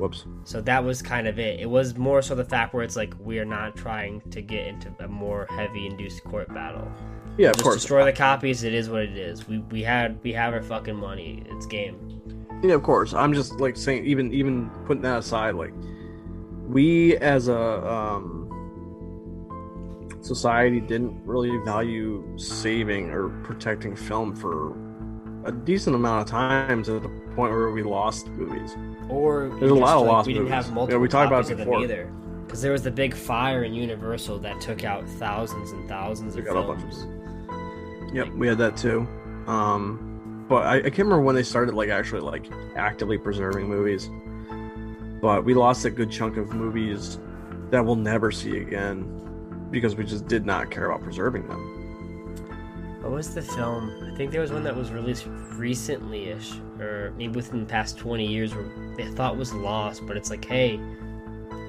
Whoops. 0.00 0.24
So 0.44 0.60
that 0.62 0.82
was 0.82 1.02
kind 1.02 1.28
of 1.28 1.38
it. 1.38 1.60
It 1.60 1.68
was 1.68 1.96
more 1.96 2.22
so 2.22 2.34
the 2.34 2.44
fact 2.44 2.74
where 2.74 2.82
it's 2.82 2.96
like 2.96 3.14
we're 3.20 3.44
not 3.44 3.76
trying 3.76 4.20
to 4.30 4.42
get 4.42 4.66
into 4.66 4.92
a 4.98 5.08
more 5.08 5.46
heavy 5.50 5.86
induced 5.86 6.24
court 6.24 6.52
battle. 6.52 6.90
Yeah, 7.36 7.50
of 7.50 7.54
Just 7.54 7.64
course. 7.64 7.76
destroy 7.76 8.04
the 8.04 8.12
copies. 8.12 8.64
It 8.64 8.74
is 8.74 8.88
what 8.90 9.02
it 9.02 9.16
is. 9.16 9.46
We 9.46 9.58
we 9.58 9.82
had 9.82 10.18
we 10.22 10.32
have 10.32 10.52
our 10.52 10.62
fucking 10.62 10.96
money. 10.96 11.44
It's 11.46 11.66
game. 11.66 12.20
Yeah, 12.62 12.74
of 12.74 12.82
course. 12.82 13.14
I'm 13.14 13.32
just 13.32 13.60
like 13.60 13.76
saying, 13.76 14.04
even 14.04 14.32
even 14.32 14.70
putting 14.86 15.02
that 15.02 15.18
aside, 15.18 15.54
like 15.54 15.72
we 16.66 17.16
as 17.18 17.48
a 17.48 17.86
um, 17.86 18.48
society 20.20 20.80
didn't 20.80 21.24
really 21.24 21.56
value 21.64 22.24
saving 22.36 23.10
or 23.10 23.28
protecting 23.42 23.96
film 23.96 24.34
for 24.34 24.76
a 25.44 25.52
decent 25.52 25.96
amount 25.96 26.22
of 26.22 26.28
times 26.28 26.88
at 26.88 27.02
the 27.02 27.08
point 27.34 27.52
where 27.52 27.70
we 27.70 27.82
lost 27.82 28.28
movies. 28.28 28.76
Or 29.10 29.48
There's 29.48 29.62
a 29.62 29.66
just, 29.74 29.80
lot 29.80 29.96
of 29.96 30.02
like, 30.02 30.10
lost 30.12 30.26
We 30.26 30.32
didn't 30.34 30.48
movies. 30.50 30.66
have 30.66 30.90
Yeah, 30.90 30.96
we 30.96 31.08
talked 31.08 31.26
about 31.26 31.42
copies 31.44 31.50
it 31.50 31.56
before. 31.58 31.82
either. 31.82 32.12
Because 32.46 32.62
there 32.62 32.72
was 32.72 32.82
the 32.82 32.90
big 32.90 33.14
fire 33.14 33.64
in 33.64 33.74
Universal 33.74 34.38
that 34.40 34.60
took 34.60 34.84
out 34.84 35.08
thousands 35.08 35.72
and 35.72 35.88
thousands 35.88 36.36
of 36.36 36.44
Took 36.44 36.56
out 36.56 36.64
a 36.64 36.66
bunch 36.66 36.82
of 36.82 36.90
films. 36.92 38.12
Yep, 38.14 38.28
we 38.34 38.48
had 38.48 38.58
that 38.58 38.76
too. 38.76 39.06
Um, 39.46 40.44
but 40.48 40.66
I, 40.66 40.76
I 40.76 40.82
can't 40.82 40.98
remember 40.98 41.22
when 41.22 41.36
they 41.36 41.42
started 41.44 41.74
like 41.74 41.90
actually 41.90 42.22
like 42.22 42.46
actively 42.76 43.18
preserving 43.18 43.68
movies. 43.68 44.10
But 45.20 45.44
we 45.44 45.54
lost 45.54 45.84
a 45.84 45.90
good 45.90 46.10
chunk 46.10 46.36
of 46.38 46.52
movies 46.52 47.18
that 47.70 47.84
we'll 47.84 47.94
never 47.94 48.30
see 48.32 48.56
again 48.58 49.68
because 49.70 49.94
we 49.94 50.04
just 50.04 50.26
did 50.26 50.44
not 50.44 50.70
care 50.70 50.90
about 50.90 51.02
preserving 51.02 51.46
them. 51.46 52.98
What 53.02 53.12
was 53.12 53.32
the 53.34 53.42
film? 53.42 53.92
I 54.12 54.16
think 54.16 54.32
there 54.32 54.40
was 54.40 54.50
one 54.50 54.64
that 54.64 54.74
was 54.74 54.90
released 54.90 55.26
recently-ish, 55.52 56.54
or 56.80 57.12
maybe 57.16 57.34
within 57.34 57.60
the 57.60 57.66
past 57.66 57.98
20 57.98 58.26
years, 58.26 58.54
where 58.54 58.64
they 58.96 59.06
thought 59.06 59.36
was 59.36 59.52
lost, 59.52 60.06
but 60.06 60.16
it's 60.16 60.30
like, 60.30 60.44
hey, 60.44 60.80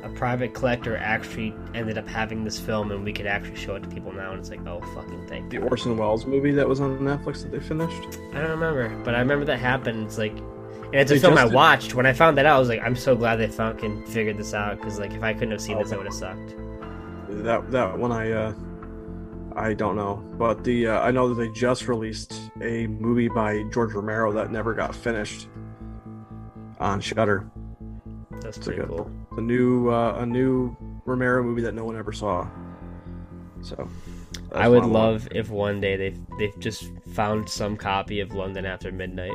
a 0.04 0.10
private 0.10 0.54
collector 0.54 0.98
actually 0.98 1.54
ended 1.76 1.98
up 1.98 2.08
having 2.08 2.44
this 2.44 2.60
film, 2.60 2.92
and 2.92 3.04
we 3.04 3.14
could 3.14 3.28
actually 3.28 3.56
show 3.56 3.76
it 3.76 3.84
to 3.84 3.90
people 3.90 4.12
now, 4.12 4.32
and 4.32 4.40
it's 4.40 4.50
like, 4.50 4.66
oh, 4.68 4.82
fucking 4.96 5.28
thank 5.28 5.50
The 5.50 5.60
Orson 5.60 5.96
Welles 5.98 6.26
movie 6.26 6.52
that 6.52 6.68
was 6.68 6.80
on 6.80 6.98
Netflix 7.00 7.44
that 7.44 7.52
they 7.52 7.60
finished. 7.60 8.18
I 8.34 8.42
don't 8.42 8.50
remember, 8.52 8.90
but 9.04 9.14
I 9.16 9.20
remember 9.20 9.46
that 9.46 9.60
happened. 9.60 10.06
It's 10.06 10.18
like, 10.18 10.36
and 10.38 10.96
it's 10.96 11.12
a 11.12 11.14
They 11.16 11.20
film 11.20 11.34
I 11.34 11.42
just 11.42 11.50
did- 11.52 11.56
watched. 11.56 11.94
When 11.96 12.06
I 12.06 12.14
found 12.14 12.38
that 12.38 12.46
out, 12.46 12.56
I 12.56 12.60
was 12.60 12.70
like, 12.70 12.82
I'm 12.82 12.96
so 12.96 13.16
glad 13.16 13.36
they 13.38 13.48
fucking 13.48 14.06
figured 14.08 14.38
this 14.38 14.54
out, 14.54 14.78
because 14.78 15.00
like, 15.00 15.14
if 15.14 15.22
I 15.24 15.34
couldn't 15.34 15.52
have 15.52 15.62
seen 15.62 15.78
this, 15.78 15.92
I 15.92 15.98
would 15.98 16.06
have 16.08 16.16
sucked. 16.16 16.56
That 17.30 17.70
that 17.72 17.98
one 17.98 18.12
I 18.12 18.32
uh 18.32 18.54
I 19.56 19.74
don't 19.74 19.96
know, 19.96 20.16
but 20.38 20.64
the 20.64 20.88
uh, 20.88 21.02
I 21.02 21.12
know 21.12 21.30
that 21.30 21.36
they 21.36 21.50
just 21.50 21.88
released 21.88 22.34
a 22.62 22.88
movie 22.88 23.28
by 23.28 23.64
George 23.74 23.94
Romero 23.94 24.32
that 24.34 24.52
never 24.52 24.74
got 24.74 24.96
finished 24.96 25.48
on 26.80 27.00
Shudder. 27.02 27.50
That's 28.42 28.58
It's 28.58 28.68
like 28.68 28.78
pretty 28.78 28.94
a, 28.94 28.98
cool. 28.98 29.12
a 29.38 29.42
new 29.42 29.90
uh, 29.90 30.18
a 30.20 30.26
new 30.26 30.76
Romero 31.06 31.44
movie 31.44 31.62
that 31.62 31.74
no 31.74 31.84
one 31.86 31.98
ever 31.98 32.12
saw. 32.12 32.48
So 33.62 33.88
I 34.54 34.68
would 34.68 34.84
what 34.84 34.92
love 34.92 35.28
if 35.32 35.50
one 35.50 35.80
day 35.82 35.96
they've 35.96 36.20
they've 36.40 36.60
just 36.60 36.86
found 37.14 37.48
some 37.50 37.78
copy 37.78 38.20
of 38.20 38.34
London 38.34 38.66
After 38.66 38.92
Midnight. 38.92 39.34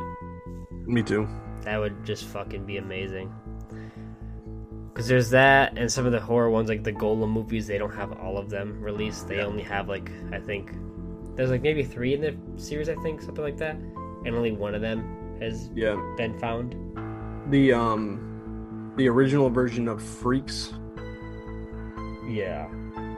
Me 0.86 1.02
too. 1.02 1.28
That 1.62 1.78
would 1.78 2.04
just 2.04 2.24
fucking 2.24 2.64
be 2.64 2.76
amazing. 2.78 3.32
Because 4.96 5.08
there's 5.08 5.28
that, 5.28 5.76
and 5.76 5.92
some 5.92 6.06
of 6.06 6.12
the 6.12 6.20
horror 6.20 6.48
ones, 6.48 6.70
like 6.70 6.82
the 6.82 6.90
Golem 6.90 7.30
movies, 7.30 7.66
they 7.66 7.76
don't 7.76 7.94
have 7.94 8.12
all 8.18 8.38
of 8.38 8.48
them 8.48 8.80
released. 8.80 9.28
They 9.28 9.36
Yeah. 9.36 9.44
only 9.44 9.62
have, 9.62 9.90
like, 9.90 10.10
I 10.32 10.38
think, 10.38 10.72
there's 11.34 11.50
like 11.50 11.60
maybe 11.60 11.84
three 11.84 12.14
in 12.14 12.22
the 12.22 12.34
series, 12.58 12.88
I 12.88 12.94
think, 13.02 13.20
something 13.20 13.44
like 13.44 13.58
that. 13.58 13.76
And 14.24 14.28
only 14.34 14.52
one 14.52 14.74
of 14.74 14.80
them 14.80 15.04
has 15.38 15.68
Yeah, 15.74 15.96
been 16.16 16.32
found. 16.38 16.74
the 17.50 17.74
um 17.74 18.94
the 18.96 19.06
original 19.06 19.50
version 19.50 19.86
of 19.86 20.00
Freaks 20.02 20.72
Yeah. 22.26 22.66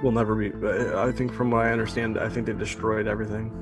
will 0.02 0.10
never 0.10 0.34
be. 0.34 0.52
uh, 0.52 1.00
I 1.06 1.12
think 1.12 1.32
from 1.32 1.52
what 1.52 1.64
I 1.64 1.70
understand, 1.70 2.18
I 2.18 2.28
think 2.28 2.46
they 2.46 2.54
destroyed 2.54 3.06
everything. 3.06 3.52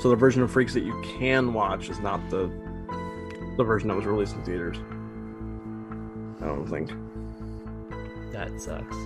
So 0.00 0.08
the 0.08 0.14
version 0.14 0.40
of 0.44 0.52
Freaks 0.52 0.72
that 0.74 0.84
you 0.84 0.94
can 1.18 1.52
watch 1.52 1.90
is 1.90 1.98
not 1.98 2.20
the 2.30 2.48
the 3.56 3.64
version 3.64 3.88
that 3.88 3.96
was 3.96 4.06
released 4.06 4.36
in 4.36 4.44
theaters. 4.44 4.78
I 6.40 6.46
don't 6.46 6.66
think. 6.66 6.90
That 8.32 8.60
sucks. 8.60 8.96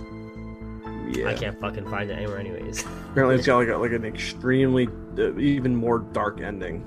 Yeah. 1.09 1.27
I 1.27 1.33
can't 1.33 1.59
fucking 1.59 1.89
find 1.89 2.09
it 2.09 2.13
anywhere, 2.13 2.39
anyways. 2.39 2.81
Apparently, 3.11 3.35
it's 3.35 3.45
got 3.45 3.57
like 3.57 3.69
a, 3.69 3.77
like 3.77 3.91
an 3.91 4.05
extremely 4.05 4.87
uh, 5.17 5.37
even 5.37 5.75
more 5.75 5.99
dark 5.99 6.41
ending 6.41 6.83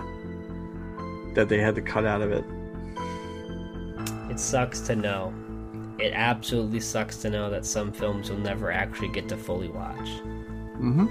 that 1.35 1.49
they 1.49 1.59
had 1.59 1.75
to 1.75 1.83
cut 1.83 2.05
out 2.05 2.23
of 2.23 2.33
it. 2.33 2.45
It 4.31 4.41
sucks 4.41 4.81
to 4.83 4.97
know. 4.97 5.33
It 5.99 6.13
absolutely 6.15 6.81
sucks 6.81 7.19
to 7.19 7.31
know 7.31 7.51
that 7.51 7.67
some 7.67 7.93
films 7.93 8.29
you'll 8.29 8.39
never 8.39 8.71
actually 8.71 9.09
get 9.09 9.29
to 9.31 9.37
fully 9.37 9.69
watch. 9.69 10.09
Mm-hmm. 10.79 11.07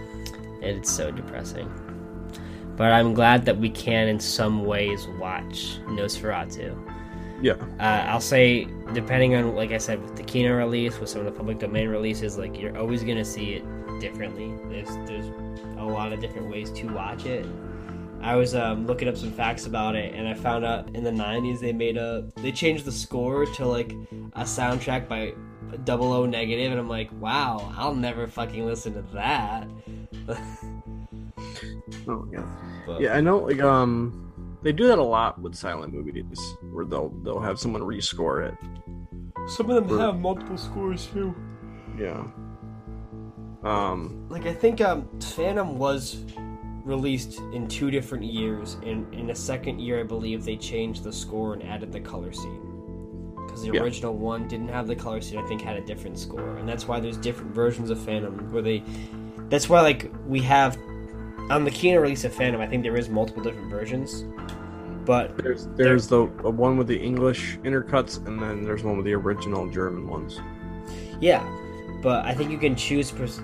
and 0.64 0.78
it's 0.78 0.90
so 0.90 1.12
depressing. 1.12 1.70
But 2.78 2.94
I'm 2.94 3.14
glad 3.14 3.44
that 3.46 3.58
we 3.58 3.70
can, 3.70 4.08
in 4.08 4.20
some 4.20 4.64
ways, 4.64 5.08
watch 5.20 5.80
Nosferatu. 5.88 6.87
Yeah. 7.42 7.54
Uh, 7.80 8.06
I'll 8.10 8.22
say, 8.22 8.68
depending 8.94 9.36
on, 9.36 9.56
like 9.56 9.72
I 9.72 9.78
said, 9.78 10.02
with 10.02 10.16
the 10.16 10.24
Kino 10.24 10.56
release, 10.56 11.00
with 11.00 11.10
some 11.10 11.20
of 11.22 11.26
the 11.26 11.32
public 11.32 11.60
domain 11.60 11.88
releases, 11.90 12.38
like 12.38 12.60
you're 12.60 12.78
always 12.78 13.04
gonna 13.04 13.26
see 13.26 13.54
it 13.54 14.00
differently. 14.00 14.54
There's 14.70 14.90
there's 15.08 15.28
a 15.78 15.84
lot 15.86 16.14
of 16.14 16.20
different 16.20 16.50
ways 16.50 16.72
to 16.72 16.88
watch 16.88 17.26
it. 17.26 17.46
I 18.22 18.36
was 18.36 18.56
um, 18.56 18.88
looking 18.88 19.08
up 19.08 19.16
some 19.16 19.32
facts 19.32 19.68
about 19.68 19.96
it, 19.96 20.16
and 20.16 20.28
I 20.28 20.34
found 20.34 20.66
out 20.66 20.90
in 20.96 21.04
the 21.04 21.12
'90s 21.12 21.60
they 21.60 21.74
made 21.74 21.98
a 21.98 22.28
they 22.38 22.52
changed 22.52 22.86
the 22.86 22.92
score 22.92 23.46
to 23.46 23.66
like 23.66 23.92
a 24.34 24.42
soundtrack 24.42 25.08
by 25.08 25.34
Double 25.84 26.12
O 26.14 26.26
Negative, 26.26 26.72
and 26.72 26.80
I'm 26.80 26.90
like, 26.90 27.10
wow, 27.22 27.72
I'll 27.78 27.94
never 27.96 28.26
fucking 28.28 28.66
listen 28.66 28.94
to 28.94 29.02
that. 29.14 29.68
Oh 32.08 32.26
yeah. 32.32 32.46
But- 32.86 33.02
Yeah, 33.02 33.14
I 33.14 33.22
know. 33.22 33.40
Like, 33.40 33.60
um, 33.62 34.27
they 34.68 34.74
do 34.74 34.86
that 34.88 35.00
a 35.00 35.04
lot 35.04 35.42
with 35.42 35.56
silent 35.56 35.94
movies, 35.94 36.42
where 36.74 36.84
they'll 36.84 37.08
they'll 37.24 37.40
have 37.40 37.58
someone 37.58 37.82
rescore 37.82 38.50
it. 38.50 38.54
Some 39.50 39.70
of 39.70 39.88
them 39.88 39.98
Or- 39.98 40.02
have 40.02 40.20
multiple 40.20 40.58
scores 40.58 41.06
too. 41.08 41.34
Yeah. 41.98 42.26
Um. 43.64 44.26
Like 44.28 44.46
I 44.46 44.54
think 44.54 44.82
um 44.82 45.08
Phantom 45.22 45.78
was 45.78 46.26
released 46.84 47.40
in 47.54 47.70
two 47.70 47.90
different 47.92 48.26
years. 48.26 48.76
and 48.86 49.12
in 49.14 49.28
the 49.28 49.36
second 49.36 49.80
year, 49.80 50.02
I 50.02 50.04
believe 50.04 50.44
they 50.44 50.58
changed 50.58 51.06
the 51.06 51.14
score 51.14 51.54
and 51.54 51.64
added 51.64 51.94
the 51.94 52.02
color 52.02 52.34
scene. 52.34 52.62
Because 53.46 53.62
the 53.64 53.72
Yeah. 53.74 53.84
original 53.84 54.16
one 54.16 54.50
didn't 54.50 54.68
have 54.68 54.86
the 54.88 54.96
color 54.98 55.22
scene. 55.22 55.40
I 55.40 55.48
think 55.48 55.62
had 55.62 55.78
a 55.78 55.82
different 55.86 56.20
score, 56.20 56.58
and 56.58 56.68
that's 56.68 56.90
why 56.90 57.00
there's 57.00 57.18
different 57.18 57.56
versions 57.56 57.90
of 57.90 58.00
Phantom 58.00 58.52
where 58.52 58.62
they. 58.62 58.84
That's 59.48 59.70
why 59.70 59.80
like 59.80 60.12
we 60.28 60.42
have 60.42 60.78
on 61.50 61.64
the 61.64 61.72
Kino 61.72 62.02
release 62.02 62.24
of 62.26 62.34
Phantom. 62.34 62.62
I 62.62 62.68
think 62.68 62.84
there 62.84 62.98
is 62.98 63.10
multiple 63.10 63.44
different 63.44 63.70
versions, 63.70 64.26
but 65.06 65.38
There's 65.38 65.68
there's 65.76 66.08
the, 66.08 66.26
one 66.26 66.78
with 66.78 66.88
the 66.88 67.00
English 67.00 67.58
intercuts, 67.64 68.26
and 68.28 68.42
then 68.42 68.64
there's 68.64 68.84
one 68.84 68.98
with 68.98 69.06
the 69.06 69.14
original 69.14 69.68
German 69.70 70.08
ones. 70.08 70.40
Yeah, 71.22 71.48
but 72.02 72.26
I 72.26 72.34
think 72.34 72.52
you 72.52 72.58
can 72.58 72.76
choose 72.76 73.12
pers- 73.12 73.42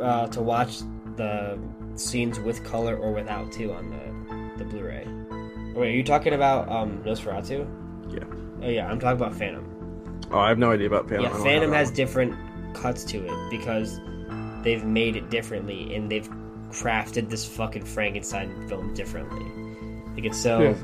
uh, 0.00 0.26
to 0.28 0.42
watch 0.42 0.80
the 1.16 1.58
scenes 1.94 2.38
with 2.40 2.62
color 2.64 2.96
or 2.96 3.12
without 3.12 3.50
too 3.52 3.72
on 3.72 3.90
the 3.90 4.62
the 4.62 4.70
Blu-ray. 4.70 5.06
Wait, 5.74 5.88
are 5.88 5.96
you 5.96 6.04
talking 6.04 6.34
about 6.34 6.68
um, 6.68 7.02
Nosferatu? 7.04 7.66
Yeah. 8.12 8.24
Oh 8.62 8.68
yeah, 8.68 8.90
I'm 8.90 8.98
talking 9.00 9.20
about 9.20 9.34
Phantom. 9.34 9.66
Oh, 10.30 10.38
I 10.38 10.48
have 10.48 10.58
no 10.58 10.70
idea 10.70 10.86
about 10.86 11.08
Phantom. 11.08 11.32
Yeah, 11.32 11.42
Phantom 11.42 11.72
has 11.72 11.88
one. 11.88 11.96
different 11.96 12.34
cuts 12.74 13.04
to 13.04 13.24
it 13.24 13.50
because 13.50 14.00
they've 14.62 14.84
made 14.84 15.16
it 15.16 15.30
differently 15.30 15.94
and 15.94 16.10
they've 16.10 16.28
crafted 16.70 17.28
this 17.28 17.44
fucking 17.46 17.84
Frankenstein 17.84 18.68
film 18.68 18.94
differently. 18.94 19.44
Like 20.14 20.24
it's 20.24 20.38
so. 20.38 20.60
Yeah. 20.60 20.74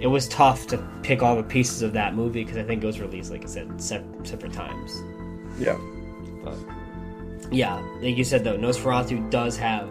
It 0.00 0.06
was 0.06 0.28
tough 0.28 0.68
to 0.68 0.78
pick 1.02 1.22
all 1.24 1.34
the 1.34 1.42
pieces 1.42 1.82
of 1.82 1.92
that 1.94 2.14
movie 2.14 2.44
because 2.44 2.56
I 2.56 2.62
think 2.62 2.84
it 2.84 2.86
was 2.86 3.00
released, 3.00 3.32
like 3.32 3.42
I 3.42 3.48
said, 3.48 3.82
sep- 3.82 4.04
separate 4.22 4.52
times. 4.52 5.02
Yeah. 5.58 5.76
But 6.44 6.56
yeah, 7.50 7.76
like 8.00 8.16
you 8.16 8.22
said 8.24 8.44
though, 8.44 8.56
Nosferatu 8.56 9.28
does 9.30 9.56
have 9.56 9.88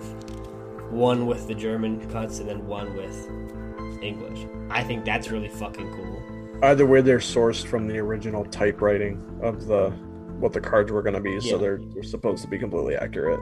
one 0.92 1.26
with 1.26 1.48
the 1.48 1.54
German 1.54 2.10
cuts 2.10 2.40
and 2.40 2.48
then 2.48 2.66
one 2.66 2.96
with 2.96 3.30
English. 4.02 4.48
I 4.70 4.82
think 4.84 5.04
that's 5.04 5.30
really 5.30 5.50
fucking 5.50 5.92
cool. 5.94 6.24
Either 6.64 6.86
way, 6.86 7.02
they're 7.02 7.20
sourced 7.20 7.66
from 7.66 7.88
the 7.88 7.98
original 8.00 8.46
typewriting 8.46 9.22
of 9.42 9.68
the 9.68 9.90
what 10.40 10.54
the 10.54 10.62
cards 10.62 10.92
were 10.92 11.02
going 11.02 11.16
to 11.16 11.20
be, 11.20 11.32
Yeah. 11.32 11.52
so 11.52 11.58
they're, 11.58 11.80
they're 11.94 12.04
supposed 12.04 12.44
to 12.44 12.48
be 12.48 12.58
completely 12.60 12.96
accurate. 12.96 13.40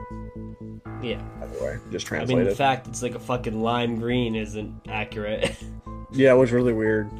Yeah, 1.02 1.20
Either 1.42 1.64
way, 1.64 1.78
just 1.92 2.10
I 2.10 2.18
mean 2.18 2.26
translate 2.26 2.44
the 2.46 2.50
it. 2.52 2.56
fact 2.56 2.86
it's 2.88 3.02
like 3.02 3.14
a 3.14 3.18
fucking 3.20 3.60
lime 3.60 3.96
green 3.98 4.34
isn't 4.34 4.74
accurate. 4.88 5.56
Yeah, 6.12 6.32
it 6.32 6.36
was 6.36 6.52
really 6.52 6.72
weird. 6.72 7.10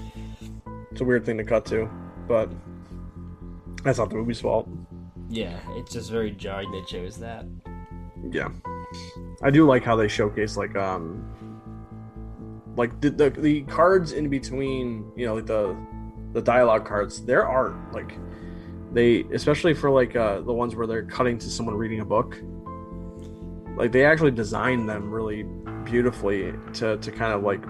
It's 0.92 1.00
a 1.00 1.04
weird 1.04 1.26
thing 1.26 1.36
to 1.38 1.44
cut 1.44 1.66
to, 1.66 1.90
but 2.28 2.48
that's 3.82 3.98
not 3.98 4.08
the 4.08 4.14
movie's 4.14 4.40
fault. 4.40 4.68
yeah, 5.28 5.58
it's 5.70 5.92
just 5.92 6.10
very 6.10 6.30
jarring 6.30 6.70
they 6.70 6.82
chose 6.82 7.16
that. 7.18 7.44
Yeah, 8.30 8.48
I 9.42 9.50
do 9.50 9.66
like 9.66 9.82
how 9.84 9.96
they 9.96 10.06
showcase 10.08 10.56
like 10.56 10.76
um, 10.76 11.22
like 12.76 12.98
the 13.00 13.10
the, 13.10 13.30
the 13.30 13.62
cards 13.62 14.12
in 14.12 14.30
between, 14.30 15.10
you 15.16 15.26
know, 15.26 15.34
like 15.34 15.46
the 15.46 15.76
the 16.32 16.40
dialogue 16.40 16.86
cards. 16.86 17.22
There 17.24 17.46
are 17.46 17.74
like 17.92 18.16
they, 18.92 19.22
especially 19.32 19.74
for 19.74 19.90
like 19.90 20.14
uh 20.16 20.40
the 20.40 20.52
ones 20.54 20.74
where 20.76 20.86
they're 20.86 21.04
cutting 21.04 21.38
to 21.38 21.50
someone 21.50 21.74
reading 21.74 22.00
a 22.00 22.04
book. 22.04 22.38
Like 23.76 23.92
they 23.92 24.04
actually 24.04 24.30
designed 24.30 24.88
them 24.88 25.10
really 25.10 25.44
beautifully 25.84 26.52
to 26.74 26.96
to 26.96 27.12
kind 27.12 27.32
of 27.32 27.42
like 27.42 27.62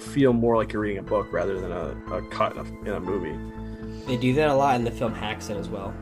feel 0.00 0.32
more 0.32 0.56
like 0.56 0.72
you're 0.72 0.82
reading 0.82 0.98
a 0.98 1.02
book 1.02 1.32
rather 1.32 1.58
than 1.58 1.72
a, 1.72 1.96
a 2.14 2.22
cut 2.28 2.54
in 2.54 2.58
a, 2.58 2.80
in 2.80 2.94
a 2.94 3.00
movie. 3.00 3.36
They 4.06 4.16
do 4.16 4.34
that 4.34 4.50
a 4.50 4.54
lot 4.54 4.76
in 4.76 4.84
the 4.84 4.90
film 4.90 5.14
Häxan 5.14 5.58
as 5.58 5.68
well. 5.68 5.94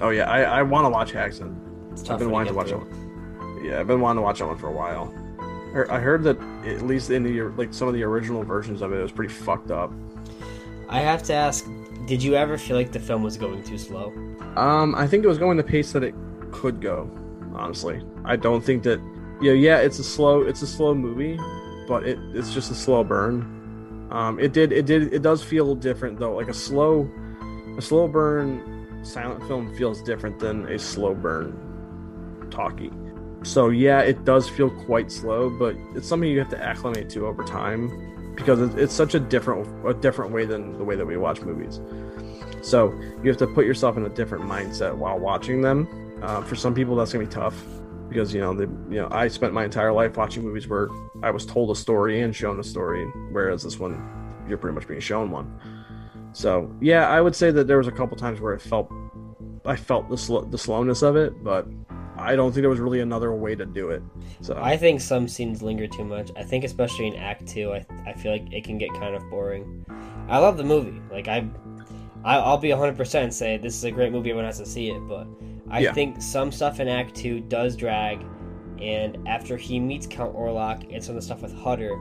Oh 0.00 0.10
yeah, 0.10 0.28
I, 0.28 0.42
I 0.42 0.62
want 0.62 0.84
to 0.86 0.90
watch 0.90 1.12
Häxan. 1.12 1.56
It's 1.92 2.08
I've 2.10 2.18
been 2.18 2.30
wanting 2.30 2.52
to 2.52 2.56
watch 2.56 2.70
that 2.70 2.78
one. 2.78 3.60
Yeah, 3.64 3.80
I've 3.80 3.86
been 3.86 4.00
wanting 4.00 4.18
to 4.18 4.22
watch 4.22 4.40
that 4.40 4.46
one 4.46 4.58
for 4.58 4.68
a 4.68 4.72
while. 4.72 5.14
I 5.88 6.00
heard 6.00 6.24
that 6.24 6.40
at 6.66 6.82
least 6.82 7.10
in 7.10 7.22
the 7.22 7.42
like 7.56 7.72
some 7.72 7.86
of 7.86 7.94
the 7.94 8.02
original 8.02 8.42
versions 8.42 8.82
of 8.82 8.92
it, 8.92 8.96
it 8.96 9.02
was 9.02 9.12
pretty 9.12 9.32
fucked 9.32 9.70
up. 9.70 9.92
I 10.88 10.98
have 11.00 11.22
to 11.24 11.32
ask, 11.32 11.64
did 12.06 12.20
you 12.20 12.34
ever 12.34 12.58
feel 12.58 12.76
like 12.76 12.90
the 12.90 12.98
film 12.98 13.22
was 13.22 13.36
going 13.36 13.62
too 13.62 13.78
slow? 13.78 14.12
Um, 14.56 14.96
I 14.96 15.06
think 15.06 15.22
it 15.24 15.28
was 15.28 15.38
going 15.38 15.56
the 15.56 15.62
pace 15.62 15.92
that 15.92 16.02
it 16.02 16.14
could 16.50 16.80
go. 16.80 17.08
Honestly, 17.54 18.02
I 18.24 18.36
don't 18.36 18.64
think 18.64 18.82
that. 18.84 19.00
Yeah, 19.42 19.52
yeah, 19.52 19.78
it's 19.78 19.98
a 19.98 20.04
slow, 20.04 20.42
it's 20.42 20.60
a 20.60 20.66
slow 20.66 20.94
movie, 20.94 21.38
but 21.88 22.06
it, 22.06 22.18
it's 22.34 22.52
just 22.52 22.70
a 22.70 22.74
slow 22.74 23.02
burn. 23.02 24.08
Um, 24.10 24.38
it 24.38 24.52
did, 24.52 24.70
it 24.70 24.86
did, 24.86 25.14
it 25.14 25.22
does 25.22 25.42
feel 25.42 25.74
different 25.74 26.18
though. 26.18 26.34
Like 26.34 26.48
a 26.48 26.54
slow, 26.54 27.10
a 27.78 27.82
slow 27.82 28.06
burn 28.06 29.02
silent 29.02 29.42
film 29.46 29.74
feels 29.76 30.02
different 30.02 30.38
than 30.38 30.66
a 30.68 30.78
slow 30.78 31.14
burn 31.14 31.56
talkie. 32.50 32.92
So 33.42 33.70
yeah, 33.70 34.00
it 34.00 34.24
does 34.24 34.48
feel 34.48 34.70
quite 34.84 35.10
slow, 35.10 35.48
but 35.48 35.74
it's 35.94 36.06
something 36.06 36.28
you 36.28 36.38
have 36.38 36.50
to 36.50 36.62
acclimate 36.62 37.08
to 37.10 37.26
over 37.26 37.42
time 37.44 38.34
because 38.34 38.60
it's 38.74 38.92
such 38.92 39.14
a 39.14 39.20
different, 39.20 39.68
a 39.86 39.94
different 39.94 40.32
way 40.32 40.44
than 40.44 40.76
the 40.76 40.84
way 40.84 40.96
that 40.96 41.06
we 41.06 41.16
watch 41.16 41.40
movies. 41.40 41.80
So 42.62 42.92
you 43.22 43.30
have 43.30 43.38
to 43.38 43.46
put 43.46 43.64
yourself 43.64 43.96
in 43.96 44.04
a 44.04 44.08
different 44.08 44.44
mindset 44.44 44.94
while 44.94 45.18
watching 45.18 45.62
them. 45.62 45.88
Uh, 46.22 46.42
for 46.42 46.54
some 46.54 46.74
people, 46.74 46.96
that's 46.96 47.12
gonna 47.12 47.24
be 47.24 47.30
tough 47.30 47.54
because 48.08 48.34
you 48.34 48.40
know, 48.40 48.52
the, 48.52 48.62
you 48.90 49.00
know, 49.00 49.08
I 49.10 49.28
spent 49.28 49.54
my 49.54 49.64
entire 49.64 49.92
life 49.92 50.16
watching 50.16 50.42
movies 50.42 50.68
where 50.68 50.88
I 51.22 51.30
was 51.30 51.46
told 51.46 51.70
a 51.70 51.78
story 51.78 52.20
and 52.20 52.34
shown 52.34 52.58
a 52.58 52.64
story, 52.64 53.06
whereas 53.30 53.62
this 53.62 53.78
one, 53.78 54.02
you're 54.48 54.58
pretty 54.58 54.74
much 54.74 54.86
being 54.88 55.00
shown 55.00 55.30
one. 55.30 55.58
So 56.32 56.74
yeah, 56.80 57.08
I 57.08 57.20
would 57.20 57.34
say 57.34 57.50
that 57.52 57.66
there 57.66 57.78
was 57.78 57.86
a 57.86 57.92
couple 57.92 58.16
times 58.16 58.40
where 58.40 58.52
it 58.52 58.60
felt, 58.60 58.92
I 59.64 59.76
felt 59.76 60.08
the 60.10 60.18
sl- 60.18 60.40
the 60.40 60.58
slowness 60.58 61.02
of 61.02 61.16
it, 61.16 61.42
but 61.42 61.66
I 62.16 62.36
don't 62.36 62.52
think 62.52 62.62
there 62.62 62.70
was 62.70 62.80
really 62.80 63.00
another 63.00 63.32
way 63.32 63.54
to 63.54 63.64
do 63.64 63.90
it. 63.90 64.02
So 64.42 64.58
I 64.60 64.76
think 64.76 65.00
some 65.00 65.26
scenes 65.26 65.62
linger 65.62 65.86
too 65.86 66.04
much. 66.04 66.30
I 66.36 66.42
think 66.42 66.64
especially 66.64 67.06
in 67.06 67.16
Act 67.16 67.46
Two, 67.46 67.72
I 67.72 67.86
I 68.06 68.12
feel 68.12 68.32
like 68.32 68.52
it 68.52 68.64
can 68.64 68.76
get 68.76 68.90
kind 68.94 69.14
of 69.14 69.28
boring. 69.30 69.84
I 70.28 70.38
love 70.38 70.56
the 70.56 70.64
movie. 70.64 71.00
Like 71.10 71.28
I, 71.28 71.48
I 72.24 72.50
will 72.50 72.58
be 72.58 72.70
100 72.70 72.96
percent 72.96 73.32
say 73.32 73.56
this 73.56 73.74
is 73.74 73.84
a 73.84 73.90
great 73.90 74.12
movie. 74.12 74.30
Everyone 74.30 74.44
has 74.46 74.58
to 74.58 74.66
see 74.66 74.90
it, 74.90 75.00
but 75.08 75.26
I 75.70 75.80
yeah. 75.80 75.92
think 75.92 76.20
some 76.20 76.50
stuff 76.52 76.80
in 76.80 76.88
Act 76.88 77.14
Two 77.14 77.40
does 77.40 77.76
drag. 77.76 78.24
And 78.80 79.18
after 79.28 79.56
he 79.56 79.78
meets 79.78 80.06
Count 80.06 80.34
Orlok 80.34 80.92
and 80.92 81.04
some 81.04 81.14
of 81.14 81.20
the 81.20 81.26
stuff 81.26 81.42
with 81.42 81.54
Hutter, 81.54 81.98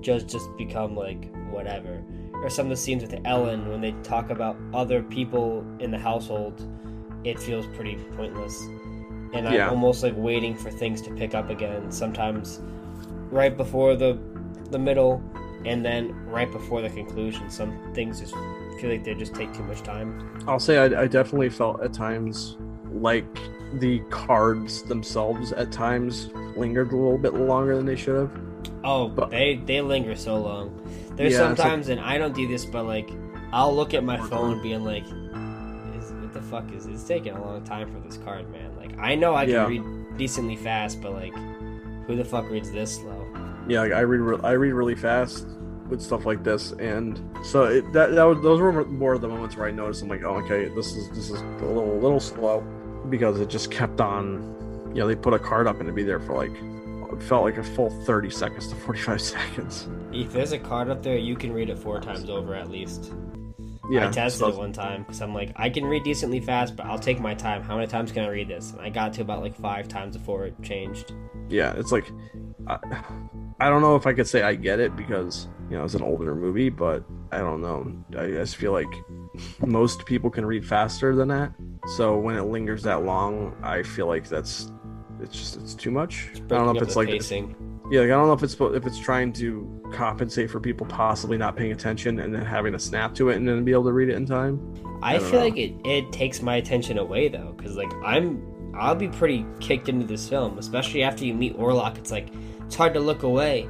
just 0.00 0.26
just 0.26 0.48
become 0.56 0.96
like 0.96 1.34
whatever. 1.50 2.02
Or 2.34 2.50
some 2.50 2.66
of 2.66 2.70
the 2.70 2.76
scenes 2.76 3.02
with 3.02 3.20
Ellen 3.24 3.68
when 3.68 3.80
they 3.80 3.92
talk 4.02 4.30
about 4.30 4.56
other 4.72 5.02
people 5.02 5.64
in 5.78 5.90
the 5.90 5.98
household, 5.98 6.66
it 7.24 7.38
feels 7.38 7.66
pretty 7.68 7.96
pointless 8.16 8.62
and 9.34 9.48
I'm 9.48 9.54
yeah. 9.54 9.68
almost 9.68 10.02
like 10.02 10.14
waiting 10.16 10.54
for 10.54 10.70
things 10.70 11.02
to 11.02 11.10
pick 11.10 11.34
up 11.34 11.50
again. 11.50 11.90
Sometimes 11.90 12.60
right 13.30 13.54
before 13.54 13.96
the 13.96 14.18
the 14.70 14.78
middle, 14.78 15.22
and 15.66 15.84
then 15.84 16.14
right 16.26 16.50
before 16.50 16.80
the 16.80 16.90
conclusion. 16.90 17.50
Some 17.50 17.92
things 17.94 18.20
just 18.20 18.34
feel 18.80 18.90
like 18.90 19.04
they 19.04 19.14
just 19.14 19.34
take 19.34 19.52
too 19.52 19.64
much 19.64 19.82
time. 19.82 20.44
I'll 20.46 20.60
say 20.60 20.78
I, 20.78 21.02
I 21.02 21.06
definitely 21.06 21.50
felt 21.50 21.82
at 21.82 21.92
times 21.92 22.56
like 22.94 23.26
the 23.74 23.98
cards 24.10 24.82
themselves 24.82 25.52
at 25.52 25.72
times 25.72 26.28
lingered 26.56 26.92
a 26.92 26.96
little 26.96 27.18
bit 27.18 27.34
longer 27.34 27.76
than 27.76 27.86
they 27.86 27.96
should 27.96 28.16
have. 28.16 28.40
Oh, 28.82 29.08
but 29.08 29.30
they 29.30 29.56
they 29.56 29.80
linger 29.80 30.14
so 30.14 30.36
long. 30.36 30.80
There's 31.16 31.32
yeah, 31.32 31.38
sometimes, 31.38 31.88
like, 31.88 31.98
and 31.98 32.06
I 32.06 32.18
don't 32.18 32.34
do 32.34 32.46
this, 32.46 32.64
but 32.64 32.84
like 32.84 33.10
I'll 33.52 33.74
look 33.74 33.94
at 33.94 34.04
my 34.04 34.18
phone 34.28 34.62
being 34.62 34.84
like, 34.84 35.04
"What 35.06 36.32
the 36.32 36.42
fuck 36.42 36.72
is 36.72 36.86
it's 36.86 37.04
taking 37.04 37.32
a 37.32 37.44
long 37.44 37.64
time 37.64 37.92
for 37.92 38.00
this 38.00 38.18
card, 38.18 38.50
man?" 38.50 38.76
Like 38.76 38.98
I 38.98 39.14
know 39.14 39.34
I 39.34 39.44
can 39.44 39.54
yeah. 39.54 39.66
read 39.66 40.18
decently 40.18 40.56
fast, 40.56 41.00
but 41.00 41.12
like, 41.12 41.34
who 42.06 42.16
the 42.16 42.24
fuck 42.24 42.48
reads 42.50 42.70
this 42.70 42.96
slow? 42.96 43.26
Yeah, 43.66 43.80
like 43.80 43.92
I 43.92 44.00
read 44.00 44.20
re- 44.20 44.40
I 44.42 44.52
read 44.52 44.72
really 44.72 44.96
fast 44.96 45.46
with 45.88 46.00
stuff 46.00 46.26
like 46.26 46.44
this, 46.44 46.72
and 46.72 47.20
so 47.42 47.64
it, 47.64 47.92
that 47.92 48.14
that 48.14 48.24
was, 48.24 48.42
those 48.42 48.60
were 48.60 48.84
more 48.84 49.14
of 49.14 49.20
the 49.20 49.28
moments 49.28 49.56
where 49.56 49.66
I 49.66 49.70
noticed 49.70 50.02
I'm 50.02 50.08
like, 50.08 50.24
oh, 50.24 50.36
okay, 50.36 50.66
this 50.74 50.94
is 50.94 51.08
this 51.10 51.30
is 51.30 51.40
a 51.40 51.44
little 51.64 51.92
a 51.92 52.00
little 52.00 52.20
slow 52.20 52.66
because 53.10 53.40
it 53.40 53.48
just 53.48 53.70
kept 53.70 54.00
on. 54.00 54.52
You 54.90 55.00
know, 55.00 55.06
they 55.08 55.16
put 55.16 55.34
a 55.34 55.38
card 55.38 55.66
up 55.66 55.76
and 55.76 55.84
it'd 55.84 55.94
be 55.94 56.04
there 56.04 56.20
for 56.20 56.34
like 56.36 56.52
it 57.14 57.22
felt 57.22 57.44
like 57.44 57.56
a 57.58 57.62
full 57.62 57.90
30 58.04 58.30
seconds 58.30 58.68
to 58.68 58.74
45 58.76 59.20
seconds. 59.20 59.88
If 60.12 60.32
there's 60.32 60.52
a 60.52 60.58
card 60.58 60.88
up 60.88 61.02
there, 61.02 61.16
you 61.16 61.36
can 61.36 61.52
read 61.52 61.70
it 61.70 61.78
four 61.78 62.00
times 62.00 62.28
over 62.28 62.54
at 62.54 62.70
least. 62.70 63.12
Yeah, 63.90 64.08
I 64.08 64.10
tested 64.10 64.40
so, 64.40 64.48
it 64.48 64.56
one 64.56 64.72
time 64.72 65.02
because 65.02 65.20
I'm 65.20 65.34
like, 65.34 65.52
I 65.56 65.68
can 65.68 65.84
read 65.84 66.04
decently 66.04 66.40
fast, 66.40 66.74
but 66.74 66.86
I'll 66.86 66.98
take 66.98 67.20
my 67.20 67.34
time. 67.34 67.62
How 67.62 67.76
many 67.76 67.86
times 67.86 68.12
can 68.12 68.24
I 68.24 68.28
read 68.28 68.48
this? 68.48 68.72
And 68.72 68.80
I 68.80 68.88
got 68.88 69.12
to 69.14 69.22
about 69.22 69.42
like 69.42 69.54
five 69.56 69.88
times 69.88 70.16
before 70.16 70.46
it 70.46 70.60
changed. 70.62 71.12
Yeah, 71.50 71.74
it's 71.76 71.92
like, 71.92 72.10
I, 72.66 72.78
I 73.60 73.68
don't 73.68 73.82
know 73.82 73.94
if 73.94 74.06
I 74.06 74.14
could 74.14 74.26
say 74.26 74.42
I 74.42 74.54
get 74.54 74.80
it 74.80 74.96
because 74.96 75.48
you 75.74 75.80
know 75.80 75.84
it's 75.84 75.94
an 75.94 76.02
older 76.02 76.36
movie, 76.36 76.68
but 76.68 77.02
I 77.32 77.38
don't 77.38 77.60
know. 77.60 77.92
I 78.16 78.28
just 78.28 78.54
feel 78.54 78.70
like 78.70 78.86
most 79.66 80.06
people 80.06 80.30
can 80.30 80.46
read 80.46 80.64
faster 80.64 81.16
than 81.16 81.26
that. 81.28 81.52
So 81.96 82.16
when 82.16 82.36
it 82.36 82.42
lingers 82.42 82.84
that 82.84 83.02
long, 83.02 83.56
I 83.60 83.82
feel 83.82 84.06
like 84.06 84.28
that's 84.28 84.70
it's 85.20 85.36
just 85.36 85.56
it's 85.56 85.74
too 85.74 85.90
much. 85.90 86.28
It's 86.30 86.40
I 86.42 86.44
don't 86.44 86.66
know 86.66 86.76
if 86.76 86.82
it's 86.82 86.94
like 86.94 87.08
pacing 87.08 87.56
yeah, 87.90 88.02
like, 88.02 88.10
I 88.10 88.12
don't 88.12 88.28
know 88.28 88.32
if 88.34 88.44
it's 88.44 88.54
if 88.54 88.86
it's 88.86 89.00
trying 89.00 89.32
to 89.32 89.82
compensate 89.92 90.48
for 90.48 90.60
people 90.60 90.86
possibly 90.86 91.36
not 91.36 91.56
paying 91.56 91.72
attention 91.72 92.20
and 92.20 92.32
then 92.32 92.44
having 92.44 92.76
a 92.76 92.78
snap 92.78 93.16
to 93.16 93.30
it 93.30 93.36
and 93.36 93.48
then 93.48 93.64
be 93.64 93.72
able 93.72 93.84
to 93.84 93.92
read 93.92 94.08
it 94.08 94.14
in 94.14 94.24
time. 94.24 94.60
I, 95.02 95.16
I 95.16 95.18
feel 95.18 95.32
know. 95.32 95.38
like 95.40 95.56
it, 95.56 95.74
it 95.84 96.12
takes 96.12 96.40
my 96.40 96.54
attention 96.54 96.98
away 96.98 97.26
though, 97.26 97.52
because 97.56 97.76
like 97.76 97.92
I'm 98.04 98.46
I'll 98.78 98.94
be 98.94 99.08
pretty 99.08 99.44
kicked 99.58 99.88
into 99.88 100.06
this 100.06 100.28
film, 100.28 100.56
especially 100.56 101.02
after 101.02 101.24
you 101.24 101.34
meet 101.34 101.58
Orlok. 101.58 101.98
It's 101.98 102.12
like 102.12 102.28
it's 102.64 102.76
hard 102.76 102.94
to 102.94 103.00
look 103.00 103.24
away, 103.24 103.68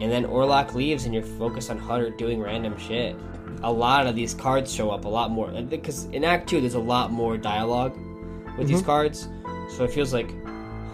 and 0.00 0.10
then 0.10 0.24
Orlok 0.24 0.74
leaves 0.74 1.04
and 1.04 1.14
you're 1.14 1.22
focused 1.22 1.70
on 1.70 1.78
Hutter 1.78 2.10
doing 2.10 2.40
random 2.40 2.76
shit. 2.78 3.16
A 3.62 3.72
lot 3.72 4.06
of 4.06 4.14
these 4.14 4.34
cards 4.34 4.72
show 4.72 4.90
up 4.90 5.04
a 5.04 5.08
lot 5.08 5.30
more 5.30 5.50
because 5.62 6.04
in 6.06 6.24
Act 6.24 6.48
Two 6.48 6.60
there's 6.60 6.74
a 6.74 6.78
lot 6.78 7.10
more 7.10 7.36
dialogue 7.36 7.94
with 7.94 8.04
mm-hmm. 8.04 8.66
these 8.66 8.82
cards, 8.82 9.28
so 9.70 9.84
it 9.84 9.92
feels 9.92 10.12
like 10.12 10.30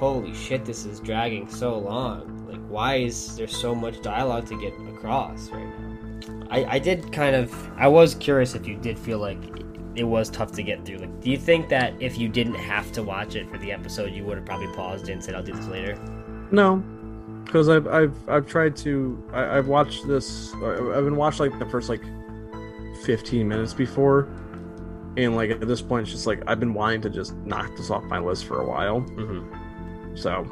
holy 0.02 0.34
shit, 0.34 0.64
this 0.64 0.84
is 0.84 0.98
dragging 0.98 1.48
so 1.48 1.78
long 1.78 2.48
Like, 2.50 2.60
why 2.66 2.96
is 2.96 3.36
there 3.36 3.46
so 3.46 3.72
much 3.72 4.02
dialogue 4.02 4.46
to 4.46 4.60
get 4.60 4.74
across 4.94 5.48
right 5.50 5.64
now? 5.64 6.46
I, 6.50 6.64
I 6.74 6.78
did 6.78 7.12
kind 7.12 7.36
of 7.36 7.54
I 7.76 7.88
was 7.88 8.14
curious 8.16 8.54
if 8.54 8.66
you 8.66 8.76
did 8.76 8.98
feel 8.98 9.18
like 9.18 9.38
it 9.94 10.04
was 10.04 10.30
tough 10.30 10.52
to 10.52 10.62
get 10.62 10.84
through. 10.84 10.98
Like, 10.98 11.20
do 11.20 11.30
you 11.30 11.36
think 11.36 11.68
that 11.68 11.94
if 12.00 12.18
you 12.18 12.28
didn't 12.28 12.54
have 12.54 12.90
to 12.92 13.02
watch 13.02 13.34
it 13.36 13.48
for 13.50 13.58
the 13.58 13.70
episode, 13.72 14.12
you 14.12 14.24
would 14.24 14.38
have 14.38 14.46
probably 14.46 14.68
paused 14.74 15.08
it 15.08 15.12
and 15.12 15.22
said, 15.22 15.34
"I'll 15.34 15.42
do 15.42 15.52
this 15.52 15.66
later"? 15.66 15.96
No, 16.50 16.82
because 17.52 17.68
I've 17.68 17.86
I've 17.86 18.28
I've 18.30 18.46
tried 18.46 18.74
to. 18.76 19.22
I, 19.34 19.56
have 19.56 19.68
watched 19.68 20.08
this. 20.08 20.54
I've 20.54 21.04
been 21.04 21.16
watched 21.16 21.38
like 21.38 21.58
the 21.58 21.66
first 21.66 21.90
like 21.90 22.02
fifteen 23.04 23.46
minutes 23.46 23.74
before, 23.74 24.22
and 25.18 25.36
like 25.36 25.50
at 25.50 25.60
this 25.60 25.82
point, 25.82 26.04
it's 26.04 26.12
just 26.12 26.26
like 26.26 26.42
I've 26.46 26.58
been 26.58 26.72
wanting 26.72 27.02
to 27.02 27.10
just 27.10 27.36
knock 27.44 27.76
this 27.76 27.90
off 27.90 28.04
my 28.04 28.18
list 28.18 28.46
for 28.46 28.62
a 28.62 28.66
while. 28.66 29.02
Mm-hmm. 29.02 30.16
So 30.16 30.46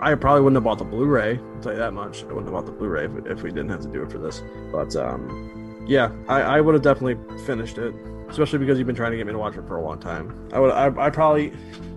I 0.00 0.14
probably 0.16 0.42
wouldn't 0.42 0.56
have 0.56 0.64
bought 0.64 0.76
the 0.76 0.84
Blu-ray. 0.84 1.38
I'll 1.38 1.62
tell 1.62 1.72
you 1.72 1.78
that 1.78 1.94
much. 1.94 2.24
I 2.24 2.26
wouldn't 2.26 2.44
have 2.44 2.52
bought 2.52 2.66
the 2.66 2.72
Blu-ray 2.72 3.06
if, 3.06 3.26
if 3.26 3.42
we 3.42 3.48
didn't 3.48 3.70
have 3.70 3.80
to 3.80 3.88
do 3.88 4.02
it 4.02 4.12
for 4.12 4.18
this. 4.18 4.42
But 4.70 4.94
um, 4.96 5.82
yeah, 5.88 6.12
I, 6.28 6.42
I 6.42 6.60
would 6.60 6.74
have 6.74 6.82
definitely 6.82 7.16
finished 7.46 7.78
it, 7.78 7.94
especially 8.28 8.58
because 8.58 8.76
you've 8.76 8.86
been 8.86 8.96
trying 8.96 9.12
to 9.12 9.16
get 9.16 9.26
me 9.26 9.32
to 9.32 9.38
watch 9.38 9.56
it 9.56 9.66
for 9.66 9.78
a 9.78 9.82
long 9.82 9.98
time. 9.98 10.46
I 10.52 10.60
would. 10.60 10.72
I, 10.72 11.06
I 11.06 11.08
probably, 11.08 11.54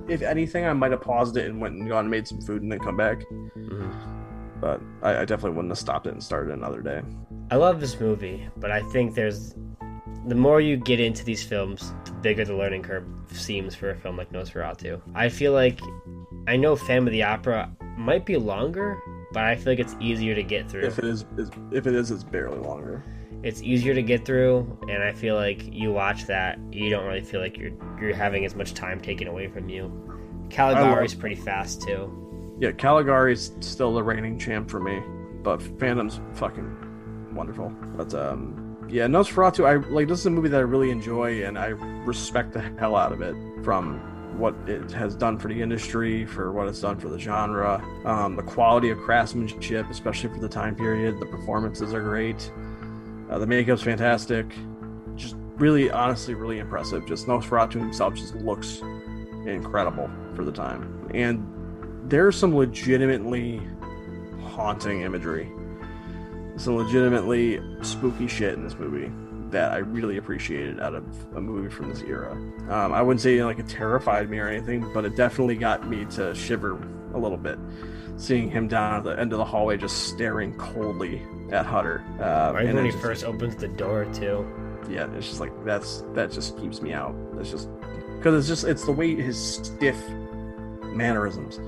if 0.07 0.21
anything, 0.21 0.65
I 0.65 0.71
might 0.71 0.91
have 0.91 1.01
paused 1.01 1.35
it 1.35 1.49
and 1.49 1.59
went 1.59 1.75
and 1.75 1.89
gone 1.89 2.05
and 2.05 2.11
made 2.11 2.29
some 2.29 2.39
food 2.39 2.61
and 2.61 2.71
then 2.71 2.79
come 2.79 2.95
back. 2.95 3.25
Mm-hmm. 3.57 4.20
But 4.61 4.79
I, 5.01 5.17
I 5.17 5.25
definitely 5.25 5.51
wouldn't 5.51 5.71
have 5.71 5.79
stopped 5.79 6.07
it 6.07 6.13
and 6.13 6.23
started 6.23 6.53
another 6.53 6.81
day. 6.81 7.01
I 7.49 7.55
love 7.55 7.81
this 7.81 7.99
movie, 7.99 8.47
but 8.57 8.71
I 8.71 8.81
think 8.91 9.15
there's 9.15 9.55
the 10.27 10.35
more 10.35 10.61
you 10.61 10.77
get 10.77 10.99
into 10.99 11.25
these 11.25 11.43
films, 11.43 11.93
the 12.05 12.11
bigger 12.11 12.45
the 12.45 12.55
learning 12.55 12.83
curve 12.83 13.05
seems 13.31 13.73
for 13.75 13.89
a 13.89 13.95
film 13.95 14.17
like 14.17 14.31
Nosferatu. 14.31 15.01
I 15.15 15.29
feel 15.29 15.51
like 15.51 15.79
I 16.47 16.57
know 16.57 16.75
Phantom 16.75 17.07
of 17.07 17.11
the 17.11 17.23
Opera 17.23 17.71
might 17.97 18.25
be 18.25 18.37
longer, 18.37 18.99
but 19.31 19.43
I 19.43 19.55
feel 19.55 19.73
like 19.73 19.79
it's 19.79 19.95
easier 19.99 20.35
to 20.35 20.43
get 20.43 20.69
through. 20.69 20.83
If 20.83 20.99
it 20.99 21.05
is, 21.05 21.25
if 21.71 21.87
it 21.87 21.95
is, 21.95 22.11
it's 22.11 22.23
barely 22.23 22.59
longer. 22.59 23.03
It's 23.43 23.63
easier 23.63 23.95
to 23.95 24.03
get 24.03 24.23
through, 24.23 24.79
and 24.87 25.01
I 25.01 25.13
feel 25.13 25.35
like 25.35 25.63
you 25.73 25.91
watch 25.91 26.27
that, 26.27 26.59
you 26.71 26.91
don't 26.91 27.05
really 27.05 27.21
feel 27.23 27.41
like 27.41 27.57
you're 27.57 27.71
you're 27.99 28.15
having 28.15 28.45
as 28.45 28.55
much 28.55 28.75
time 28.75 29.01
taken 29.01 29.27
away 29.27 29.47
from 29.47 29.69
you. 29.69 29.91
Caligari's 30.51 31.15
pretty 31.15 31.35
fast 31.35 31.81
too. 31.81 32.17
Yeah, 32.61 32.71
Caligari's 32.71 33.53
still 33.59 33.91
the 33.91 34.03
reigning 34.03 34.37
champ 34.37 34.69
for 34.69 34.79
me, 34.79 35.01
but 35.41 35.63
Phantom's 35.79 36.21
fucking 36.35 37.33
wonderful. 37.33 37.69
But 37.97 38.13
um, 38.13 38.77
yeah, 38.87 39.07
Nosferatu, 39.07 39.65
I 39.65 39.77
like 39.89 40.07
this 40.07 40.19
is 40.19 40.27
a 40.27 40.29
movie 40.29 40.49
that 40.49 40.57
I 40.57 40.61
really 40.61 40.91
enjoy, 40.91 41.43
and 41.43 41.57
I 41.57 41.69
respect 42.05 42.53
the 42.53 42.61
hell 42.77 42.95
out 42.95 43.13
of 43.13 43.21
it 43.21 43.35
from 43.63 43.99
what 44.37 44.53
it 44.67 44.91
has 44.91 45.15
done 45.15 45.39
for 45.39 45.47
the 45.47 45.59
industry, 45.59 46.23
for 46.27 46.51
what 46.51 46.67
it's 46.67 46.79
done 46.79 46.99
for 46.99 47.09
the 47.09 47.17
genre, 47.17 47.83
um, 48.05 48.35
the 48.35 48.43
quality 48.43 48.91
of 48.91 48.99
craftsmanship, 48.99 49.89
especially 49.89 50.29
for 50.29 50.39
the 50.39 50.47
time 50.47 50.75
period. 50.75 51.19
The 51.19 51.25
performances 51.25 51.95
are 51.95 52.01
great. 52.03 52.51
Uh, 53.31 53.39
the 53.39 53.47
makeup's 53.47 53.81
fantastic. 53.81 54.53
Just 55.15 55.35
really, 55.55 55.89
honestly, 55.89 56.35
really 56.35 56.59
impressive. 56.59 57.07
Just 57.07 57.25
Nosferatu 57.25 57.79
himself 57.79 58.13
just 58.13 58.35
looks 58.35 58.83
incredible 59.47 60.11
for 60.35 60.45
the 60.45 60.51
time. 60.51 61.09
And 61.15 61.43
there's 62.03 62.35
some 62.35 62.55
legitimately 62.55 63.61
haunting 64.43 65.01
imagery. 65.01 65.49
Some 66.57 66.75
legitimately 66.77 67.61
spooky 67.81 68.27
shit 68.27 68.53
in 68.53 68.63
this 68.63 68.77
movie 68.77 69.11
that 69.49 69.71
I 69.71 69.77
really 69.77 70.17
appreciated 70.17 70.79
out 70.79 70.93
of 70.95 71.03
a 71.35 71.41
movie 71.41 71.69
from 71.69 71.89
this 71.89 72.01
era. 72.03 72.31
Um, 72.69 72.93
I 72.93 73.01
wouldn't 73.01 73.21
say 73.21 73.43
like 73.43 73.59
it 73.59 73.67
terrified 73.67 74.29
me 74.29 74.39
or 74.39 74.47
anything, 74.47 74.85
but 74.93 75.03
it 75.05 75.15
definitely 75.15 75.55
got 75.55 75.87
me 75.89 76.05
to 76.11 76.33
shiver 76.35 76.77
a 77.13 77.17
little 77.17 77.37
bit, 77.37 77.57
seeing 78.17 78.49
him 78.49 78.67
down 78.67 78.95
at 78.95 79.03
the 79.03 79.19
end 79.19 79.33
of 79.33 79.39
the 79.39 79.45
hallway 79.45 79.75
just 79.77 80.07
staring 80.07 80.53
coldly 80.57 81.21
at 81.51 81.65
Hutter. 81.65 82.01
Uh, 82.19 82.53
Right 82.53 82.65
and 82.65 82.75
when 82.75 82.85
he 82.85 82.91
just- 82.91 83.03
first 83.03 83.25
opens 83.25 83.55
the 83.57 83.67
door 83.67 84.05
too. 84.13 84.45
yeah, 84.89 85.07
it's 85.15 85.27
just 85.27 85.39
like 85.41 85.51
that's 85.65 86.03
that 86.13 86.31
just 86.31 86.57
keeps 86.57 86.81
me 86.81 86.93
out. 86.93 87.13
It's 87.37 87.51
just 87.51 87.69
because 88.17 88.35
it's 88.37 88.47
just 88.47 88.63
it's 88.69 88.85
the 88.85 88.91
way 88.93 89.15
his 89.15 89.37
stiff 89.37 89.97
mannerisms 90.93 91.59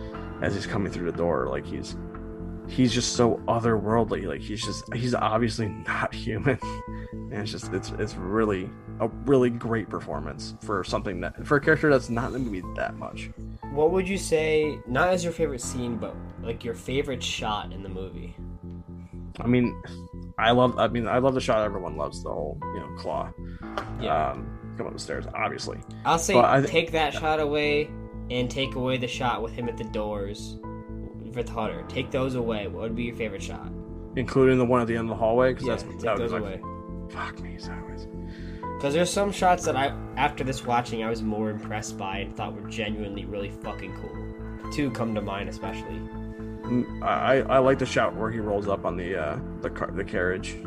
as 0.44 0.54
he's 0.54 0.68
coming 0.68 0.92
through 0.92 1.10
the 1.10 1.18
door, 1.18 1.48
like 1.48 1.66
he's 1.66 1.96
he's 2.68 2.94
just 2.94 3.16
so 3.16 3.42
otherworldly. 3.48 4.26
Like 4.26 4.42
he's 4.42 4.62
just 4.62 4.94
he's 4.94 5.16
obviously 5.16 5.70
not 5.70 6.14
human, 6.26 6.60
and 7.12 7.34
it's 7.34 7.52
just 7.52 7.74
it's 7.74 7.92
it's 7.98 8.16
really 8.16 8.70
a 9.00 9.08
really 9.26 9.50
great 9.50 9.90
performance 9.90 10.56
for 10.62 10.84
something 10.84 11.22
that 11.22 11.48
for 11.48 11.58
a 11.58 11.62
character 11.62 11.90
that's 11.90 12.10
not 12.10 12.28
in 12.28 12.34
the 12.34 12.40
movie 12.40 12.62
that 12.76 12.96
much. 12.98 13.32
What 13.72 13.92
would 13.92 14.08
you 14.08 14.18
say, 14.18 14.78
not 14.86 15.08
as 15.10 15.24
your 15.24 15.34
favorite 15.34 15.62
scene, 15.62 15.96
but 15.96 16.14
like 16.44 16.64
your 16.64 16.76
favorite 16.76 17.24
shot 17.24 17.72
in 17.72 17.82
the 17.82 17.90
movie? 17.90 18.36
I 19.40 19.48
mean, 19.48 19.82
I 20.38 20.52
love. 20.52 20.78
I 20.78 20.90
mean, 20.90 21.08
I 21.08 21.20
love 21.20 21.34
the 21.36 21.42
shot. 21.42 21.64
Everyone 21.64 21.96
loves 21.96 22.22
the 22.22 22.30
whole 22.30 22.60
you 22.62 22.82
know 22.82 22.96
claw. 22.98 23.32
Yeah. 24.02 24.32
Um, 24.32 24.60
come 24.78 24.88
up 24.88 24.94
the 24.94 25.00
stairs, 25.00 25.26
obviously. 25.34 25.80
I'll 26.04 26.20
say 26.20 26.38
I 26.38 26.62
thi- 26.62 26.68
take 26.68 26.92
that 26.92 27.14
shot 27.14 27.40
away 27.40 27.90
and 28.30 28.50
take 28.50 28.76
away 28.76 28.98
the 28.98 29.08
shot 29.08 29.42
with 29.42 29.54
him 29.54 29.68
at 29.70 29.78
the 29.78 29.84
doors 29.86 30.58
with 31.34 31.50
Hutter. 31.50 31.84
Take 31.88 32.12
those 32.12 32.36
away. 32.36 32.68
What 32.68 32.82
would 32.84 32.96
be 32.96 33.04
your 33.04 33.16
favorite 33.16 33.42
shot? 33.44 33.72
including 34.16 34.60
the 34.60 34.66
one 34.66 34.80
at 34.80 34.86
the 34.86 34.94
end 34.96 35.06
of 35.06 35.10
the 35.10 35.16
hallway 35.16 35.52
because 35.54 35.66
Yeah, 35.66 35.74
that's 35.76 35.84
take 35.84 36.00
that 36.02 36.18
those 36.18 36.32
was 36.32 36.44
like, 36.44 36.60
away. 36.62 36.62
fuck 37.10 37.40
me 37.42 37.58
sideways. 37.58 38.08
Because 38.78 38.94
there's 38.94 39.10
some 39.10 39.32
shots 39.32 39.66
that 39.66 39.76
I, 39.76 39.88
after 40.18 40.44
this 40.44 40.64
watching, 40.64 41.04
I 41.04 41.10
was 41.10 41.24
more 41.24 41.50
impressed 41.50 41.98
by 41.98 42.20
and 42.20 42.36
thought 42.36 42.54
were 42.54 42.70
genuinely 42.70 43.26
really 43.26 43.50
fucking 43.50 43.92
cool. 44.00 44.72
Two 44.72 44.92
come 44.92 45.16
to 45.16 45.22
mind 45.22 45.50
especially. 45.50 46.00
Mm, 46.64 47.02
I 47.02 47.40
I 47.42 47.58
like 47.58 47.80
the 47.80 47.88
shot 47.88 48.16
where 48.16 48.30
he 48.30 48.40
rolls 48.40 48.68
up 48.68 48.86
on 48.86 48.96
the 48.98 49.16
uh 49.20 49.40
the 49.62 49.70
car 49.72 49.90
the 49.92 50.04
carriage. 50.04 50.58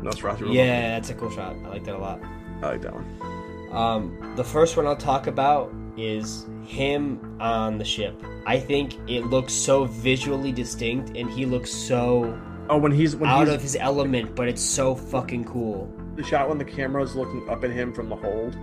Nosferatu. 0.00 0.48
up. 0.48 0.54
Yeah, 0.54 0.88
that's 0.98 1.10
a 1.10 1.14
cool 1.14 1.30
shot. 1.30 1.54
I 1.64 1.68
like 1.68 1.84
that 1.84 1.94
a 1.94 1.98
lot. 1.98 2.20
I 2.62 2.68
like 2.70 2.80
that 2.82 2.94
one. 2.94 3.70
Um, 3.76 4.32
the 4.36 4.44
first 4.44 4.76
one 4.78 4.86
I'll 4.86 4.96
talk 4.96 5.26
about 5.26 5.72
is 5.96 6.46
him 6.64 7.36
on 7.40 7.78
the 7.78 7.84
ship. 7.84 8.14
I 8.46 8.58
think 8.58 8.94
it 9.08 9.26
looks 9.26 9.52
so 9.52 9.84
visually 9.84 10.52
distinct, 10.52 11.16
and 11.16 11.30
he 11.30 11.46
looks 11.46 11.70
so 11.72 12.38
Oh, 12.70 12.78
when 12.78 12.92
he's 12.92 13.16
when 13.16 13.28
out 13.28 13.46
he's 13.46 13.54
of 13.56 13.62
his 13.62 13.76
element, 13.76 14.34
but 14.34 14.48
it's 14.48 14.62
so 14.62 14.94
fucking 14.94 15.44
cool. 15.44 15.90
the 16.16 16.22
shot 16.22 16.48
when 16.48 16.58
the 16.58 16.64
camera 16.64 17.02
is 17.02 17.14
looking 17.16 17.48
up 17.48 17.64
at 17.64 17.70
him 17.70 17.92
from 17.92 18.08
the 18.08 18.16
hold. 18.16 18.56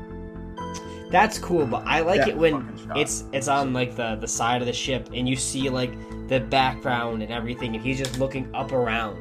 That's 1.12 1.40
cool, 1.40 1.66
but 1.66 1.84
I 1.88 2.02
like 2.02 2.20
That 2.22 2.30
it 2.30 2.38
when 2.38 2.72
it's 2.96 3.24
it's 3.34 3.48
on 3.48 3.74
like 3.74 3.96
the 3.96 4.16
the 4.16 4.28
side 4.28 4.62
of 4.62 4.68
the 4.68 4.74
ship, 4.74 5.10
and 5.14 5.28
you 5.28 5.36
see 5.36 5.70
like 5.70 5.92
the 6.28 6.40
background 6.40 7.24
and 7.24 7.32
everything, 7.32 7.76
and 7.76 7.84
he's 7.84 7.98
just 7.98 8.20
looking 8.20 8.48
up 8.54 8.72
around 8.72 9.18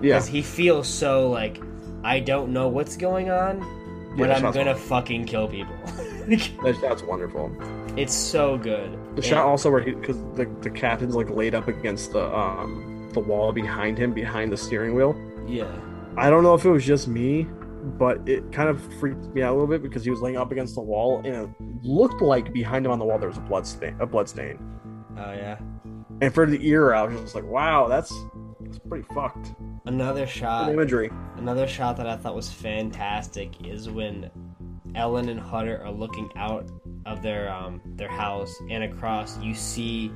Yeah, 0.00 0.14
because 0.14 0.28
he 0.28 0.40
feels 0.42 0.86
so 0.88 1.28
like 1.28 1.60
I 2.04 2.20
don't 2.20 2.52
know 2.52 2.68
what's 2.68 2.96
going 2.96 3.28
on, 3.30 3.58
but 4.16 4.30
I'm 4.30 4.42
gonna 4.42 4.56
wonderful. 4.58 4.88
fucking 4.88 5.24
kill 5.26 5.48
people. 5.48 5.74
That 6.62 6.76
shot's 6.80 7.02
wonderful. 7.02 7.50
It's 7.96 8.14
so 8.14 8.56
good. 8.58 8.92
The 8.92 9.16
And- 9.16 9.24
shot 9.24 9.46
also 9.46 9.70
where 9.70 9.80
he 9.80 9.92
because 9.92 10.22
the 10.34 10.48
the 10.60 10.70
captain's 10.70 11.14
like 11.16 11.30
laid 11.30 11.54
up 11.54 11.68
against 11.68 12.12
the 12.12 12.34
um 12.36 13.08
the 13.12 13.20
wall 13.20 13.52
behind 13.52 13.98
him 13.98 14.12
behind 14.12 14.52
the 14.52 14.56
steering 14.56 14.94
wheel. 14.94 15.14
Yeah. 15.46 15.66
I 16.16 16.30
don't 16.30 16.42
know 16.42 16.54
if 16.54 16.64
it 16.64 16.70
was 16.70 16.84
just 16.84 17.08
me, 17.08 17.46
but 17.98 18.20
it 18.28 18.50
kind 18.52 18.68
of 18.68 18.80
freaked 18.94 19.26
me 19.34 19.42
out 19.42 19.50
a 19.50 19.54
little 19.54 19.66
bit 19.66 19.82
because 19.82 20.04
he 20.04 20.10
was 20.10 20.20
laying 20.20 20.36
up 20.36 20.52
against 20.52 20.74
the 20.74 20.80
wall 20.82 21.18
and 21.24 21.26
it 21.26 21.48
looked 21.82 22.20
like 22.22 22.52
behind 22.52 22.84
him 22.86 22.92
on 22.92 22.98
the 22.98 23.04
wall 23.04 23.18
there 23.18 23.28
was 23.28 23.38
a 23.38 23.42
blood 23.42 23.66
stain, 23.66 23.96
a 24.00 24.06
blood 24.06 24.28
stain. 24.28 24.58
Oh 25.18 25.32
yeah. 25.32 25.58
And 26.22 26.32
for 26.34 26.44
the 26.46 26.58
ear, 26.68 26.92
I 26.94 27.02
was 27.04 27.18
just 27.20 27.34
like, 27.34 27.44
wow, 27.44 27.88
that's 27.88 28.12
that's 28.60 28.78
pretty 28.78 29.06
fucked. 29.14 29.54
Another 29.86 30.20
Good 30.20 30.28
shot. 30.28 30.70
imagery. 30.70 31.10
Another 31.38 31.66
shot 31.66 31.96
that 31.96 32.06
I 32.06 32.16
thought 32.16 32.34
was 32.36 32.52
fantastic 32.52 33.66
is 33.66 33.88
when 33.90 34.30
Ellen 34.94 35.28
and 35.28 35.40
Hutter 35.40 35.82
are 35.84 35.90
looking 35.90 36.28
out 36.36 36.68
of 37.06 37.22
their 37.22 37.50
um 37.52 37.80
their 37.96 38.08
house 38.08 38.54
and 38.70 38.84
across 38.84 39.38
you 39.38 39.54
see 39.54 40.12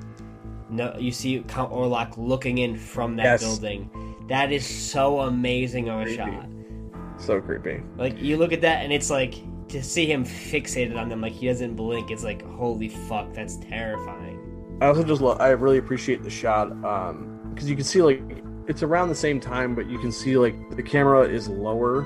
no 0.71 0.95
you 0.99 1.11
see 1.13 1.43
Count 1.49 1.73
Orlok 1.73 2.15
looking 2.17 2.59
in 2.59 2.77
from 2.77 3.17
that 3.17 3.25
Yes. 3.25 3.41
building. 3.43 3.91
That 4.29 4.53
is 4.53 4.67
so 4.67 5.21
amazing 5.21 5.89
of 5.89 6.01
a 6.01 6.05
Creepy. 6.05 6.17
shot. 6.17 6.49
So 7.19 7.41
creepy. 7.41 7.83
Like 7.97 8.21
you 8.21 8.37
look 8.37 8.53
at 8.53 8.61
that 8.63 8.83
and 8.83 8.93
it's 8.93 9.11
like 9.11 9.35
to 9.69 9.83
see 9.83 10.07
him 10.07 10.25
fixated 10.25 10.97
on 10.97 11.09
them 11.09 11.21
like 11.21 11.33
he 11.33 11.47
doesn't 11.47 11.75
blink, 11.75 12.11
it's 12.11 12.25
like 12.25 12.43
holy 12.45 12.89
fuck, 12.89 13.33
that's 13.35 13.57
terrifying. 13.59 14.79
I 14.81 14.87
also 14.87 15.05
just 15.05 15.21
love. 15.23 15.41
I 15.41 15.51
really 15.51 15.79
appreciate 15.79 16.23
the 16.23 16.31
shot 16.31 16.71
um 16.85 17.51
because 17.55 17.69
you 17.71 17.77
can 17.77 17.85
see 17.85 18.03
like 18.03 18.23
it's 18.67 18.83
around 18.83 19.09
the 19.11 19.15
same 19.15 19.41
time, 19.41 19.75
but 19.75 19.87
you 19.87 19.99
can 19.99 20.11
see 20.11 20.37
like 20.39 20.55
the 20.77 20.83
camera 20.83 21.23
is 21.23 21.49
lower 21.49 22.03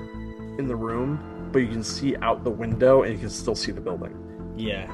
in 0.58 0.66
the 0.66 0.76
room, 0.76 1.18
but 1.52 1.60
you 1.60 1.68
can 1.68 1.82
see 1.84 2.16
out 2.16 2.42
the 2.44 2.50
window 2.50 3.02
and 3.02 3.12
you 3.12 3.18
can 3.18 3.30
still 3.30 3.54
see 3.54 3.70
the 3.72 3.80
building. 3.80 4.14
Yeah. 4.58 4.90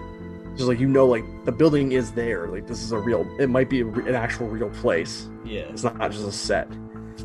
Just 0.57 0.69
like 0.69 0.79
you 0.79 0.87
know, 0.89 1.07
like 1.07 1.25
the 1.45 1.53
building 1.53 1.93
is 1.93 2.13
there. 2.13 2.47
Like 2.47 2.67
this 2.69 2.83
is 2.83 2.93
a 2.93 2.99
real. 2.99 3.27
It 3.41 3.51
might 3.51 3.69
be 3.69 3.83
re- 3.83 4.09
an 4.09 4.15
actual 4.15 4.47
real 4.49 4.71
place. 4.71 5.29
Yeah. 5.45 5.63
It's 5.63 5.83
not 5.83 5.99
just 6.13 6.27
a 6.27 6.33
set. 6.33 6.69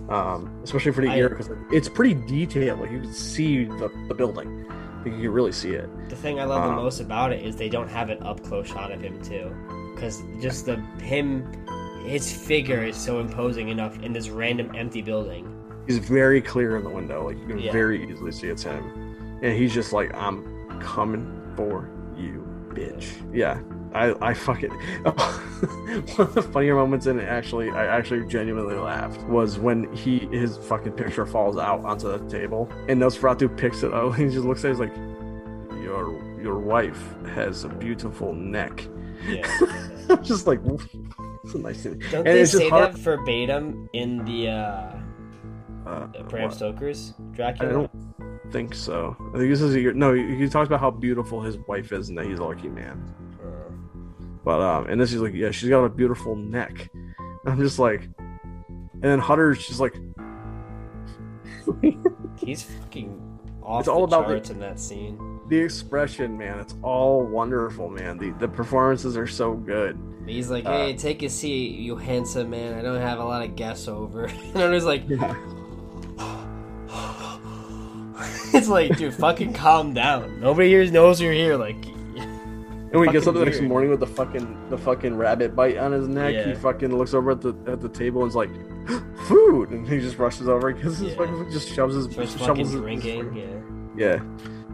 Um, 0.09 0.49
especially 0.63 0.91
for 0.91 1.01
the 1.01 1.09
I- 1.09 1.17
ear 1.17 1.29
because 1.29 1.49
it's 1.71 1.87
pretty 1.89 2.15
detailed. 2.15 2.79
Like 2.79 2.91
you 2.91 3.01
can 3.01 3.13
see 3.13 3.65
the, 3.65 3.91
the 4.07 4.15
building. 4.15 4.65
Like, 4.99 5.13
you 5.13 5.21
can 5.21 5.31
really 5.31 5.51
see 5.51 5.71
it. 5.71 5.87
The 6.09 6.15
thing 6.15 6.39
I 6.39 6.43
love 6.45 6.63
the 6.63 6.71
Uh, 6.71 6.75
most 6.75 6.99
about 6.99 7.31
it 7.31 7.45
is 7.45 7.55
they 7.55 7.69
don't 7.69 7.87
have 7.87 8.09
an 8.09 8.21
up 8.23 8.41
close 8.43 8.67
shot 8.67 8.91
of 8.91 8.99
him 9.01 9.21
too, 9.21 9.49
because 9.95 10.21
just 10.41 10.65
the 10.65 10.75
him, 11.01 11.45
his 12.05 12.31
figure 12.33 12.83
is 12.83 12.97
so 12.97 13.19
imposing 13.19 13.69
enough 13.69 13.97
in 14.01 14.11
this 14.11 14.29
random 14.29 14.71
empty 14.75 15.01
building. 15.01 15.47
He's 15.87 15.99
very 15.99 16.41
clear 16.41 16.75
in 16.77 16.83
the 16.83 16.89
window. 16.89 17.25
Like 17.27 17.37
you 17.39 17.45
can 17.47 17.59
Yeah. 17.59 17.71
very 17.71 18.03
easily 18.11 18.31
see 18.31 18.47
it's 18.47 18.63
him, 18.63 18.83
and 19.41 19.53
he's 19.55 19.73
just 19.73 19.93
like, 19.93 20.13
"I'm 20.15 20.43
coming 20.81 21.25
for 21.55 21.89
bitch." 22.79 23.07
Yeah, 23.33 23.59
I 23.93 24.13
I 24.29 24.33
fucking 24.33 24.71
one 25.03 26.27
of 26.27 26.33
the 26.35 26.41
funnier 26.41 26.75
moments 26.75 27.05
in 27.07 27.19
it. 27.19 27.25
Actually, 27.27 27.69
I 27.71 27.85
actually 27.85 28.25
genuinely 28.27 28.75
laughed 28.75 29.21
was 29.23 29.59
when 29.59 29.91
he 29.95 30.19
his 30.31 30.57
fucking 30.57 30.93
picture 30.93 31.25
falls 31.25 31.57
out 31.57 31.83
onto 31.85 32.07
the 32.17 32.19
table, 32.29 32.69
and 32.87 33.01
Nosferatu 33.01 33.55
picks 33.57 33.83
it 33.83 33.93
up. 33.93 34.13
And 34.13 34.15
he 34.29 34.33
just 34.35 34.45
looks 34.45 34.63
at 34.65 34.71
it, 34.71 34.73
he's 34.73 34.79
like, 34.79 34.95
"Your 35.83 36.19
your 36.41 36.59
wife 36.59 37.01
has 37.35 37.63
a 37.63 37.69
beautiful 37.69 38.33
neck." 38.33 38.87
Yeah. 39.27 39.45
just 40.21 40.47
like, 40.47 40.61
it's 41.43 41.53
a 41.53 41.57
nice 41.57 41.83
thing. 41.83 41.99
Don't 42.09 42.25
And 42.25 42.37
they 42.37 42.41
it's 42.41 42.51
just 42.51 42.63
say 42.63 42.69
hard- 42.69 42.93
that 42.93 42.99
verbatim 42.99 43.89
in 43.93 44.23
the 44.23 44.47
uh, 44.49 44.95
Uh, 45.85 46.07
Bram? 46.29 46.51
Stoker's 46.51 47.13
Dracula? 47.31 47.89
Think 48.51 48.73
so. 48.73 49.15
I 49.33 49.37
think 49.37 49.49
this 49.51 49.61
is 49.61 49.75
a, 49.75 49.93
no. 49.93 50.13
He 50.13 50.35
he 50.35 50.49
talks 50.49 50.67
about 50.67 50.79
how 50.79 50.91
beautiful 50.91 51.41
his 51.41 51.57
wife 51.67 51.91
is 51.91 52.09
and 52.09 52.17
that 52.17 52.25
he's 52.25 52.39
a 52.39 52.43
lucky 52.43 52.69
man. 52.69 53.03
Uh, 53.43 53.71
But 54.43 54.61
um, 54.61 54.87
and 54.87 54.99
this 54.99 55.13
is 55.13 55.21
like, 55.21 55.33
yeah, 55.33 55.51
she's 55.51 55.69
got 55.69 55.83
a 55.83 55.89
beautiful 55.89 56.35
neck. 56.35 56.89
And 56.93 57.13
I'm 57.45 57.59
just 57.59 57.79
like, 57.79 58.09
and 58.19 59.03
then 59.03 59.19
Hutter's 59.19 59.65
just 59.67 59.79
like, 59.79 59.95
he's 62.37 62.63
fucking 62.63 63.21
off 63.63 63.81
It's 63.81 63.87
all 63.89 64.03
about 64.03 64.27
the- 64.27 64.53
in 64.53 64.59
that 64.59 64.79
scene. 64.79 65.39
the 65.49 65.57
expression, 65.57 66.37
man. 66.37 66.59
It's 66.59 66.75
all 66.81 67.23
wonderful, 67.25 67.89
man. 67.89 68.17
The 68.17 68.31
the 68.39 68.47
performances 68.47 69.17
are 69.17 69.27
so 69.27 69.53
good. 69.53 69.97
He's 70.25 70.49
like, 70.51 70.65
Uh, 70.65 70.71
"Hey, 70.71 70.93
take 70.95 71.23
a 71.23 71.29
seat, 71.29 71.79
you 71.79 71.95
handsome 71.95 72.49
man. 72.51 72.77
I 72.77 72.81
don't 72.81 73.01
have 73.01 73.19
a 73.19 73.23
lot 73.23 73.43
of 73.43 73.55
guests 73.55 73.87
over." 73.87 74.23
and 74.53 74.57
I'm 74.57 74.71
just 74.73 74.85
like, 74.85 75.03
Yeah. 75.07 75.35
Like, 78.69 78.97
dude, 78.97 79.13
fucking 79.13 79.53
calm 79.53 79.93
down. 79.93 80.39
Nobody 80.39 80.69
here 80.69 80.89
knows 80.91 81.19
you're 81.19 81.33
here. 81.33 81.55
Like, 81.57 81.83
And 81.85 82.91
when 82.99 83.07
he 83.09 83.13
gets 83.13 83.27
up 83.27 83.33
the 83.35 83.45
next 83.45 83.59
weird. 83.59 83.69
morning 83.69 83.89
with 83.91 83.99
the 83.99 84.07
fucking 84.07 84.69
the 84.69 84.77
fucking 84.77 85.15
rabbit 85.15 85.55
bite 85.55 85.77
on 85.77 85.91
his 85.91 86.07
neck, 86.07 86.45
he 86.45 86.53
fucking 86.55 86.95
looks 86.95 87.13
over 87.13 87.31
at 87.31 87.41
the 87.41 87.53
at 87.67 87.81
the 87.81 87.89
table 87.89 88.23
and's 88.23 88.35
like, 88.35 88.49
"Food!" 89.27 89.69
And 89.71 89.87
he 89.87 89.99
just 89.99 90.17
rushes 90.17 90.47
over 90.47 90.73
because 90.73 90.97
his 90.99 91.09
Yeah. 91.11 91.17
fucking 91.17 91.51
just 91.51 91.69
shoves 91.69 91.95
his 91.95 92.05
starts 92.05 92.31
shovels 92.31 92.47
fucking 92.47 92.65
his- 92.65 92.75
drinking. 92.75 93.35
Yeah. 93.97 94.19
Yeah. 94.21 94.23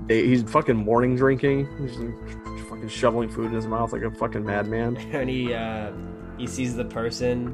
He's 0.08 0.44
fucking 0.44 0.76
morning 0.76 1.16
drinking. 1.16 1.68
He's 1.80 1.98
like 1.98 2.68
fucking 2.70 2.88
shoveling 2.90 3.28
food 3.30 3.48
in 3.48 3.54
his 3.54 3.66
mouth 3.68 3.92
like 3.92 4.04
a 4.04 4.12
fucking 4.12 4.46
madman. 4.46 4.96
and 5.12 5.30
he 5.30 5.54
uh, 5.54 5.92
he 6.38 6.46
sees 6.48 6.76
the 6.76 6.86
person 6.86 7.54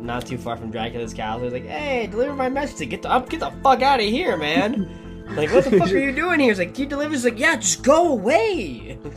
not 0.00 0.24
too 0.26 0.38
far 0.38 0.56
from 0.56 0.70
Dracula's 0.70 1.12
castle. 1.14 1.42
He's 1.44 1.52
like, 1.54 1.66
"Hey, 1.66 2.06
deliver 2.06 2.34
my 2.34 2.48
message. 2.48 2.88
Get 2.88 3.02
the 3.02 3.10
up, 3.10 3.28
get 3.30 3.40
the 3.40 3.50
fuck 3.64 3.82
out 3.82 3.98
of 4.00 4.06
here, 4.06 4.36
man." 4.36 4.88
like, 5.36 5.52
what 5.52 5.64
the 5.64 5.78
fuck 5.78 5.90
are 5.90 5.98
you 5.98 6.12
doing 6.12 6.40
here? 6.40 6.50
He's 6.50 6.58
like, 6.58 6.78
"You 6.78 6.86
deliver." 6.86 7.12
He's 7.12 7.24
like, 7.24 7.38
"Yeah, 7.38 7.56
just 7.56 7.82
go 7.82 8.12
away." 8.12 8.98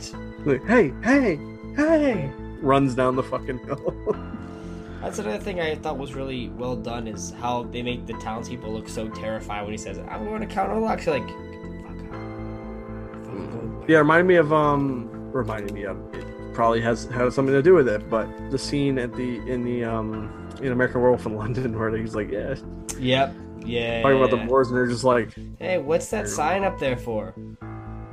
Like, 0.44 0.64
hey, 0.66 0.92
hey, 1.04 1.38
hey! 1.76 2.32
Runs 2.60 2.96
down 2.96 3.14
the 3.14 3.22
fucking 3.22 3.58
hill. 3.58 3.94
That's 5.00 5.20
another 5.20 5.38
thing 5.38 5.60
I 5.60 5.76
thought 5.76 5.98
was 5.98 6.14
really 6.14 6.48
well 6.48 6.74
done 6.74 7.06
is 7.06 7.30
how 7.40 7.62
they 7.62 7.80
make 7.82 8.06
the 8.06 8.14
townspeople 8.14 8.72
look 8.72 8.88
so 8.88 9.08
terrified 9.08 9.62
when 9.62 9.70
he 9.70 9.76
says, 9.78 9.98
"I'm 10.10 10.24
going 10.24 10.40
to 10.40 10.46
Count 10.48 10.70
Orlok." 10.70 11.04
You're 11.06 11.18
like, 11.20 11.28
fuck 11.28 12.12
off. 12.12 13.26
Fucking 13.26 13.50
go- 13.50 13.84
Yeah, 13.88 13.98
reminded 13.98 14.26
me 14.26 14.34
of 14.34 14.52
um 14.52 15.08
reminded 15.32 15.72
me 15.72 15.84
of 15.84 15.96
it 16.14 16.24
probably 16.54 16.80
has 16.80 17.04
had 17.06 17.32
something 17.32 17.54
to 17.54 17.62
do 17.62 17.74
with 17.74 17.88
it, 17.88 18.10
but 18.10 18.26
the 18.50 18.58
scene 18.58 18.98
at 18.98 19.12
the 19.14 19.38
in 19.48 19.62
the 19.64 19.84
um 19.84 20.28
in 20.60 20.72
American 20.72 21.00
Werewolf 21.02 21.24
in 21.26 21.36
London 21.36 21.78
where 21.78 21.96
he's 21.96 22.14
like, 22.16 22.30
yeah, 22.32 22.56
Yep. 22.98 23.34
Yeah. 23.66 24.02
talking 24.02 24.18
about 24.18 24.30
the 24.30 24.44
wars 24.46 24.68
and 24.68 24.76
they're 24.76 24.86
just 24.86 25.04
like 25.04 25.34
Hey, 25.58 25.78
what's 25.78 26.08
that 26.10 26.28
sign 26.28 26.64
up 26.64 26.78
there 26.78 26.96
for? 26.96 27.34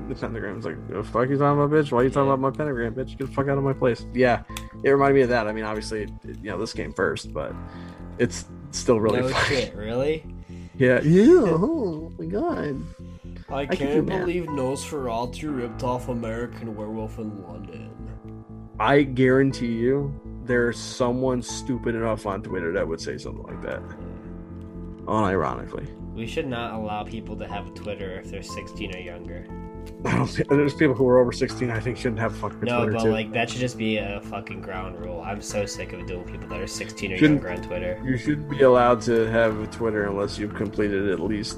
the 0.08 0.16
pentagram's 0.16 0.66
like, 0.66 0.88
the 0.88 1.04
fuck 1.04 1.30
you 1.30 1.38
talking 1.38 1.62
about, 1.62 1.70
bitch? 1.70 1.92
Why 1.92 2.00
are 2.00 2.04
you 2.04 2.10
talking 2.10 2.28
about 2.32 2.40
my 2.40 2.50
pentagram, 2.50 2.96
bitch? 2.96 3.18
Get 3.18 3.28
the 3.28 3.28
fuck 3.28 3.48
out 3.48 3.58
of 3.60 3.64
my 3.64 3.74
place. 3.74 4.08
Yeah, 4.14 4.42
it 4.84 4.90
reminded 4.90 5.16
me 5.16 5.22
of 5.22 5.30
that. 5.30 5.48
I 5.48 5.52
mean, 5.54 5.66
obviously, 5.66 6.08
you 6.26 6.50
know, 6.50 6.58
this 6.58 6.74
came 6.74 6.94
first, 6.94 7.32
but 7.32 7.54
it's 8.18 8.46
still 8.72 9.00
really 9.00 9.22
no 9.22 9.30
funny. 9.30 9.56
shit, 9.56 9.76
really? 9.76 10.26
Yeah, 10.78 11.02
yeah. 11.02 11.42
Oh 11.46 12.12
my 12.18 12.26
god. 12.26 12.82
I 13.50 13.66
can't 13.66 13.94
do 13.94 14.02
math. 14.02 14.28
Nosferatu 14.28 15.56
ripped 15.56 15.84
off 15.84 16.10
American 16.10 16.76
Werewolf 16.76 17.20
in 17.20 17.44
London. 17.44 17.92
I 18.80 19.04
guarantee 19.04 19.74
you, 19.74 20.14
there's 20.46 20.80
someone 20.80 21.42
stupid 21.42 21.96
enough 21.96 22.26
on 22.26 22.42
Twitter 22.42 22.72
that 22.74 22.88
would 22.88 23.02
say 23.02 23.18
something 23.18 23.44
like 23.44 23.62
that. 23.64 23.82
Unironically. 25.10 25.88
We 26.14 26.28
should 26.28 26.48
not 26.48 26.74
allow 26.74 27.04
people 27.04 27.36
to 27.38 27.48
have 27.48 27.74
Twitter 27.74 28.20
if 28.20 28.30
they're 28.30 28.44
16 28.44 28.96
or 28.96 29.00
younger. 29.00 29.46
I 30.06 30.16
don't 30.16 30.28
think, 30.28 30.48
there's 30.50 30.74
people 30.76 30.94
who 30.94 31.08
are 31.08 31.20
over 31.20 31.32
16 31.32 31.72
I 31.72 31.80
think 31.80 31.98
shouldn't 31.98 32.20
have 32.20 32.36
fucking 32.38 32.60
Twitter. 32.60 32.74
No, 32.76 32.84
Twitter 32.84 32.98
but 32.98 33.04
too. 33.06 33.12
like 33.12 33.32
that 33.34 33.50
should 33.50 33.60
just 33.60 33.78
be 33.78 33.98
a 33.98 34.22
fucking 34.26 34.62
ground 34.62 35.00
rule. 35.00 35.22
I'm 35.26 35.42
so 35.42 35.66
sick 35.66 35.94
of 35.94 36.06
doing 36.06 36.24
people 36.26 36.48
that 36.50 36.60
are 36.62 36.68
16 36.68 37.12
or 37.14 37.18
Shouldn't- 37.18 37.42
younger 37.42 37.58
on 37.60 37.68
Twitter. 37.68 38.02
you 38.06 38.18
shouldn't 38.18 38.50
be 38.50 38.62
allowed 38.62 39.02
to 39.02 39.26
have 39.32 39.60
a 39.60 39.68
Twitter 39.68 40.06
unless 40.06 40.38
you've 40.38 40.54
completed 40.56 41.10
at 41.10 41.20
least 41.20 41.58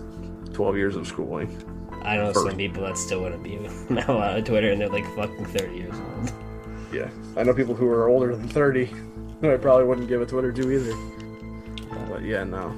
12 0.54 0.78
years 0.78 0.95
of 0.95 1.06
schooling. 1.08 1.49
I 2.04 2.18
know 2.18 2.32
First. 2.34 2.45
some 2.47 2.58
people 2.58 2.84
that 2.84 2.97
still 2.97 3.22
wouldn't 3.22 3.43
be 3.43 3.58
not 3.93 4.08
allowed 4.08 4.38
on 4.38 4.43
Twitter 4.43 4.72
and 4.72 4.80
they're 4.82 4.89
like 4.89 5.06
fucking 5.16 5.45
30 5.45 5.76
years 5.76 5.93
old. 5.93 6.32
Yeah, 6.93 7.10
I 7.38 7.43
know 7.43 7.54
people 7.54 7.76
who 7.76 7.88
are 7.89 8.08
older 8.08 8.36
than 8.36 8.47
30 8.47 8.86
who 9.41 9.54
I 9.54 9.58
probably 9.58 9.86
wouldn't 9.86 10.08
give 10.08 10.22
a 10.22 10.26
Twitter 10.26 10.52
to 10.52 10.72
either. 10.72 10.95
But 12.10 12.24
yeah, 12.24 12.43
no. 12.43 12.74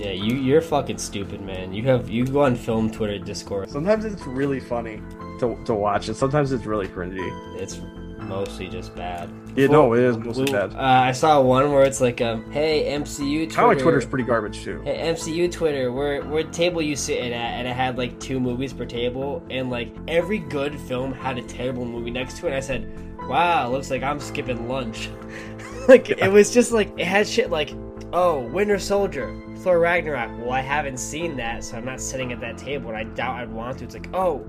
Yeah, 0.00 0.12
you 0.12 0.36
you're 0.36 0.62
fucking 0.62 0.96
stupid, 0.96 1.42
man. 1.42 1.74
You 1.74 1.82
have 1.82 2.08
you 2.08 2.24
go 2.24 2.44
on 2.44 2.56
film 2.56 2.90
Twitter 2.90 3.18
Discord. 3.18 3.68
Sometimes 3.68 4.06
it's 4.06 4.26
really 4.26 4.58
funny 4.58 5.02
to, 5.40 5.62
to 5.66 5.74
watch, 5.74 6.08
and 6.08 6.16
sometimes 6.16 6.52
it's 6.52 6.64
really 6.64 6.88
cringy. 6.88 7.30
It's 7.60 7.82
mostly 8.18 8.66
just 8.68 8.96
bad. 8.96 9.30
Yeah, 9.56 9.66
no, 9.66 9.92
it 9.92 10.02
is 10.02 10.16
mostly 10.16 10.50
bad. 10.50 10.72
Uh, 10.72 10.78
I 10.78 11.12
saw 11.12 11.42
one 11.42 11.70
where 11.70 11.82
it's 11.82 12.00
like, 12.00 12.22
um, 12.22 12.50
"Hey 12.50 12.90
MCU 12.98 13.44
Twitter." 13.50 13.66
Like 13.66 13.78
Twitter's 13.78 14.06
pretty 14.06 14.24
garbage 14.24 14.62
too. 14.62 14.80
Hey 14.86 15.12
MCU 15.12 15.52
Twitter, 15.52 15.92
where 15.92 16.22
where 16.24 16.44
table 16.44 16.80
you 16.80 16.96
sitting 16.96 17.34
at? 17.34 17.58
And 17.58 17.68
it 17.68 17.76
had 17.76 17.98
like 17.98 18.18
two 18.18 18.40
movies 18.40 18.72
per 18.72 18.86
table, 18.86 19.44
and 19.50 19.68
like 19.68 19.94
every 20.08 20.38
good 20.38 20.80
film 20.80 21.12
had 21.12 21.36
a 21.36 21.42
terrible 21.42 21.84
movie 21.84 22.10
next 22.10 22.38
to 22.38 22.46
it. 22.46 22.50
And 22.50 22.56
I 22.56 22.60
said, 22.60 22.90
"Wow, 23.28 23.70
looks 23.70 23.90
like 23.90 24.02
I'm 24.02 24.18
skipping 24.18 24.66
lunch." 24.66 25.10
like 25.88 26.08
it 26.08 26.32
was 26.32 26.54
just 26.54 26.72
like 26.72 26.90
it 26.98 27.06
had 27.06 27.28
shit 27.28 27.50
like, 27.50 27.74
"Oh, 28.14 28.40
Winter 28.48 28.78
Soldier, 28.78 29.30
Thor 29.62 29.78
Ragnarok." 29.78 30.30
Well, 30.38 30.52
I 30.52 30.60
haven't 30.60 30.98
seen 30.98 31.36
that, 31.36 31.64
so 31.64 31.76
I'm 31.76 31.84
not 31.84 32.00
sitting 32.00 32.32
at 32.32 32.40
that 32.40 32.58
table, 32.58 32.88
and 32.88 32.96
I 32.96 33.04
doubt 33.04 33.36
I'd 33.36 33.52
want 33.52 33.78
to. 33.78 33.84
It's 33.84 33.94
like, 33.94 34.08
"Oh, 34.14 34.44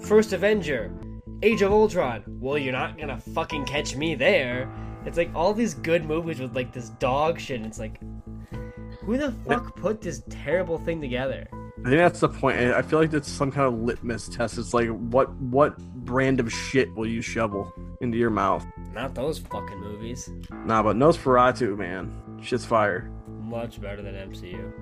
First 0.00 0.32
Avenger, 0.32 0.92
Age 1.42 1.62
of 1.62 1.72
Ultron." 1.72 2.24
Well, 2.40 2.58
you're 2.58 2.72
not 2.72 2.98
gonna 2.98 3.18
fucking 3.18 3.64
catch 3.64 3.96
me 3.96 4.14
there. 4.14 4.68
It's 5.04 5.16
like 5.16 5.30
all 5.34 5.52
these 5.52 5.74
good 5.74 6.04
movies 6.04 6.40
with 6.40 6.54
like 6.54 6.72
this 6.72 6.90
dog 6.90 7.40
shit. 7.40 7.56
And 7.56 7.66
it's 7.66 7.78
like, 7.78 8.00
who 9.04 9.16
the 9.16 9.32
fuck 9.46 9.74
put 9.76 10.00
this 10.00 10.22
terrible 10.30 10.78
thing 10.78 11.00
together? 11.00 11.46
I 11.84 11.88
think 11.88 11.98
that's 11.98 12.20
the 12.20 12.28
point. 12.28 12.58
I 12.58 12.78
I 12.78 12.82
feel 12.82 13.00
like 13.00 13.10
that's 13.10 13.28
some 13.28 13.50
kind 13.50 13.66
of 13.66 13.80
litmus 13.80 14.28
test. 14.28 14.58
It's 14.58 14.72
like 14.72 14.88
what 14.88 15.32
what 15.36 15.76
brand 16.04 16.38
of 16.38 16.52
shit 16.52 16.94
will 16.94 17.08
you 17.08 17.20
shovel 17.20 17.72
into 18.00 18.18
your 18.18 18.30
mouth? 18.30 18.64
Not 18.92 19.14
those 19.14 19.38
fucking 19.40 19.80
movies. 19.80 20.30
Nah, 20.64 20.82
but 20.82 20.96
Nosferatu, 20.96 21.76
man, 21.76 22.12
shit's 22.40 22.64
fire. 22.64 23.10
Much 23.52 23.78
better 23.82 24.00
than 24.00 24.14
MCU. 24.14 24.72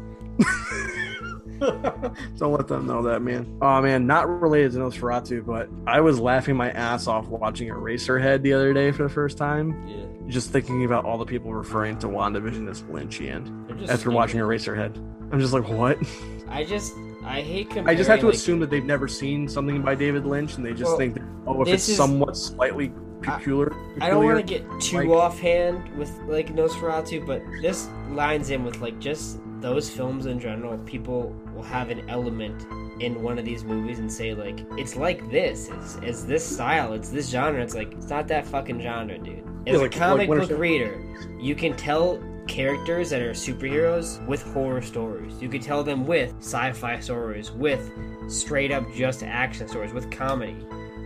Don't 2.39 2.53
let 2.53 2.69
them 2.69 2.87
know 2.87 3.03
that, 3.03 3.21
man. 3.21 3.59
Oh 3.61 3.83
man, 3.83 4.07
not 4.07 4.29
related 4.41 4.71
to 4.73 4.79
Nosferatu, 4.79 5.45
but 5.45 5.69
I 5.89 6.01
was 6.01 6.21
laughing 6.21 6.55
my 6.55 6.71
ass 6.71 7.09
off 7.09 7.27
watching 7.27 7.69
Eraserhead 7.69 8.43
the 8.43 8.53
other 8.53 8.73
day 8.73 8.93
for 8.93 9.03
the 9.03 9.09
first 9.09 9.37
time. 9.37 9.89
Yeah. 9.89 10.05
Just 10.29 10.51
thinking 10.51 10.85
about 10.85 11.05
all 11.05 11.19
the 11.19 11.27
people 11.27 11.53
referring 11.53 11.99
to 11.99 12.07
WandaVision 12.07 12.71
as 12.71 12.83
Lynchian 12.85 13.69
after 13.83 13.97
stupid. 13.97 14.15
watching 14.15 14.39
Eraserhead. 14.39 14.97
I'm 15.33 15.41
just 15.41 15.53
like, 15.53 15.69
what? 15.69 15.99
I 16.49 16.63
just 16.65 16.95
I 17.25 17.41
hate 17.41 17.71
comparing. 17.71 17.89
I 17.97 17.97
just 17.97 18.09
have 18.09 18.21
to 18.21 18.27
like, 18.27 18.37
assume 18.37 18.61
that 18.61 18.71
they've 18.71 18.85
never 18.85 19.09
seen 19.09 19.49
something 19.49 19.83
by 19.83 19.97
David 19.97 20.27
Lynch, 20.27 20.55
and 20.57 20.65
they 20.65 20.71
just 20.71 20.85
Well, 20.85 20.97
think, 20.97 21.15
that, 21.15 21.25
oh, 21.49 21.61
if 21.63 21.69
it's 21.75 21.89
is- 21.89 21.97
somewhat 21.97 22.37
slightly 22.37 22.93
peculiar, 23.23 23.73
I 24.01 24.09
don't 24.11 24.25
want 24.25 24.39
to 24.39 24.43
get 24.43 24.65
too 24.81 24.99
like- 24.99 25.09
offhand 25.09 25.89
with 25.97 26.11
like 26.27 26.55
Nosferatu, 26.55 27.27
but 27.27 27.43
this 27.63 27.89
lines 28.11 28.51
in 28.51 28.65
with 28.65 28.81
like 28.81 28.99
just 28.99 29.39
those 29.61 29.91
films 29.91 30.27
in 30.27 30.41
general. 30.41 30.79
People 30.79 31.35
will 31.55 31.63
have 31.63 31.91
an 31.91 32.09
element 32.09 32.67
in 33.01 33.23
one 33.23 33.39
of 33.39 33.45
these 33.45 33.65
movies 33.65 33.99
and 33.99 34.11
say 34.13 34.35
like 34.35 34.61
it's 34.77 34.97
like 34.97 35.31
this, 35.31 35.69
it's, 35.69 35.95
it's 36.03 36.23
this 36.25 36.45
style, 36.47 36.93
it's 36.93 37.11
this 37.11 37.29
genre. 37.31 37.63
It's 37.63 37.75
like 37.75 37.93
it's 37.93 38.09
not 38.09 38.29
that 38.29 38.47
fucking 38.47 38.81
genre, 38.81 39.19
dude. 39.19 39.43
Yeah, 39.67 39.75
As 39.75 39.81
like- 39.81 39.95
a 39.95 39.99
comic 39.99 40.29
like 40.29 40.49
book 40.49 40.59
reader, 40.59 41.01
you 41.39 41.55
can 41.55 41.75
tell 41.77 42.23
characters 42.49 43.11
that 43.11 43.21
are 43.23 43.31
superheroes 43.31 44.25
with 44.27 44.43
horror 44.43 44.83
stories. 44.83 45.41
You 45.41 45.49
could 45.49 45.63
tell 45.63 45.85
them 45.85 46.05
with 46.07 46.35
sci-fi 46.41 46.99
stories, 46.99 47.53
with 47.53 47.93
straight 48.29 48.73
up 48.73 48.85
just 48.95 49.23
action 49.23 49.69
stories, 49.69 49.93
with 49.93 50.11
comedy. 50.11 50.57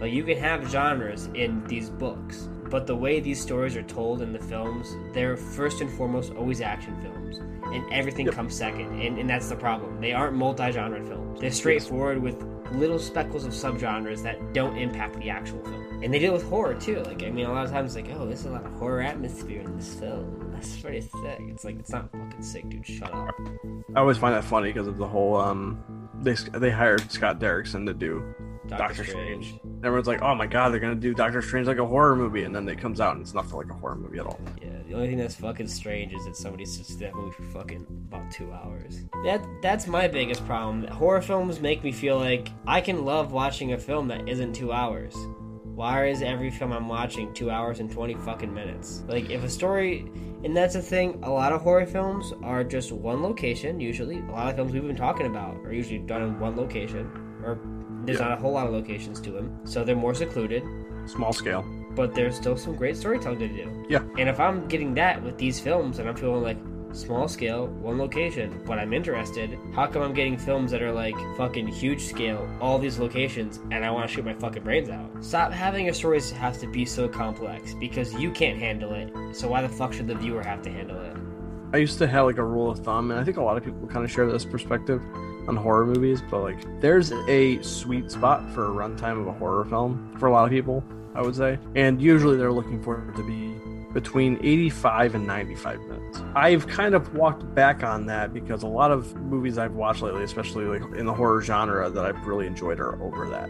Like 0.01 0.13
you 0.13 0.25
can 0.25 0.37
have 0.39 0.69
genres 0.71 1.29
in 1.35 1.65
these 1.67 1.91
books, 1.91 2.49
but 2.71 2.87
the 2.87 2.97
way 2.97 3.21
these 3.21 3.41
stories 3.41 3.77
are 3.77 3.83
told 3.83 4.23
in 4.23 4.33
the 4.33 4.39
films, 4.39 4.97
they're 5.13 5.37
first 5.37 5.81
and 5.81 5.91
foremost 5.93 6.33
always 6.35 6.61
action 6.61 6.97
films, 7.03 7.39
and 7.73 7.85
everything 7.93 8.27
Yep. 8.27 8.35
comes 8.35 8.55
second. 8.55 9.01
And, 9.01 9.19
and 9.19 9.29
that's 9.31 9.49
the 9.49 9.57
problem. 9.57 10.01
They 10.01 10.13
aren't 10.13 10.35
multi-genre 10.35 11.03
films. 11.05 11.41
They're 11.41 11.51
straightforward 11.51 12.21
with 12.21 12.43
little 12.73 12.99
speckles 12.99 13.45
of 13.45 13.53
subgenres 13.53 14.23
that 14.23 14.53
don't 14.53 14.77
impact 14.77 15.19
the 15.21 15.31
actual 15.31 15.63
film. 15.65 16.03
And 16.03 16.13
they 16.13 16.19
deal 16.19 16.33
with 16.33 16.43
horror 16.49 16.75
too. 16.75 17.03
Like 17.05 17.23
I 17.23 17.31
mean, 17.31 17.47
a 17.47 17.53
lot 17.53 17.65
of 17.65 17.71
times, 17.71 17.95
like 17.95 18.09
oh, 18.11 18.27
there's 18.27 18.45
a 18.45 18.51
lot 18.51 18.67
of 18.67 18.73
horror 18.75 19.01
atmosphere 19.01 19.61
in 19.61 19.77
this 19.77 19.95
film. 19.95 20.51
That's 20.53 20.77
pretty 20.81 21.01
sick. 21.01 21.39
It's 21.41 21.65
like 21.65 21.79
it's 21.79 21.91
not 21.91 22.11
fucking 22.13 22.43
sick, 22.43 22.69
dude. 22.69 22.85
Shut 22.87 23.13
up. 23.15 23.35
I 23.95 24.01
always 24.01 24.19
find 24.19 24.35
that 24.35 24.45
funny 24.45 24.71
because 24.73 24.87
of 24.89 24.99
the 24.99 25.07
whole 25.07 25.37
um, 25.37 25.83
they 26.21 26.35
they 26.53 26.71
hired 26.71 27.11
Scott 27.11 27.39
Derrickson 27.39 27.87
to 27.87 27.95
do 27.95 28.23
Doctor, 28.69 28.77
Doctor 28.77 29.05
Strange. 29.05 29.47
Strange. 29.47 29.61
Everyone's 29.85 30.07
like, 30.07 30.23
oh 30.23 30.35
my 30.35 30.47
god, 30.47 30.71
they're 30.71 30.81
gonna 30.81 30.95
do 30.95 31.15
Doctor 31.15 31.43
Strange 31.43 31.67
like 31.67 31.79
a 31.79 31.87
horror 31.87 32.17
movie, 32.17 32.45
and 32.45 32.55
then 32.55 32.69
it 32.69 32.79
comes 32.79 33.01
out 33.01 33.15
and 33.15 33.23
it's 33.23 33.35
nothing 33.35 33.57
like 33.57 33.71
a 33.71 33.75
horror 33.75 33.97
movie 33.97 34.19
at 34.19 34.27
all. 34.27 34.41
Yeah, 34.63 34.71
the 34.89 34.95
only 34.95 35.09
thing 35.09 35.19
that's 35.19 35.35
fucking 35.35 35.69
strange 35.69 36.13
is 36.13 36.25
that 36.25 36.37
somebody 36.37 36.65
sits 36.65 36.95
that 36.97 37.15
movie 37.15 37.33
for 37.33 37.43
fucking 37.43 37.87
about 38.09 38.31
two 38.31 38.53
hours. 38.53 39.05
That 39.25 39.45
that's 39.63 39.87
my 39.87 40.09
biggest 40.09 40.47
problem. 40.47 40.87
Horror 40.89 41.23
films 41.23 41.61
make 41.61 41.85
me 41.85 41.93
feel 41.93 42.19
like 42.19 42.49
I 42.67 42.81
can 42.81 43.05
love 43.05 43.33
watching 43.33 43.73
a 43.73 43.79
film 43.79 44.09
that 44.09 44.29
isn't 44.29 44.55
two 44.55 44.73
hours. 44.73 45.15
Why 45.75 46.07
is 46.07 46.23
every 46.23 46.51
film 46.51 46.73
I'm 46.73 46.89
watching 46.89 47.35
two 47.35 47.51
hours 47.51 47.81
and 47.81 47.91
twenty 47.91 48.15
fucking 48.15 48.53
minutes? 48.53 49.03
Like 49.09 49.29
if 49.31 49.43
a 49.43 49.51
story 49.51 50.11
and 50.45 50.55
that's 50.55 50.75
the 50.75 50.83
thing, 50.83 51.19
a 51.23 51.31
lot 51.31 51.53
of 51.53 51.63
horror 51.63 51.87
films 51.87 52.33
are 52.43 52.63
just 52.63 52.93
one 52.93 53.23
location, 53.23 53.81
usually. 53.81 54.19
A 54.19 54.31
lot 54.31 54.49
of 54.49 54.57
films 54.57 54.73
we've 54.73 54.87
been 54.87 54.95
talking 54.95 55.27
about 55.27 55.57
are 55.65 55.73
usually 55.73 55.99
done 55.99 56.23
in 56.23 56.39
one 56.39 56.55
location. 56.55 57.11
Or 57.43 57.59
there's 58.07 58.19
Yeah. 58.21 58.29
not 58.29 58.39
a 58.39 58.41
whole 58.41 58.53
lot 58.53 58.67
of 58.67 58.73
locations 58.73 59.21
to 59.21 59.31
them. 59.31 59.51
So 59.65 59.85
they're 59.85 59.97
more 59.97 60.15
secluded 60.15 60.63
Small 61.07 61.33
scale. 61.33 61.65
but 61.95 62.15
there's 62.15 62.37
still 62.37 62.57
some 62.57 62.75
great 62.77 62.97
storytelling 62.97 63.39
to 63.41 63.49
do. 63.49 63.71
Yeah. 63.89 64.01
And 64.19 64.29
if 64.29 64.41
I'm 64.41 64.67
getting 64.69 64.95
that 64.95 65.23
with 65.23 65.37
these 65.39 65.61
films 65.61 65.99
and 65.99 66.09
I'm 66.09 66.17
feeling 66.17 66.43
like 66.43 66.59
small 66.93 67.27
scale, 67.27 67.67
one 67.83 67.99
location, 67.99 68.61
but 68.65 68.79
I'm 68.79 68.93
interested, 68.93 69.59
how 69.75 69.87
come 69.89 70.01
I'm 70.03 70.15
getting 70.15 70.37
films 70.39 70.71
that 70.71 70.81
are 70.81 70.93
like 70.93 71.17
fucking 71.37 71.67
huge 71.67 72.01
scale, 72.05 72.49
all 72.61 72.79
these 72.79 72.99
locations, 73.01 73.59
and 73.73 73.85
I 73.85 73.91
want 73.91 74.09
to 74.09 74.15
shoot 74.15 74.25
my 74.25 74.35
fucking 74.35 74.63
brains 74.63 74.89
out? 74.91 75.11
Stop 75.21 75.51
having 75.53 75.87
your 75.87 75.95
stories 75.95 76.31
have 76.31 76.57
to 76.61 76.69
be 76.69 76.85
so 76.85 77.09
complex 77.09 77.75
because 77.75 78.15
you 78.15 78.31
can't 78.31 78.59
handle 78.59 78.93
it. 78.95 79.13
So 79.33 79.49
why 79.49 79.61
the 79.63 79.69
fuck 79.69 79.93
should 79.93 80.07
the 80.07 80.15
viewer 80.15 80.43
have 80.43 80.63
to 80.63 80.71
handle 80.71 81.01
it? 81.01 81.17
I 81.73 81.79
used 81.79 81.99
to 81.99 82.07
have 82.07 82.27
like 82.27 82.39
a 82.39 82.45
rule 82.45 82.71
of 82.71 82.79
thumb, 82.79 83.11
and 83.11 83.19
I 83.19 83.25
think 83.25 83.37
a 83.39 83.43
lot 83.43 83.57
of 83.57 83.65
people 83.65 83.89
kind 83.89 84.05
of 84.05 84.11
share 84.11 84.31
this 84.31 84.45
perspective 84.45 85.03
on 85.49 85.57
horror 85.57 85.87
movies, 85.87 86.23
but 86.31 86.43
like 86.43 86.81
there's 86.81 87.13
a 87.13 87.61
sweet 87.63 88.11
spot 88.11 88.51
for 88.53 88.67
a 88.67 88.75
runtime 88.75 89.21
of 89.21 89.27
a 89.27 89.33
horror 89.33 89.65
film 89.65 90.15
for 90.19 90.27
a 90.27 90.33
lot 90.33 90.45
of 90.45 90.51
people, 90.51 90.83
I 91.15 91.23
would 91.23 91.37
say. 91.37 91.59
And 91.75 92.01
usually 92.01 92.37
they're 92.37 92.53
looking 92.53 92.83
for 92.83 93.09
it 93.09 93.17
to 93.17 93.23
be 93.23 93.55
between 93.93 94.39
85 94.43 95.15
and 95.15 95.27
95 95.27 95.81
minutes. 95.83 96.21
I've 96.35 96.67
kind 96.67 96.95
of 96.95 97.15
walked 97.15 97.55
back 97.55 97.85
on 97.85 98.07
that 98.07 98.35
because 98.35 98.65
a 98.65 98.67
lot 98.67 98.91
of 98.91 99.15
movies 99.17 99.57
I've 99.57 99.75
watched 99.75 100.03
lately, 100.03 100.25
especially 100.25 100.65
like 100.65 100.83
in 100.97 101.07
the 101.07 101.15
horror 101.15 101.41
genre 101.41 101.89
that 101.89 102.05
I've 102.05 102.27
really 102.27 102.47
enjoyed 102.47 102.81
are 102.81 103.01
over 103.01 103.29
that. 103.29 103.49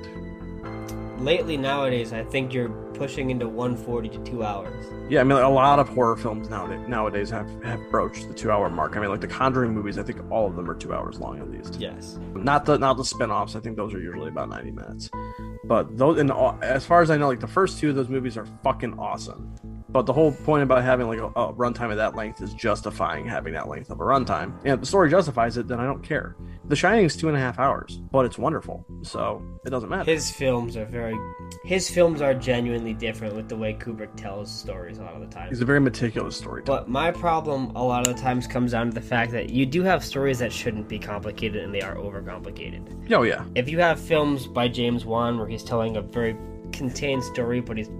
Lately 1.18 1.56
nowadays, 1.56 2.12
I 2.12 2.24
think 2.24 2.52
you're 2.52 2.68
pushing 2.94 3.30
into 3.30 3.48
140 3.48 4.08
to 4.10 4.18
two 4.24 4.42
hours. 4.44 4.86
Yeah, 5.08 5.20
I 5.20 5.24
mean, 5.24 5.34
like, 5.36 5.44
a 5.44 5.48
lot 5.48 5.78
of 5.78 5.88
horror 5.88 6.16
films 6.16 6.48
nowadays 6.48 6.86
nowadays 6.88 7.30
have 7.30 7.48
have 7.62 7.80
broached 7.90 8.28
the 8.28 8.34
two 8.34 8.50
hour 8.50 8.70
mark. 8.70 8.96
I 8.96 9.00
mean, 9.00 9.10
like 9.10 9.20
the 9.20 9.26
Conjuring 9.28 9.72
movies, 9.74 9.98
I 9.98 10.02
think 10.02 10.20
all 10.30 10.46
of 10.46 10.56
them 10.56 10.70
are 10.70 10.74
two 10.74 10.94
hours 10.94 11.18
long 11.20 11.38
at 11.40 11.50
least. 11.50 11.76
Yes. 11.80 12.18
Not 12.34 12.64
the 12.64 12.78
not 12.78 12.96
the 12.96 13.04
spin-offs. 13.04 13.56
I 13.56 13.60
think 13.60 13.76
those 13.76 13.92
are 13.94 14.00
usually 14.00 14.28
about 14.28 14.48
ninety 14.48 14.70
minutes. 14.70 15.10
But 15.64 15.96
those, 15.96 16.18
and 16.18 16.30
all- 16.30 16.58
as 16.62 16.84
far 16.84 17.02
as 17.02 17.10
I 17.10 17.16
know, 17.16 17.28
like 17.28 17.40
the 17.40 17.46
first 17.46 17.78
two 17.78 17.90
of 17.90 17.96
those 17.96 18.08
movies 18.08 18.36
are 18.36 18.46
fucking 18.62 18.98
awesome. 18.98 19.54
But 19.94 20.06
the 20.06 20.12
whole 20.12 20.32
point 20.32 20.64
about 20.64 20.82
having 20.82 21.06
like 21.06 21.20
a, 21.20 21.26
a 21.26 21.52
runtime 21.54 21.92
of 21.92 21.98
that 21.98 22.16
length 22.16 22.42
is 22.42 22.52
justifying 22.52 23.28
having 23.28 23.52
that 23.52 23.68
length 23.68 23.90
of 23.90 24.00
a 24.00 24.02
runtime. 24.02 24.58
And 24.64 24.74
if 24.74 24.80
the 24.80 24.86
story 24.86 25.08
justifies 25.08 25.56
it, 25.56 25.68
then 25.68 25.78
I 25.78 25.86
don't 25.86 26.02
care. 26.02 26.34
The 26.64 26.74
Shining 26.74 27.04
is 27.04 27.16
two 27.16 27.28
and 27.28 27.36
a 27.36 27.40
half 27.40 27.60
hours, 27.60 28.00
but 28.10 28.24
it's 28.24 28.36
wonderful, 28.36 28.84
so 29.02 29.40
it 29.64 29.70
doesn't 29.70 29.88
matter. 29.88 30.10
His 30.10 30.32
films 30.32 30.76
are 30.76 30.84
very. 30.84 31.16
His 31.64 31.88
films 31.88 32.20
are 32.20 32.34
genuinely 32.34 32.92
different 32.92 33.36
with 33.36 33.48
the 33.48 33.56
way 33.56 33.72
Kubrick 33.72 34.16
tells 34.16 34.50
stories 34.50 34.98
a 34.98 35.02
lot 35.02 35.14
of 35.14 35.20
the 35.20 35.28
time. 35.28 35.50
He's 35.50 35.60
a 35.60 35.64
very 35.64 35.78
meticulous 35.78 36.36
storyteller. 36.36 36.80
But 36.80 36.88
my 36.88 37.12
problem 37.12 37.70
a 37.76 37.84
lot 37.84 38.08
of 38.08 38.16
the 38.16 38.20
times 38.20 38.48
comes 38.48 38.72
down 38.72 38.88
to 38.88 38.94
the 38.94 39.00
fact 39.00 39.30
that 39.30 39.50
you 39.50 39.64
do 39.64 39.84
have 39.84 40.04
stories 40.04 40.40
that 40.40 40.52
shouldn't 40.52 40.88
be 40.88 40.98
complicated 40.98 41.62
and 41.62 41.72
they 41.72 41.82
are 41.82 41.94
overcomplicated. 41.94 43.12
Oh 43.12 43.22
yeah, 43.22 43.44
If 43.54 43.68
you 43.68 43.78
have 43.78 44.00
films 44.00 44.48
by 44.48 44.66
James 44.66 45.04
Wan 45.04 45.38
where 45.38 45.46
he's 45.46 45.62
telling 45.62 45.98
a 45.98 46.02
very 46.02 46.36
contained 46.72 47.22
story, 47.22 47.60
but 47.60 47.76
he's 47.76 47.90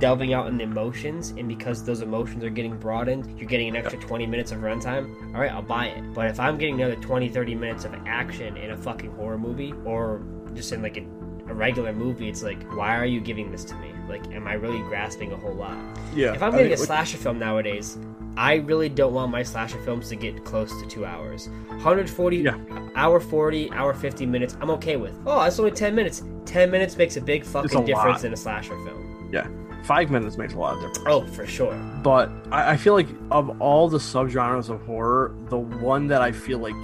delving 0.00 0.32
out 0.32 0.48
in 0.48 0.56
the 0.56 0.64
emotions, 0.64 1.30
and 1.30 1.46
because 1.46 1.84
those 1.84 2.00
emotions 2.02 2.42
are 2.42 2.50
getting 2.50 2.76
broadened, 2.76 3.38
you're 3.38 3.48
getting 3.48 3.68
an 3.68 3.76
extra 3.76 3.98
20 4.00 4.26
minutes 4.26 4.50
of 4.50 4.58
runtime, 4.58 5.14
all 5.34 5.40
right, 5.40 5.52
I'll 5.52 5.62
buy 5.62 5.86
it. 5.86 6.14
But 6.14 6.26
if 6.28 6.40
I'm 6.40 6.58
getting 6.58 6.80
another 6.80 6.96
20, 7.00 7.28
30 7.28 7.54
minutes 7.54 7.84
of 7.84 7.94
action 8.06 8.56
in 8.56 8.70
a 8.72 8.76
fucking 8.76 9.12
horror 9.12 9.38
movie, 9.38 9.72
or 9.84 10.22
just 10.54 10.72
in 10.72 10.82
like 10.82 10.96
a, 10.96 11.02
a 11.48 11.54
regular 11.54 11.92
movie, 11.92 12.28
it's 12.28 12.42
like, 12.42 12.60
why 12.76 12.96
are 12.96 13.06
you 13.06 13.20
giving 13.20 13.52
this 13.52 13.62
to 13.66 13.74
me? 13.76 13.92
Like, 14.08 14.26
am 14.34 14.48
I 14.48 14.54
really 14.54 14.80
grasping 14.80 15.30
a 15.32 15.36
whole 15.36 15.54
lot? 15.54 15.76
yeah. 16.14 16.32
If 16.32 16.42
I'm 16.42 16.52
I 16.54 16.58
getting 16.58 16.72
a 16.72 16.76
think, 16.76 16.88
like, 16.88 16.98
slasher 16.98 17.18
film 17.18 17.38
nowadays, 17.38 17.96
I 18.36 18.54
really 18.54 18.88
don't 18.88 19.12
want 19.12 19.30
my 19.30 19.42
slasher 19.42 19.80
films 19.82 20.08
to 20.08 20.16
get 20.16 20.44
close 20.44 20.70
to 20.80 20.88
two 20.88 21.04
hours. 21.04 21.48
140, 21.68 22.36
Yeah. 22.38 22.56
hour 22.94 23.20
40, 23.20 23.70
hour 23.72 23.92
50 23.92 24.24
minutes, 24.26 24.56
I'm 24.60 24.70
okay 24.70 24.96
with. 24.96 25.14
Oh, 25.26 25.42
that's 25.42 25.58
only 25.58 25.72
10 25.72 25.94
minutes. 25.94 26.22
10 26.46 26.70
minutes 26.70 26.96
makes 26.96 27.16
a 27.16 27.20
big 27.20 27.44
fucking 27.44 27.82
a 27.82 27.84
difference 27.86 28.18
lot. 28.18 28.24
in 28.24 28.32
a 28.32 28.36
slasher 28.36 28.76
film. 28.84 29.28
yeah, 29.32 29.46
five 29.84 30.10
minutes 30.10 30.36
makes 30.36 30.54
a 30.54 30.58
lot 30.58 30.74
of 30.76 30.80
difference. 30.82 31.04
Oh, 31.08 31.26
for 31.26 31.46
sure. 31.46 31.74
but 32.02 32.30
I, 32.50 32.72
I 32.72 32.76
feel 32.76 32.94
like 32.94 33.08
of 33.30 33.60
all 33.60 33.88
the 33.88 33.98
subgenres 33.98 34.68
of 34.68 34.80
horror, 34.82 35.34
the 35.48 35.58
one 35.58 36.06
that 36.08 36.22
I 36.22 36.32
feel 36.32 36.58
like 36.58 36.74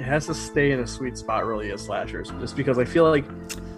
has 0.00 0.26
to 0.26 0.34
stay 0.34 0.72
in 0.72 0.80
a 0.80 0.86
sweet 0.86 1.16
spot 1.18 1.44
really 1.46 1.68
is 1.70 1.80
slashers, 1.82 2.30
just 2.40 2.56
because 2.56 2.78
I 2.78 2.84
feel 2.84 3.08
like 3.08 3.24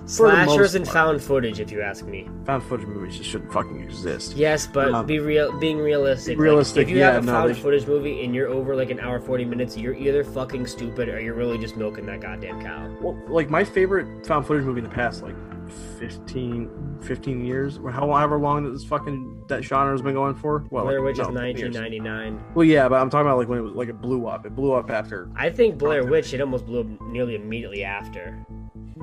Slashers 0.07 0.75
and 0.75 0.85
part. 0.85 0.93
found 0.95 1.23
footage, 1.23 1.61
if 1.61 1.71
you 1.71 1.83
ask 1.83 2.05
me. 2.05 2.29
found 2.45 2.65
footage 2.65 2.87
movies 2.89 3.17
just 3.17 3.31
shouldn't 3.31 3.53
fucking 3.53 3.81
exist. 3.81 4.35
Yes, 4.37 4.67
but 4.67 4.93
Um, 4.93 5.07
be 5.07 5.21
real. 5.21 5.57
Being 5.61 5.79
realistic. 5.79 6.37
like, 6.37 6.43
realistic, 6.43 6.85
if 6.85 6.91
you 6.91 6.99
yeah, 6.99 7.13
have 7.13 7.23
a 7.23 7.27
no, 7.27 7.33
found 7.33 7.57
footage 7.59 7.87
movie 7.87 8.25
and 8.25 8.35
you're 8.35 8.49
over 8.49 8.75
like 8.75 8.91
an 8.91 8.99
hour 8.99 9.21
40 9.21 9.45
minutes, 9.45 9.77
you're 9.77 9.95
either 9.95 10.25
fucking 10.25 10.67
stupid 10.67 11.09
or 11.09 11.21
you're 11.21 11.35
really 11.35 11.59
just 11.59 11.77
milking 11.77 12.07
that 12.07 12.21
goddamn 12.21 12.61
cow. 12.61 12.91
Well, 13.01 13.17
like 13.29 13.51
my 13.51 13.63
favorite 13.63 14.27
found 14.27 14.47
footage 14.47 14.65
movie 14.65 14.79
in 14.79 14.85
the 14.85 14.91
past 14.91 15.23
like 15.23 15.37
15, 15.71 16.99
15 17.03 17.45
years, 17.45 17.79
or 17.79 17.91
however 17.91 18.39
long 18.39 18.65
that 18.65 18.71
this 18.71 18.85
fucking 18.85 19.45
that 19.49 19.63
genre 19.63 19.93
has 19.93 20.03
been 20.03 20.15
going 20.15 20.35
for. 20.35 20.65
Well, 20.71 20.85
Blair 20.85 21.01
like, 21.01 21.17
Witch 21.17 21.19
is 21.19 21.29
no, 21.29 21.43
years. 21.43 21.75
1999. 21.77 22.45
Well, 22.55 22.65
yeah, 22.65 22.89
but 22.89 23.01
I'm 23.01 23.11
talking 23.11 23.27
about 23.27 23.39
like 23.39 23.49
when 23.49 23.59
it 23.59 23.63
was 23.63 23.75
like 23.75 23.89
it 23.89 24.01
blew 24.01 24.27
up. 24.27 24.47
It 24.47 24.55
blew 24.55 24.73
up 24.73 24.91
after 24.91 25.29
I 25.37 25.51
think 25.51 25.79
Blair 25.79 26.05
Witch 26.05 26.33
it 26.35 26.41
almost 26.41 26.67
blew 26.67 26.81
up 26.81 27.01
nearly 27.09 27.35
immediately 27.35 27.85
after. 27.85 28.45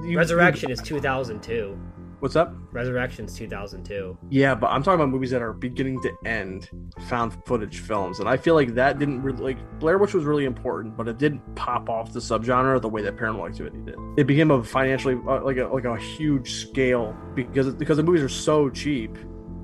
you- 0.03 0.17
Resurrection 0.17 0.71
is 0.71 0.81
2002. 0.81 1.77
What's 2.19 2.35
up? 2.35 2.55
Resurrection's 2.71 3.35
2002. 3.37 4.17
Yeah, 4.31 4.55
but 4.55 4.67
I'm 4.67 4.81
talking 4.81 4.99
about 4.99 5.09
movies 5.09 5.29
that 5.29 5.43
are 5.43 5.53
beginning 5.53 6.01
to 6.01 6.11
end 6.25 6.67
found 7.07 7.37
footage 7.45 7.79
films, 7.79 8.19
and 8.19 8.27
I 8.27 8.37
feel 8.37 8.55
like 8.55 8.73
that 8.73 8.97
didn't 8.97 9.21
really 9.21 9.43
like 9.43 9.79
Blair 9.79 9.99
Witch 9.99 10.15
was 10.15 10.23
really 10.23 10.45
important, 10.45 10.97
but 10.97 11.07
it 11.07 11.19
didn't 11.19 11.41
pop 11.55 11.89
off 11.89 12.13
the 12.13 12.19
subgenre 12.19 12.81
the 12.81 12.89
way 12.89 13.03
that 13.03 13.17
Paranormal 13.17 13.47
Activity 13.47 13.77
did. 13.85 13.97
It 14.17 14.25
became 14.25 14.49
a 14.49 14.63
financially 14.63 15.19
uh, 15.27 15.43
like 15.43 15.57
a 15.57 15.67
like 15.67 15.85
a 15.85 15.95
huge 15.95 16.53
scale 16.53 17.15
because 17.35 17.75
because 17.75 17.97
the 17.97 18.03
movies 18.03 18.23
are 18.23 18.29
so 18.29 18.67
cheap 18.71 19.15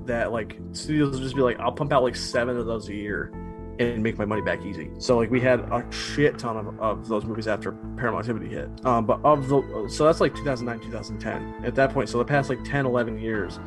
that 0.06 0.32
like 0.32 0.60
studios 0.74 1.12
will 1.12 1.24
just 1.24 1.36
be 1.36 1.42
like, 1.42 1.60
I'll 1.60 1.72
pump 1.72 1.92
out 1.92 2.04
like 2.04 2.16
seven 2.16 2.56
of 2.56 2.68
those 2.68 2.88
a 2.88 2.94
year 2.94 3.32
and 3.80 4.04
make 4.04 4.18
my 4.18 4.26
money 4.26 4.42
back 4.42 4.64
easy. 4.64 4.92
So 5.00 5.18
like 5.18 5.32
we 5.32 5.42
had 5.42 5.62
a 5.62 5.86
shit 5.92 6.38
ton 6.38 6.58
of, 6.58 6.80
of 6.80 7.08
those 7.08 7.26
movies 7.26 7.48
after 7.48 7.72
Paranormal 7.72 8.20
Activity 8.20 8.48
hit. 8.48 8.70
Um, 8.86 9.06
but 9.06 9.20
of 9.24 9.48
the 9.48 9.88
so 9.90 10.06
that's 10.06 10.22
like 10.22 10.36
2009 10.36 10.80
2010 10.92 11.66
at 11.66 11.76
that 11.76 11.92
point. 11.92 12.10
So 12.10 12.18
the 12.18 12.26
past 12.26 12.50
like 12.50 12.64
10 12.64 12.86
11 12.86 13.20
years, 13.20 13.60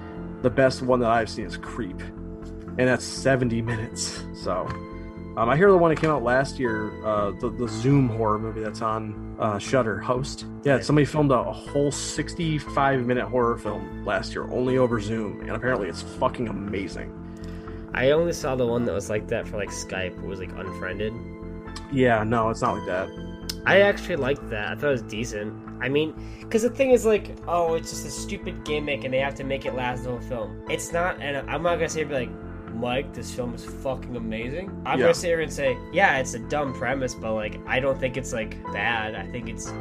the 0.42 0.50
best 0.50 0.82
one 0.82 1.00
that 1.00 1.10
I've 1.10 1.30
seen 1.30 1.46
is 1.46 1.56
Creep, 1.56 2.00
and 2.00 2.88
that's 2.88 3.04
70 3.04 3.62
minutes. 3.62 4.22
So 4.34 4.66
um, 5.36 5.50
I 5.50 5.56
hear 5.56 5.70
the 5.70 5.76
one 5.76 5.90
that 5.90 6.00
came 6.00 6.10
out 6.10 6.22
last 6.22 6.58
year, 6.58 7.04
uh, 7.04 7.32
the 7.32 7.50
the 7.50 7.68
Zoom 7.68 8.08
horror 8.08 8.38
movie 8.38 8.60
that's 8.62 8.80
on 8.80 9.36
uh, 9.38 9.58
Shudder 9.58 9.98
Host. 9.98 10.46
Yeah, 10.64 10.80
somebody 10.80 11.04
filmed 11.04 11.30
a, 11.30 11.38
a 11.38 11.52
whole 11.52 11.90
65 11.90 13.04
minute 13.04 13.26
horror 13.26 13.58
film 13.58 14.04
last 14.06 14.34
year 14.34 14.44
only 14.50 14.78
over 14.78 15.00
Zoom, 15.00 15.40
and 15.40 15.50
apparently 15.50 15.88
it's 15.88 16.02
fucking 16.02 16.48
amazing. 16.48 17.12
I 17.94 18.10
only 18.10 18.32
saw 18.32 18.54
the 18.56 18.66
one 18.66 18.84
that 18.84 18.92
was 18.92 19.08
like 19.10 19.28
that 19.28 19.46
for 19.48 19.56
like 19.56 19.70
Skype. 19.70 20.18
It 20.18 20.26
was 20.26 20.38
like 20.40 20.50
unfriended. 20.56 21.12
Yeah, 21.92 22.24
no, 22.24 22.50
it's 22.50 22.62
not 22.62 22.76
like 22.78 22.86
that. 22.86 23.08
I 23.64 23.80
actually 23.80 24.16
liked 24.16 24.48
that. 24.50 24.68
I 24.72 24.74
thought 24.76 24.88
it 24.88 24.92
was 24.92 25.02
decent. 25.02 25.54
I 25.80 25.88
mean, 25.88 26.14
because 26.40 26.62
the 26.62 26.70
thing 26.70 26.90
is 26.90 27.04
like, 27.04 27.36
oh, 27.48 27.74
it's 27.74 27.90
just 27.90 28.06
a 28.06 28.10
stupid 28.10 28.64
gimmick, 28.64 29.04
and 29.04 29.12
they 29.12 29.18
have 29.18 29.34
to 29.36 29.44
make 29.44 29.66
it 29.66 29.74
last 29.74 30.04
the 30.04 30.10
whole 30.10 30.20
film. 30.20 30.62
It's 30.70 30.92
not, 30.92 31.20
and 31.20 31.36
I'm 31.50 31.62
not 31.62 31.76
gonna 31.76 31.88
say 31.88 32.04
be 32.04 32.14
like, 32.14 32.30
Mike, 32.74 33.12
this 33.14 33.34
film 33.34 33.54
is 33.54 33.64
fucking 33.64 34.14
amazing. 34.16 34.70
I'm 34.84 34.98
Yeah. 34.98 35.06
gonna 35.06 35.14
sit 35.14 35.28
here 35.28 35.40
and 35.40 35.52
say, 35.52 35.76
yeah, 35.92 36.18
it's 36.18 36.34
a 36.34 36.38
dumb 36.38 36.74
premise, 36.74 37.14
but 37.14 37.34
like, 37.34 37.58
I 37.66 37.80
don't 37.80 37.98
think 37.98 38.16
it's 38.16 38.32
like 38.32 38.62
bad. 38.72 39.14
I 39.14 39.26
think 39.26 39.48
it's 39.48 39.72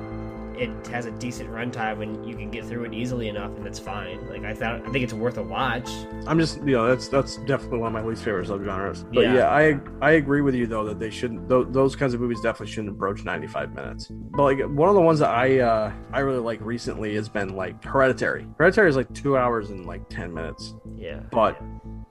it 0.60 0.88
has 0.88 1.06
a 1.06 1.12
decent 1.12 1.50
runtime 1.50 2.02
and 2.02 2.28
you 2.28 2.36
can 2.36 2.50
get 2.50 2.66
through 2.66 2.86
it 2.86 2.94
easily 2.94 3.28
enough, 3.30 3.56
and 3.56 3.66
that's 3.66 3.80
fine. 3.80 4.28
Like, 4.30 4.44
I 4.44 4.54
thought, 4.54 4.82
I 4.86 4.90
think 4.92 5.04
it's 5.04 5.14
worth 5.14 5.38
a 5.38 5.44
watch. 5.44 5.90
I'm 6.28 6.40
just, 6.40 6.58
you 6.60 6.74
know, 6.74 6.88
that's 6.88 7.08
that's 7.08 7.38
definitely 7.38 7.80
one 7.80 7.96
of 7.96 8.02
my 8.02 8.08
least 8.08 8.24
favorite 8.24 8.48
subgenres. 8.48 9.06
But 9.14 9.24
Yeah. 9.24 9.34
yeah, 9.36 9.50
I 9.50 9.80
I 10.02 10.12
agree 10.14 10.42
with 10.42 10.56
you 10.56 10.68
though 10.68 10.84
that 10.86 11.00
they 11.00 11.10
shouldn't. 11.10 11.50
Th- 11.50 11.68
those 11.70 11.96
kinds 11.96 12.14
of 12.14 12.22
movies 12.22 12.42
definitely 12.42 12.72
shouldn't 12.74 12.96
approach 12.96 13.24
95 13.24 13.74
minutes. 13.74 14.08
But 14.12 14.44
like 14.44 14.60
one 14.70 14.90
of 14.90 14.96
the 14.96 15.02
ones 15.02 15.20
that 15.20 15.30
I 15.30 15.60
uh 15.60 15.92
I 16.12 16.20
really 16.20 16.40
like 16.40 16.60
recently 16.62 17.16
has 17.16 17.30
been 17.30 17.56
like 17.56 17.84
Hereditary. 17.84 18.48
Hereditary 18.58 18.90
is 18.90 18.96
like 18.96 19.12
two 19.14 19.38
hours 19.38 19.70
and 19.70 19.86
like 19.86 20.08
10 20.10 20.34
minutes, 20.34 20.74
Yeah, 20.96 21.22
but 21.32 21.62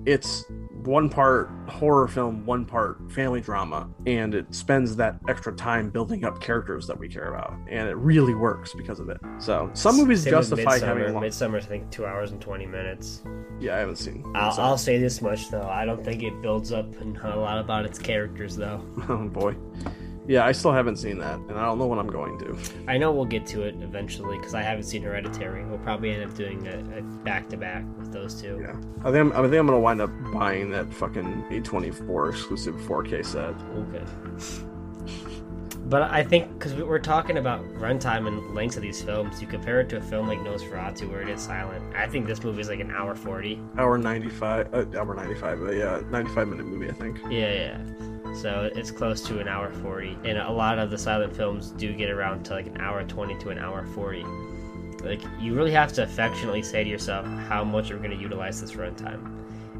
it's 0.06 0.44
one 0.86 1.08
part 1.08 1.50
horror 1.68 2.06
film, 2.08 2.44
one 2.46 2.64
part 2.64 3.10
family 3.12 3.40
drama, 3.40 3.88
and 4.06 4.34
it 4.34 4.54
spends 4.54 4.96
that 4.96 5.16
extra 5.28 5.54
time 5.54 5.90
building 5.90 6.24
up 6.24 6.40
characters 6.40 6.86
that 6.86 6.98
we 6.98 7.08
care 7.08 7.34
about, 7.34 7.54
and 7.68 7.88
it 7.88 7.96
really 7.96 8.34
works 8.34 8.74
because 8.74 9.00
of 9.00 9.08
it. 9.08 9.18
So 9.38 9.70
some 9.74 9.96
movies 9.96 10.22
Same 10.22 10.32
justify 10.32 10.78
having 10.78 11.12
long. 11.14 11.22
Midsommar's 11.22 11.64
I 11.64 11.68
think 11.68 11.90
two 11.90 12.06
hours 12.06 12.30
and 12.32 12.40
twenty 12.40 12.66
minutes. 12.66 13.22
Yeah, 13.60 13.76
I 13.76 13.78
haven't 13.78 13.96
seen. 13.96 14.24
I'll, 14.34 14.58
I'll 14.60 14.78
say 14.78 14.98
this 14.98 15.22
much 15.22 15.50
though, 15.50 15.68
I 15.68 15.84
don't 15.84 16.04
think 16.04 16.22
it 16.22 16.42
builds 16.42 16.72
up 16.72 16.86
a 17.00 17.04
lot 17.36 17.58
about 17.58 17.84
its 17.84 17.98
characters 17.98 18.56
though. 18.56 18.82
Oh 19.08 19.28
boy. 19.28 19.54
Yeah, 20.26 20.46
I 20.46 20.52
still 20.52 20.72
haven't 20.72 20.96
seen 20.96 21.18
that, 21.18 21.38
and 21.38 21.52
I 21.52 21.66
don't 21.66 21.78
know 21.78 21.86
when 21.86 21.98
I'm 21.98 22.08
going 22.08 22.38
to. 22.38 22.56
I 22.88 22.96
know 22.96 23.12
we'll 23.12 23.26
get 23.26 23.46
to 23.48 23.62
it 23.62 23.74
eventually 23.82 24.38
because 24.38 24.54
I 24.54 24.62
haven't 24.62 24.84
seen 24.84 25.02
Hereditary. 25.02 25.64
We'll 25.66 25.78
probably 25.78 26.12
end 26.12 26.24
up 26.24 26.34
doing 26.34 26.66
a 26.66 27.02
back 27.24 27.48
to 27.50 27.56
back 27.58 27.84
with 27.98 28.12
those 28.12 28.40
two. 28.40 28.58
Yeah, 28.62 28.76
I 29.00 29.12
think 29.12 29.16
I'm, 29.16 29.32
I 29.32 29.42
think 29.42 29.54
I'm 29.54 29.66
gonna 29.66 29.80
wind 29.80 30.00
up 30.00 30.10
buying 30.32 30.70
that 30.70 30.92
fucking 30.92 31.44
A24 31.50 32.30
exclusive 32.30 32.74
4K 32.76 33.24
set. 33.24 33.54
Okay. 33.76 34.04
But 35.86 36.10
I 36.10 36.22
think 36.22 36.50
because 36.54 36.74
we're 36.74 36.98
talking 36.98 37.36
about 37.36 37.62
runtime 37.74 38.26
and 38.26 38.54
lengths 38.54 38.76
of 38.76 38.82
these 38.82 39.02
films, 39.02 39.42
you 39.42 39.46
compare 39.46 39.80
it 39.80 39.90
to 39.90 39.98
a 39.98 40.00
film 40.00 40.26
like 40.26 40.38
Nosferatu 40.38 41.10
where 41.10 41.20
it 41.20 41.28
is 41.28 41.42
silent. 41.42 41.84
I 41.94 42.06
think 42.06 42.26
this 42.26 42.42
movie 42.42 42.62
is 42.62 42.70
like 42.70 42.80
an 42.80 42.90
hour 42.90 43.14
forty. 43.14 43.60
Hour 43.76 43.98
95, 43.98 44.72
uh, 44.72 44.86
hour 44.98 45.14
95, 45.14 45.62
uh, 45.62 45.70
yeah, 45.72 46.00
95 46.10 46.48
minute 46.48 46.64
movie, 46.66 46.88
I 46.88 46.94
think. 46.94 47.18
Yeah, 47.28 47.52
yeah. 47.52 48.13
So 48.34 48.70
it's 48.74 48.90
close 48.90 49.20
to 49.28 49.38
an 49.38 49.48
hour 49.48 49.72
40. 49.72 50.18
And 50.24 50.38
a 50.38 50.50
lot 50.50 50.78
of 50.78 50.90
the 50.90 50.98
silent 50.98 51.34
films 51.34 51.70
do 51.70 51.92
get 51.94 52.10
around 52.10 52.44
to 52.46 52.54
like 52.54 52.66
an 52.66 52.80
hour 52.80 53.04
20 53.04 53.38
to 53.38 53.50
an 53.50 53.58
hour 53.58 53.86
40. 53.94 54.24
Like, 55.02 55.20
you 55.38 55.54
really 55.54 55.70
have 55.72 55.92
to 55.94 56.02
affectionately 56.02 56.62
say 56.62 56.82
to 56.82 56.90
yourself 56.90 57.26
how 57.48 57.62
much 57.62 57.90
you're 57.90 57.98
going 57.98 58.10
to 58.10 58.16
utilize 58.16 58.60
this 58.60 58.72
runtime. 58.72 59.30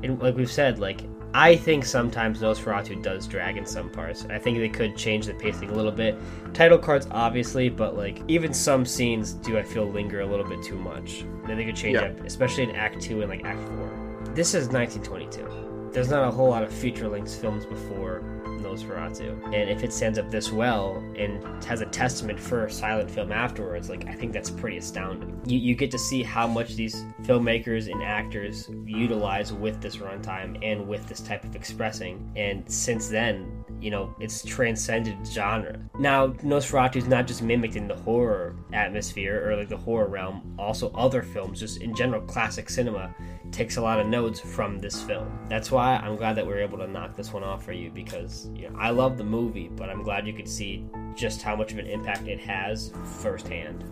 And 0.03 0.21
like 0.23 0.37
we've 0.37 0.51
said, 0.51 0.79
like, 0.79 1.01
I 1.33 1.57
think 1.57 1.85
sometimes 1.85 2.41
Nosferatu 2.41 3.03
does 3.03 3.27
drag 3.27 3.57
in 3.57 3.67
some 3.67 3.91
parts. 3.91 4.27
I 4.31 4.39
think 4.39 4.59
they 4.59 4.69
could 4.69 4.97
change 4.97 5.27
the 5.27 5.35
pacing 5.35 5.71
a 5.71 5.75
little 5.75 5.91
bit. 5.91 6.17
Title 6.53 6.79
cards, 6.79 7.09
obviously, 7.11 7.71
but 7.71 7.97
like, 7.97 8.23
even 8.29 8.53
some 8.55 8.85
scenes 8.85 9.33
do, 9.33 9.59
I 9.59 9.63
feel, 9.63 9.87
linger 9.87 10.21
a 10.21 10.27
little 10.27 10.47
bit 10.47 10.63
too 10.63 10.79
much. 10.79 11.25
Then 11.47 11.57
they 11.57 11.65
could 11.65 11.75
change 11.75 11.95
Yeah. 11.95 12.09
up, 12.09 12.21
especially 12.21 12.65
in 12.65 12.73
Act 12.73 13.01
2 13.01 13.23
and 13.23 13.31
like 13.31 13.45
Act 13.45 13.61
4. 13.67 14.33
This 14.35 14.55
is 14.55 14.69
1922 14.69 15.65
there's 15.95 16.11
not 16.11 16.27
a 16.27 16.31
whole 16.31 16.51
lot 16.51 16.65
of 16.65 16.73
feature 16.73 17.09
length 17.09 17.41
films 17.41 17.65
before 17.65 18.21
Nosferatu. 18.65 19.45
And 19.47 19.71
if 19.71 19.85
it 19.85 19.93
stands 19.93 20.19
up 20.19 20.31
this 20.31 20.51
well 20.51 20.97
and 21.17 21.65
has 21.65 21.81
a 21.81 21.87
testament 21.87 22.41
for 22.41 22.69
silent 22.69 23.11
film 23.11 23.33
afterwards, 23.33 23.89
like 23.89 24.07
I 24.07 24.15
think 24.15 24.33
that's 24.33 24.51
pretty 24.51 24.79
astounding. 24.79 25.41
You, 25.47 25.59
you 25.59 25.75
get 25.75 25.91
to 25.91 25.99
see 25.99 26.23
how 26.23 26.47
much 26.47 26.75
these 26.75 27.05
filmmakers 27.23 27.91
and 27.91 28.03
actors 28.03 28.69
utilize 28.87 29.53
with 29.53 29.81
this 29.81 29.97
runtime 29.97 30.59
and 30.63 30.89
with 30.89 31.07
this 31.07 31.21
type 31.21 31.45
of 31.45 31.55
expressing. 31.55 32.33
And 32.37 32.71
since 32.71 33.09
then, 33.09 33.65
you 33.81 33.91
know, 33.91 34.15
it's 34.19 34.43
transcended 34.43 35.17
genre. 35.27 35.79
Now, 35.99 36.29
Nosferatu 36.29 36.97
is 36.97 37.07
not 37.07 37.27
just 37.27 37.43
mimicked 37.43 37.77
in 37.77 37.87
the 37.87 37.97
horror 37.97 38.57
atmosphere 38.73 39.47
or 39.47 39.57
like 39.57 39.69
the 39.69 39.77
horror 39.77 40.09
realm, 40.09 40.55
also 40.59 40.91
other 40.93 41.23
films, 41.23 41.61
just 41.61 41.83
in 41.83 41.95
general, 41.95 42.23
classic 42.23 42.71
cinema 42.71 43.15
takes 43.55 43.77
a 43.77 43.81
lot 43.81 44.01
of 44.01 44.07
notes 44.07 44.41
from 44.41 44.81
this 44.81 45.03
film. 45.03 45.31
That's 45.49 45.71
why 45.71 45.97
I'm 45.97 46.17
glad 46.17 46.35
that 46.37 46.47
we 46.47 46.53
are 46.53 46.59
able 46.59 46.79
to 46.79 46.89
knock 46.89 47.15
this 47.15 47.33
one 47.33 47.45
off 47.45 47.65
for 47.65 47.73
you 47.73 47.91
because 47.91 48.49
you 48.55 48.69
know, 48.69 48.77
I 48.77 48.91
love 48.91 49.17
the 49.17 49.25
movie, 49.25 49.69
but 49.69 49.89
I'm 49.89 50.03
glad 50.03 50.27
you 50.27 50.33
could 50.33 50.49
see 50.49 50.85
just 51.15 51.41
how 51.41 51.55
much 51.55 51.73
of 51.73 51.79
an 51.79 51.87
impact 51.87 52.27
it 52.27 52.41
has 52.41 52.93
firsthand. 53.21 53.85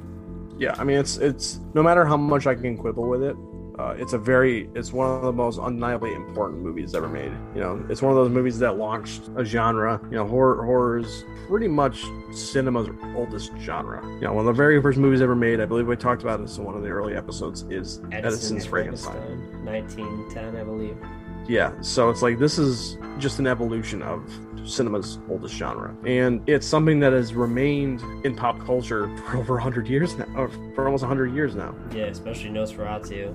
Yeah, 0.58 0.74
I 0.76 0.84
mean 0.84 0.98
it's 0.98 1.16
it's 1.16 1.60
no 1.74 1.82
matter 1.82 2.04
how 2.04 2.16
much 2.16 2.46
I 2.46 2.54
can 2.54 2.76
quibble 2.76 3.08
with 3.08 3.22
it, 3.22 3.36
uh, 3.82 3.94
it's 3.98 4.12
a 4.12 4.18
very 4.18 4.68
it's 4.74 4.92
one 4.92 5.10
of 5.10 5.22
the 5.22 5.32
most 5.32 5.58
undeniably 5.58 6.14
important 6.14 6.62
movies 6.62 6.94
ever 6.94 7.08
made 7.08 7.32
you 7.54 7.60
know? 7.60 7.84
It's 7.88 8.02
one 8.02 8.12
of 8.12 8.16
those 8.16 8.30
movies 8.30 8.58
that 8.60 8.76
launched 8.76 9.30
a 9.36 9.44
genre 9.44 10.00
you 10.04 10.16
know 10.16 10.26
horror 10.26 10.64
horror 10.64 10.98
is 10.98 11.24
pretty 11.48 11.68
much 11.68 12.04
cinema's 12.32 12.88
oldest 13.16 13.52
genre. 13.60 14.02
You 14.14 14.22
know 14.22 14.32
one 14.34 14.46
of 14.46 14.54
the 14.54 14.62
very 14.62 14.80
first 14.80 14.98
movies 14.98 15.20
ever 15.20 15.34
made 15.34 15.60
i 15.60 15.64
believe 15.64 15.86
we 15.86 15.96
talked 15.96 16.22
about 16.22 16.40
this 16.40 16.58
in 16.58 16.64
one 16.64 16.76
of 16.76 16.82
the 16.82 16.88
early 16.88 17.14
episodes 17.14 17.62
is 17.62 17.98
Edison's, 18.12 18.14
edison's 18.14 18.66
frankenstein. 18.66 19.64
1910 19.64 20.56
i 20.56 20.64
believe. 20.64 20.96
Yeah 21.48 21.72
so 21.80 22.10
it's 22.10 22.22
like 22.22 22.38
this 22.38 22.58
is 22.58 22.98
just 23.18 23.38
an 23.38 23.46
evolution 23.46 24.02
of 24.02 24.22
cinema's 24.64 25.18
oldest 25.28 25.56
genre. 25.56 25.92
And 26.06 26.40
it's 26.48 26.66
something 26.66 27.00
that 27.00 27.12
has 27.12 27.34
remained 27.34 28.00
in 28.24 28.36
pop 28.36 28.64
culture 28.64 29.14
for 29.26 29.38
over 29.38 29.54
100 29.54 29.88
years 29.88 30.16
now 30.16 30.26
or 30.36 30.48
for 30.74 30.84
almost 30.86 31.02
100 31.02 31.34
years 31.34 31.56
now. 31.56 31.74
Yeah 31.92 32.04
especially 32.04 32.50
nosferatu 32.50 33.34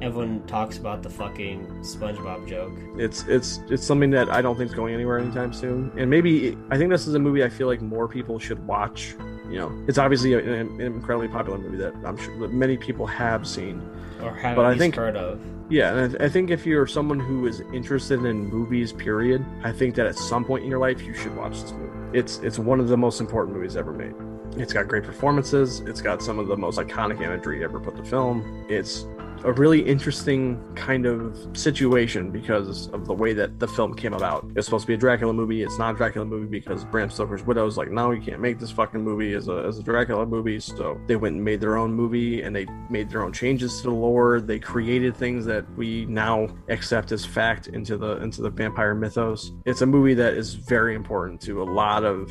everyone 0.00 0.42
talks 0.46 0.78
about 0.78 1.02
the 1.02 1.10
fucking 1.10 1.66
SpongeBob 1.80 2.48
joke. 2.48 2.72
It's 2.96 3.24
it's 3.26 3.60
it's 3.70 3.84
something 3.84 4.10
that 4.10 4.30
I 4.30 4.40
don't 4.42 4.56
think 4.56 4.70
is 4.70 4.74
going 4.74 4.94
anywhere 4.94 5.18
anytime 5.18 5.52
soon. 5.52 5.92
And 5.96 6.08
maybe 6.08 6.56
I 6.70 6.76
think 6.76 6.90
this 6.90 7.06
is 7.06 7.14
a 7.14 7.18
movie 7.18 7.44
I 7.44 7.48
feel 7.48 7.66
like 7.66 7.80
more 7.80 8.08
people 8.08 8.38
should 8.38 8.64
watch. 8.66 9.14
You 9.48 9.56
know, 9.58 9.84
it's 9.88 9.98
obviously 9.98 10.34
an, 10.34 10.48
an 10.48 10.80
incredibly 10.80 11.28
popular 11.28 11.58
movie 11.58 11.78
that 11.78 11.94
I'm 12.04 12.16
sure 12.16 12.38
that 12.40 12.52
many 12.52 12.76
people 12.76 13.06
have 13.06 13.46
seen 13.46 13.80
or 14.22 14.34
have 14.34 14.56
but 14.56 14.66
I 14.66 14.76
think, 14.76 14.96
heard 14.96 15.16
of. 15.16 15.40
Yeah, 15.70 15.94
and 15.94 16.16
I, 16.20 16.26
I 16.26 16.28
think 16.28 16.50
if 16.50 16.66
you're 16.66 16.86
someone 16.86 17.18
who 17.18 17.46
is 17.46 17.60
interested 17.72 18.24
in 18.24 18.46
movies, 18.46 18.92
period, 18.92 19.44
I 19.62 19.72
think 19.72 19.94
that 19.96 20.06
at 20.06 20.16
some 20.16 20.44
point 20.44 20.64
in 20.64 20.70
your 20.70 20.78
life 20.78 21.02
you 21.02 21.14
should 21.14 21.34
watch 21.36 21.62
this 21.62 21.72
movie. 21.72 22.18
It's 22.18 22.38
it's 22.38 22.58
one 22.58 22.80
of 22.80 22.88
the 22.88 22.96
most 22.96 23.20
important 23.20 23.56
movies 23.56 23.76
ever 23.76 23.92
made. 23.92 24.14
It's 24.60 24.72
got 24.72 24.88
great 24.88 25.04
performances. 25.04 25.80
It's 25.80 26.00
got 26.00 26.22
some 26.22 26.38
of 26.38 26.48
the 26.48 26.56
most 26.56 26.78
iconic 26.78 27.20
imagery 27.20 27.62
ever 27.62 27.78
put 27.78 27.96
to 27.96 28.02
film. 28.02 28.66
It's 28.68 29.06
a 29.44 29.52
really 29.52 29.80
interesting 29.80 30.62
kind 30.74 31.06
of 31.06 31.36
situation 31.52 32.30
because 32.30 32.88
of 32.88 33.06
the 33.06 33.14
way 33.14 33.32
that 33.32 33.58
the 33.58 33.68
film 33.68 33.94
came 33.94 34.12
about. 34.12 34.50
It's 34.56 34.66
supposed 34.66 34.82
to 34.82 34.88
be 34.88 34.94
a 34.94 34.98
Dracula 34.98 35.32
movie. 35.32 35.62
It's 35.62 35.78
not 35.78 35.94
a 35.94 35.96
Dracula 35.96 36.26
movie 36.26 36.46
because 36.46 36.84
Bram 36.84 37.10
Stoker's 37.10 37.44
widow's 37.44 37.76
like, 37.76 37.90
no, 37.90 38.10
you 38.10 38.20
can't 38.20 38.40
make 38.40 38.58
this 38.58 38.70
fucking 38.70 39.02
movie 39.02 39.34
as 39.34 39.48
a, 39.48 39.64
as 39.66 39.78
a 39.78 39.82
Dracula 39.82 40.26
movie. 40.26 40.60
So 40.60 41.00
they 41.06 41.16
went 41.16 41.36
and 41.36 41.44
made 41.44 41.60
their 41.60 41.76
own 41.76 41.92
movie 41.92 42.42
and 42.42 42.54
they 42.54 42.66
made 42.90 43.10
their 43.10 43.22
own 43.22 43.32
changes 43.32 43.78
to 43.78 43.84
the 43.84 43.90
lore. 43.94 44.40
They 44.40 44.58
created 44.58 45.16
things 45.16 45.44
that 45.46 45.64
we 45.76 46.06
now 46.06 46.48
accept 46.68 47.12
as 47.12 47.24
fact 47.24 47.68
into 47.68 47.96
the 47.96 48.16
into 48.22 48.42
the 48.42 48.50
vampire 48.50 48.94
mythos. 48.94 49.52
It's 49.64 49.82
a 49.82 49.86
movie 49.86 50.14
that 50.14 50.34
is 50.34 50.54
very 50.54 50.94
important 50.94 51.40
to 51.42 51.62
a 51.62 51.64
lot 51.64 52.04
of 52.04 52.30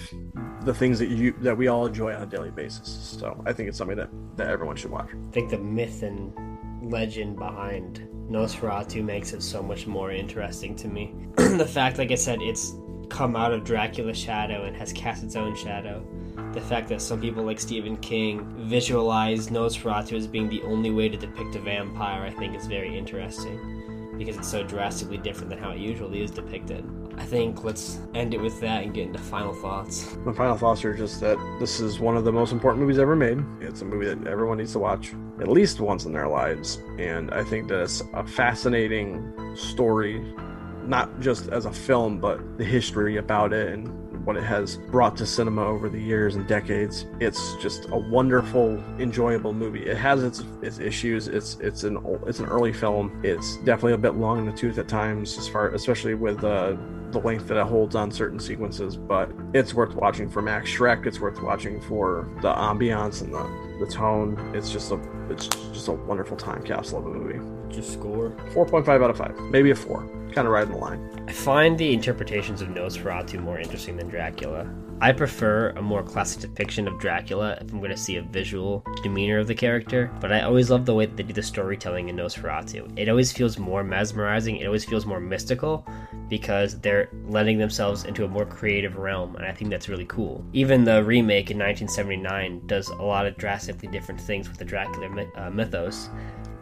the 0.62 0.74
things 0.74 1.00
that 1.00 1.10
you 1.10 1.34
that 1.42 1.58
we 1.58 1.68
all 1.68 1.86
enjoy 1.86 2.14
on 2.14 2.22
a 2.22 2.26
daily 2.26 2.52
basis. 2.52 3.18
So 3.20 3.42
I 3.46 3.54
think 3.54 3.70
it's 3.70 3.78
something 3.78 3.98
that 3.98 4.10
that 4.36 4.48
everyone 4.48 4.76
should 4.76 4.92
watch. 4.92 5.10
I 5.14 5.32
think 5.32 5.50
the 5.50 5.58
myth 5.58 6.04
and 6.04 6.34
legend 6.82 7.38
behind 7.38 8.08
Nosferatu 8.30 9.04
makes 9.04 9.34
it 9.34 9.42
so 9.42 9.62
much 9.64 9.88
more 9.88 10.12
interesting 10.12 10.76
to 10.76 10.88
me. 10.88 11.14
the 11.36 11.66
fact, 11.66 11.98
like 11.98 12.12
I 12.12 12.16
said, 12.16 12.42
it's 12.42 12.76
come 13.10 13.36
out 13.36 13.54
of 13.54 13.64
Dracula's 13.64 14.18
shadow 14.18 14.64
and 14.64 14.76
has 14.76 14.92
cast 14.94 15.24
its 15.24 15.36
own 15.36 15.56
shadow. 15.56 16.06
The 16.54 16.62
fact 16.62 16.90
that 16.90 17.02
some 17.02 17.22
people 17.22 17.44
like 17.44 17.60
Stephen 17.60 17.98
King 17.98 18.46
visualize 18.68 19.48
Nosferatu 19.48 20.14
as 20.14 20.28
being 20.28 20.50
the 20.50 20.62
only 20.64 20.92
way 20.92 21.08
to 21.10 21.18
depict 21.18 21.56
a 21.56 21.60
vampire, 21.60 22.24
I 22.24 22.32
think 22.32 22.56
is 22.56 22.68
very 22.68 22.98
interesting 22.98 24.16
because 24.18 24.38
it's 24.38 24.50
so 24.50 24.64
drastically 24.64 25.18
different 25.18 25.50
than 25.50 25.60
how 25.60 25.72
it 25.72 25.78
usually 25.78 26.22
is 26.22 26.32
depicted. 26.32 26.84
I 27.18 27.26
think 27.26 27.64
let's 27.64 28.00
end 28.14 28.34
it 28.34 28.40
with 28.40 28.60
that 28.62 28.84
and 28.84 28.94
get 28.94 29.08
into 29.08 29.20
final 29.20 29.54
thoughts. 29.54 30.16
My 30.24 30.34
final 30.34 30.56
thoughts 30.56 30.86
are 30.86 30.94
just 30.94 31.20
that 31.22 31.38
this 31.60 31.80
is 31.80 32.00
one 32.00 32.16
of 32.16 32.24
the 32.24 32.32
most 32.32 32.52
important 32.52 32.82
movies 32.82 33.00
ever 33.00 33.16
made. 33.16 33.44
It's 33.60 33.82
a 33.82 33.86
movie 33.86 34.06
that 34.06 34.28
everyone 34.28 34.60
needs 34.60 34.72
to 34.74 34.80
watch 34.80 35.14
at 35.40 35.48
least 35.48 35.80
once 35.80 36.06
in 36.06 36.14
their 36.14 36.28
lives, 36.28 36.80
and 37.00 37.32
I 37.32 37.44
think 37.44 37.68
that 37.70 37.82
it's 37.82 38.02
a 38.14 38.26
fascinating 38.26 39.34
story, 39.56 40.24
not 40.84 41.20
just 41.20 41.50
as 41.50 41.66
a 41.66 41.72
film, 41.72 42.20
but 42.20 42.58
the 42.58 42.64
history 42.64 43.18
about 43.18 43.52
it 43.52 43.74
and 43.74 44.07
what 44.28 44.36
it 44.36 44.44
has 44.44 44.76
brought 44.76 45.16
to 45.16 45.26
cinema 45.26 45.66
over 45.66 45.88
the 45.88 46.00
years 46.00 46.36
and 46.36 46.46
decades. 46.50 47.06
It's 47.22 47.56
just 47.62 47.86
a 47.92 47.96
wonderful, 47.96 48.84
enjoyable 49.00 49.54
movie. 49.54 49.86
It 49.86 49.96
has 49.96 50.22
its 50.22 50.44
its 50.62 50.80
issues. 50.80 51.30
It's 51.30 51.56
it's 51.62 51.86
an 51.86 51.98
it's 52.28 52.40
an 52.40 52.48
early 52.48 52.74
film. 52.74 53.22
It's 53.24 53.56
definitely 53.58 53.94
a 53.94 53.98
bit 53.98 54.16
long 54.16 54.40
in 54.40 54.46
the 54.46 54.52
tooth 54.52 54.78
at 54.80 54.90
times, 54.90 55.38
as 55.38 55.48
far 55.48 55.70
especially 55.70 56.14
with 56.14 56.44
uh, 56.44 56.76
the 57.12 57.20
length 57.20 57.48
that 57.48 57.58
it 57.58 57.66
holds 57.66 57.96
on 57.96 58.12
certain 58.12 58.38
sequences. 58.38 58.98
But 58.98 59.32
it's 59.54 59.74
worth 59.74 59.96
watching 59.96 60.30
for 60.30 60.42
Max 60.42 60.70
Schreck. 60.70 61.06
It's 61.06 61.22
worth 61.22 61.42
watching 61.42 61.80
for 61.80 62.30
the 62.42 62.54
ambiance 62.54 63.22
and 63.22 63.34
the 63.34 63.86
the 63.86 63.90
tone. 63.90 64.38
It's 64.54 64.74
just 64.74 64.92
a 64.92 65.00
it's 65.30 65.48
just 65.48 65.88
a 65.88 65.94
wonderful 65.94 66.36
time 66.36 66.64
capsule 66.64 67.00
of 67.00 67.06
a 67.06 67.10
movie. 67.10 67.40
Just 67.74 67.94
score 67.94 68.32
4.5 68.54 68.88
out 69.04 69.10
of 69.10 69.18
5, 69.18 69.40
maybe 69.52 69.72
a 69.72 69.76
4 69.76 70.17
kind 70.34 70.48
of 70.48 70.54
in 70.56 70.72
the 70.72 70.78
line. 70.78 71.26
I 71.28 71.32
find 71.32 71.78
the 71.78 71.94
interpretations 71.94 72.62
of 72.62 72.70
Nosferatu 72.70 73.40
more 73.40 73.60
interesting 73.60 73.98
than 73.98 74.08
Dracula. 74.08 74.68
I 75.00 75.12
prefer 75.12 75.70
a 75.72 75.82
more 75.82 76.02
classic 76.02 76.42
depiction 76.42 76.88
of 76.88 77.00
Dracula 77.00 77.58
if 77.62 77.72
I'm 77.72 77.78
going 77.78 77.92
to 77.92 77.98
see 77.98 78.16
a 78.16 78.24
visual 78.24 78.84
demeanor 79.04 79.38
of 79.38 79.46
the 79.46 79.54
character, 79.54 80.12
but 80.20 80.32
I 80.32 80.42
always 80.42 80.72
love 80.72 80.88
the 80.88 80.96
way 80.96 81.06
that 81.06 81.16
they 81.16 81.22
do 81.22 81.34
the 81.34 81.44
storytelling 81.44 82.10
in 82.10 82.16
Nosferatu. 82.16 82.98
It 82.98 83.08
always 83.08 83.32
feels 83.32 83.60
more 83.60 83.84
mesmerizing, 83.84 84.58
it 84.58 84.66
always 84.66 84.86
feels 84.86 85.06
more 85.06 85.20
mystical 85.20 85.86
because 86.30 86.80
they're 86.80 87.10
letting 87.28 87.60
themselves 87.60 88.06
into 88.06 88.26
a 88.26 88.28
more 88.28 88.46
creative 88.46 88.98
realm, 88.98 89.36
and 89.36 89.46
I 89.46 89.52
think 89.52 89.70
that's 89.70 89.88
really 89.88 90.06
cool. 90.06 90.44
Even 90.54 90.84
the 90.84 91.04
remake 91.04 91.52
in 91.52 91.60
1979 91.60 92.66
does 92.66 92.90
a 92.90 92.96
lot 92.96 93.28
of 93.28 93.38
drastically 93.38 93.90
different 93.90 94.20
things 94.20 94.50
with 94.50 94.58
the 94.58 94.66
Dracula 94.66 95.28
uh, 95.36 95.50
mythos 95.52 96.10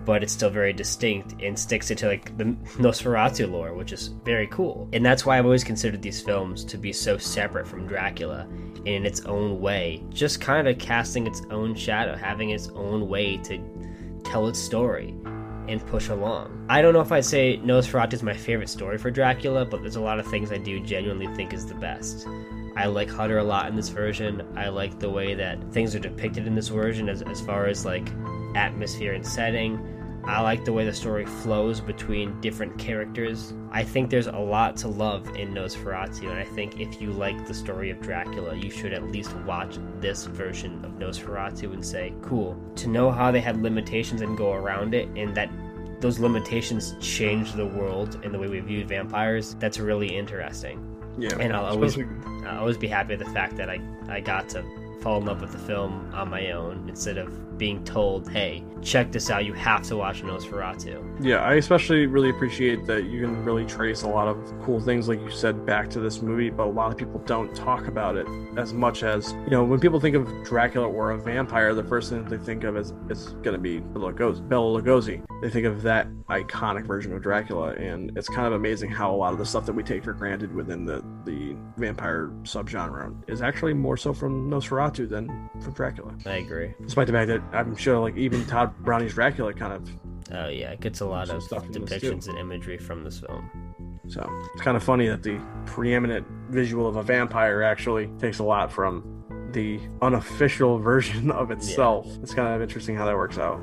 but 0.06 0.24
it's 0.24 0.34
still 0.34 0.50
very 0.50 0.72
distinct 0.72 1.42
and 1.42 1.58
sticks 1.58 1.92
it 1.92 1.98
to 2.00 2.08
like 2.08 2.38
the 2.38 2.46
Nosferatu 2.78 3.50
lore, 3.50 3.74
which 3.74 3.92
is 3.92 4.10
very 4.24 4.48
cool. 4.48 4.88
And 4.94 5.06
that's 5.06 5.26
why 5.26 5.38
I've 5.38 5.46
always 5.46 5.64
considered 5.64 6.02
these 6.02 6.22
films 6.22 6.64
to 6.66 6.78
be 6.78 6.94
so 6.94 7.18
separate 7.18 7.68
from 7.68 7.88
Dracula 7.88 8.48
in 8.86 9.06
its 9.06 9.22
own 9.22 9.60
way, 9.60 10.04
just 10.10 10.40
kind 10.40 10.68
of 10.68 10.78
casting 10.78 11.26
its 11.26 11.42
own 11.50 11.74
shadow, 11.76 12.16
having 12.16 12.52
its 12.52 12.70
own 12.70 13.10
way 13.10 13.38
to 13.38 13.60
tell 14.24 14.48
its 14.48 14.60
story 14.60 15.16
and 15.68 15.86
push 15.88 16.10
along. 16.10 16.66
I 16.70 16.82
don't 16.82 16.94
know 16.94 17.02
if 17.02 17.12
I'd 17.12 17.26
say 17.26 17.58
Nosferatu 17.58 18.14
is 18.14 18.24
my 18.24 18.34
favorite 18.34 18.70
story 18.70 18.98
for 18.98 19.10
Dracula, 19.10 19.66
but 19.66 19.82
there's 19.82 19.96
a 19.96 20.02
lot 20.02 20.20
of 20.20 20.28
things 20.28 20.52
I 20.52 20.58
do 20.58 20.80
genuinely 20.80 21.28
think 21.36 21.54
is 21.54 21.66
the 21.66 21.74
best. 21.76 22.28
I 22.78 22.88
like 22.88 23.10
Hutter 23.10 23.38
a 23.38 23.44
lot 23.44 23.68
in 23.68 23.76
this 23.76 23.90
version. 23.90 24.46
I 24.56 24.68
like 24.68 25.00
the 25.00 25.10
way 25.10 25.34
that 25.34 25.72
things 25.72 25.96
are 25.96 26.00
depicted 26.00 26.46
in 26.46 26.56
this 26.56 26.68
version 26.68 27.08
as, 27.08 27.22
as 27.22 27.40
far 27.42 27.68
as 27.68 27.86
like 27.86 28.08
atmosphere 28.56 29.14
and 29.14 29.26
setting. 29.26 29.80
I 30.28 30.42
like 30.42 30.66
the 30.66 30.74
way 30.74 30.86
the 30.86 30.94
story 30.94 31.26
flows 31.26 31.80
between 31.80 32.40
different 32.42 32.78
characters. 32.80 33.54
I 33.72 33.84
think 33.84 34.10
there's 34.10 34.28
a 34.28 34.38
lot 34.38 34.76
to 34.78 34.88
love 34.88 35.36
in 35.36 35.54
Nosferatu, 35.54 36.24
and 36.24 36.40
I 36.40 36.44
think 36.44 36.80
if 36.80 37.00
you 37.00 37.12
like 37.12 37.46
the 37.48 37.54
story 37.54 37.92
of 37.92 38.02
Dracula, 38.02 38.56
you 38.56 38.72
should 38.72 38.92
at 38.92 39.04
least 39.04 39.36
watch 39.46 39.78
this 40.00 40.26
version 40.26 40.84
of 40.84 40.94
Nosferatu 40.94 41.74
and 41.74 41.86
say, 41.86 42.14
cool. 42.22 42.58
To 42.78 42.88
know 42.88 43.12
how 43.12 43.32
they 43.32 43.40
had 43.40 43.62
limitations 43.62 44.22
and 44.22 44.36
go 44.36 44.54
around 44.54 44.96
it, 44.96 45.08
and 45.16 45.36
that 45.36 45.50
those 46.02 46.20
limitations 46.20 46.96
changed 47.00 47.56
the 47.56 47.66
world 47.66 48.20
and 48.24 48.34
the 48.34 48.40
way 48.40 48.48
we 48.48 48.60
view 48.60 48.84
vampires, 48.86 49.56
that's 49.60 49.80
really 49.80 50.16
interesting. 50.16 50.80
Yeah. 51.18 51.38
And 51.40 51.54
I'll 51.54 51.66
always, 51.66 51.98
I'll 51.98 52.60
always 52.60 52.78
be 52.78 52.88
happy 52.88 53.16
with 53.16 53.26
the 53.26 53.34
fact 53.34 53.56
that 53.58 53.70
I, 53.70 53.80
I 54.10 54.20
got 54.20 54.50
to 54.50 54.64
fall 55.02 55.20
in 55.20 55.26
love 55.26 55.42
with 55.42 55.52
the 55.52 55.60
film 55.60 56.12
on 56.14 56.30
my 56.30 56.52
own 56.52 56.90
instead 56.90 57.18
of 57.18 57.55
being 57.58 57.84
told, 57.84 58.30
"Hey, 58.30 58.64
check 58.82 59.12
this 59.12 59.30
out. 59.30 59.46
You 59.46 59.54
have 59.54 59.84
to 59.84 59.98
watch 59.98 60.24
Nosferatu." 60.24 61.04
Yeah, 61.20 61.38
I 61.38 61.56
especially 61.56 62.06
really 62.08 62.30
appreciate 62.30 62.86
that 62.86 63.06
you 63.06 63.22
can 63.22 63.44
really 63.44 63.66
trace 63.66 64.04
a 64.04 64.08
lot 64.08 64.28
of 64.28 64.38
cool 64.64 64.80
things, 64.80 65.08
like 65.08 65.20
you 65.22 65.30
said, 65.30 65.66
back 65.66 65.90
to 65.92 66.00
this 66.00 66.22
movie. 66.22 66.50
But 66.50 66.68
a 66.68 66.70
lot 66.70 66.92
of 66.92 66.98
people 66.98 67.22
don't 67.26 67.54
talk 67.56 67.88
about 67.88 68.16
it 68.18 68.28
as 68.58 68.74
much 68.74 69.04
as 69.04 69.32
you 69.46 69.50
know. 69.52 69.64
When 69.64 69.80
people 69.80 70.00
think 70.00 70.16
of 70.16 70.28
Dracula 70.44 70.88
or 70.88 71.12
a 71.12 71.18
vampire, 71.18 71.74
the 71.74 71.84
first 71.84 72.10
thing 72.10 72.26
they 72.26 72.38
think 72.38 72.64
of 72.64 72.78
is 72.78 72.94
is 73.10 73.30
going 73.44 73.54
to 73.54 73.58
be 73.58 73.80
Bela 73.80 74.12
Lugosi. 74.14 75.24
They 75.42 75.50
think 75.50 75.66
of 75.66 75.82
that 75.84 76.08
iconic 76.30 76.86
version 76.86 77.14
of 77.14 77.22
Dracula, 77.22 77.74
and 77.74 78.18
it's 78.18 78.30
kind 78.30 78.48
of 78.48 78.54
amazing 78.54 78.90
how 78.90 79.14
a 79.14 79.18
lot 79.18 79.34
of 79.34 79.40
the 79.40 79.46
stuff 79.46 79.66
that 79.66 79.74
we 79.74 79.84
take 79.84 80.04
for 80.04 80.14
granted 80.14 80.54
within 80.54 80.86
the 80.86 81.04
the 81.26 81.56
vampire 81.78 82.32
subgenre 82.44 83.14
is 83.28 83.42
actually 83.42 83.74
more 83.74 83.98
so 83.98 84.14
from 84.14 84.50
Nosferatu 84.50 85.08
than 85.08 85.50
from 85.62 85.74
Dracula. 85.74 86.14
I 86.26 86.38
agree. 86.38 86.74
Despite 86.84 87.08
the 87.08 87.14
fact 87.14 87.28
that 87.28 87.42
I'm 87.54 87.76
sure, 87.76 88.00
like 88.00 88.18
even 88.18 88.46
Tod 88.46 88.78
Browning's 88.80 89.14
Dracula 89.14 89.54
kind 89.54 89.74
of. 89.74 89.90
Oh 90.32 90.48
yeah, 90.48 90.72
it 90.72 90.80
gets 90.80 91.02
a 91.02 91.06
lot 91.06 91.30
of 91.30 91.44
depictions 91.44 92.28
and 92.28 92.38
imagery 92.38 92.78
from 92.78 93.04
this 93.04 93.20
film. 93.20 93.50
So 94.08 94.28
it's 94.54 94.62
kind 94.62 94.78
of 94.78 94.84
funny 94.84 95.08
that 95.08 95.24
the 95.24 95.40
preeminent 95.66 96.26
visual 96.50 96.88
of 96.88 96.96
a 96.96 97.04
vampire 97.04 97.62
actually 97.62 98.08
takes 98.20 98.40
a 98.40 98.44
lot 98.44 98.72
from 98.72 99.24
the 99.52 99.80
unofficial 100.02 100.80
version 100.92 101.32
of 101.32 101.52
itself. 101.52 102.06
Yeah. 102.08 102.18
It's 102.22 102.34
kind 102.34 102.54
of 102.54 102.62
interesting 102.62 102.96
how 102.96 103.06
that 103.06 103.16
works 103.16 103.38
out 103.38 103.60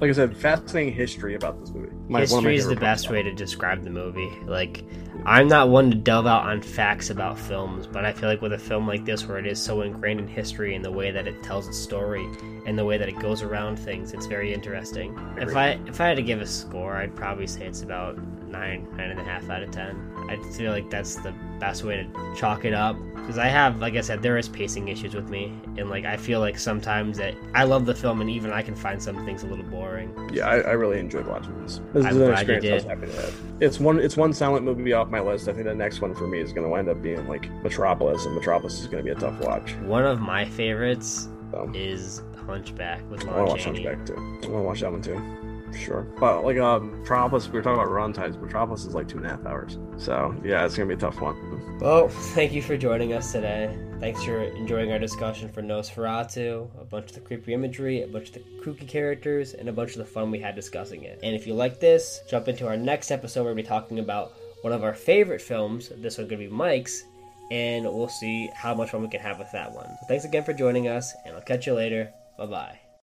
like 0.00 0.10
I 0.10 0.12
said, 0.12 0.36
fascinating 0.36 0.94
history 0.94 1.34
about 1.34 1.60
this 1.60 1.70
movie. 1.70 1.92
My, 2.08 2.20
history 2.20 2.56
is 2.56 2.66
the 2.66 2.76
best 2.76 3.10
way 3.10 3.22
to 3.22 3.32
describe 3.32 3.84
the 3.84 3.90
movie. 3.90 4.30
Like, 4.46 4.84
I'm 5.24 5.48
not 5.48 5.68
one 5.68 5.90
to 5.90 5.96
delve 5.96 6.26
out 6.26 6.44
on 6.44 6.62
facts 6.62 7.10
about 7.10 7.38
films, 7.38 7.86
but 7.86 8.04
I 8.04 8.12
feel 8.12 8.28
like 8.28 8.42
with 8.42 8.52
a 8.52 8.58
film 8.58 8.86
like 8.88 9.04
this, 9.04 9.26
where 9.26 9.38
it 9.38 9.46
is 9.46 9.62
so 9.62 9.82
ingrained 9.82 10.20
in 10.20 10.28
history 10.28 10.74
and 10.74 10.84
the 10.84 10.90
way 10.90 11.10
that 11.10 11.26
it 11.26 11.42
tells 11.42 11.68
a 11.68 11.72
story 11.72 12.26
and 12.66 12.78
the 12.78 12.84
way 12.84 12.98
that 12.98 13.08
it 13.08 13.18
goes 13.18 13.42
around 13.42 13.76
things, 13.78 14.12
it's 14.12 14.26
very 14.26 14.52
interesting. 14.52 15.16
If 15.38 15.54
I 15.56 15.78
if 15.86 16.00
I 16.00 16.08
had 16.08 16.16
to 16.16 16.22
give 16.22 16.40
a 16.40 16.46
score, 16.46 16.94
I'd 16.94 17.14
probably 17.14 17.46
say 17.46 17.66
it's 17.66 17.82
about 17.82 18.18
nine 18.48 18.88
nine 18.96 19.10
and 19.10 19.20
a 19.20 19.24
half 19.24 19.48
out 19.48 19.62
of 19.62 19.70
ten. 19.70 20.11
I 20.28 20.36
feel 20.52 20.72
like 20.72 20.90
that's 20.90 21.16
the 21.16 21.32
best 21.58 21.84
way 21.84 21.96
to 21.96 22.34
chalk 22.36 22.64
it 22.64 22.74
up 22.74 22.96
because 23.22 23.38
I 23.38 23.46
have, 23.46 23.80
like 23.80 23.94
I 23.94 24.00
said, 24.00 24.20
there 24.20 24.36
is 24.36 24.48
pacing 24.48 24.88
issues 24.88 25.14
with 25.14 25.28
me, 25.28 25.52
and 25.78 25.88
like 25.88 26.04
I 26.04 26.16
feel 26.16 26.40
like 26.40 26.58
sometimes 26.58 27.18
that 27.18 27.34
I 27.54 27.64
love 27.64 27.86
the 27.86 27.94
film, 27.94 28.20
and 28.20 28.28
even 28.28 28.52
I 28.52 28.62
can 28.62 28.74
find 28.74 29.00
some 29.00 29.24
things 29.24 29.44
a 29.44 29.46
little 29.46 29.64
boring. 29.64 30.30
Yeah, 30.32 30.48
I, 30.48 30.56
I 30.58 30.72
really 30.72 30.98
enjoyed 30.98 31.26
watching 31.26 31.60
this. 31.62 31.80
This 31.92 32.06
is 32.06 32.16
an 32.16 32.32
experience 32.32 32.66
I 32.66 32.74
was 32.74 32.84
happy 32.84 33.06
to 33.06 33.22
have. 33.22 33.40
It's 33.60 33.78
one, 33.78 34.00
it's 34.00 34.16
one 34.16 34.32
silent 34.32 34.64
movie 34.64 34.92
off 34.92 35.08
my 35.08 35.20
list. 35.20 35.48
I 35.48 35.52
think 35.52 35.66
the 35.66 35.74
next 35.74 36.00
one 36.00 36.14
for 36.14 36.26
me 36.26 36.40
is 36.40 36.52
going 36.52 36.64
to 36.64 36.70
wind 36.70 36.88
up 36.88 37.00
being 37.00 37.26
like 37.28 37.48
Metropolis, 37.62 38.26
and 38.26 38.34
Metropolis 38.34 38.80
is 38.80 38.86
going 38.86 39.04
to 39.04 39.04
be 39.04 39.10
a 39.10 39.20
tough 39.20 39.38
watch. 39.40 39.74
One 39.82 40.04
of 40.04 40.20
my 40.20 40.44
favorites 40.44 41.28
so. 41.52 41.70
is 41.74 42.22
Hunchback 42.46 43.08
with 43.08 43.22
Lon 43.24 43.34
I 43.34 43.38
want 43.38 43.48
to 43.48 43.52
watch 43.52 43.64
Hunchback 43.64 44.06
too. 44.06 44.16
I 44.16 44.20
want 44.20 44.42
to 44.42 44.62
watch 44.62 44.80
that 44.80 44.90
one 44.90 45.02
too. 45.02 45.51
Sure. 45.74 46.02
But 46.18 46.44
like 46.44 46.58
um 46.58 47.00
Metropolis, 47.00 47.48
we 47.48 47.54
were 47.54 47.62
talking 47.62 47.80
about 47.80 47.90
run 47.90 48.12
times. 48.12 48.36
Metropolis 48.36 48.84
is 48.84 48.94
like 48.94 49.08
two 49.08 49.18
and 49.18 49.26
a 49.26 49.30
half 49.30 49.44
hours. 49.46 49.78
So 49.96 50.34
yeah, 50.44 50.64
it's 50.64 50.76
gonna 50.76 50.88
be 50.88 50.94
a 50.94 50.98
tough 50.98 51.20
one. 51.20 51.78
Well, 51.80 52.08
thank 52.08 52.52
you 52.52 52.62
for 52.62 52.76
joining 52.76 53.12
us 53.12 53.32
today. 53.32 53.76
Thanks 54.00 54.24
for 54.24 54.42
enjoying 54.42 54.92
our 54.92 54.98
discussion 54.98 55.48
for 55.48 55.62
Nosferatu, 55.62 56.68
a 56.80 56.84
bunch 56.84 57.10
of 57.10 57.14
the 57.14 57.20
creepy 57.20 57.54
imagery, 57.54 58.02
a 58.02 58.06
bunch 58.06 58.28
of 58.28 58.34
the 58.34 58.40
kooky 58.62 58.86
characters, 58.86 59.54
and 59.54 59.68
a 59.68 59.72
bunch 59.72 59.92
of 59.92 59.98
the 59.98 60.04
fun 60.04 60.30
we 60.30 60.40
had 60.40 60.54
discussing 60.54 61.04
it. 61.04 61.20
And 61.22 61.34
if 61.34 61.46
you 61.46 61.54
like 61.54 61.80
this, 61.80 62.20
jump 62.28 62.48
into 62.48 62.66
our 62.66 62.76
next 62.76 63.10
episode 63.10 63.44
where 63.44 63.54
we'll 63.54 63.62
be 63.62 63.68
talking 63.68 63.98
about 63.98 64.32
one 64.62 64.72
of 64.72 64.84
our 64.84 64.94
favorite 64.94 65.40
films. 65.40 65.90
This 65.96 66.18
one's 66.18 66.30
gonna 66.30 66.42
be 66.42 66.48
Mike's, 66.48 67.04
and 67.50 67.84
we'll 67.84 68.08
see 68.08 68.50
how 68.54 68.74
much 68.74 68.90
fun 68.90 69.02
we 69.02 69.08
can 69.08 69.20
have 69.20 69.38
with 69.38 69.52
that 69.52 69.72
one. 69.72 69.86
So 70.00 70.06
thanks 70.08 70.24
again 70.24 70.44
for 70.44 70.52
joining 70.52 70.88
us, 70.88 71.14
and 71.24 71.34
I'll 71.34 71.42
catch 71.42 71.66
you 71.66 71.74
later. 71.74 72.12
Bye 72.38 72.46
bye. 72.46 72.81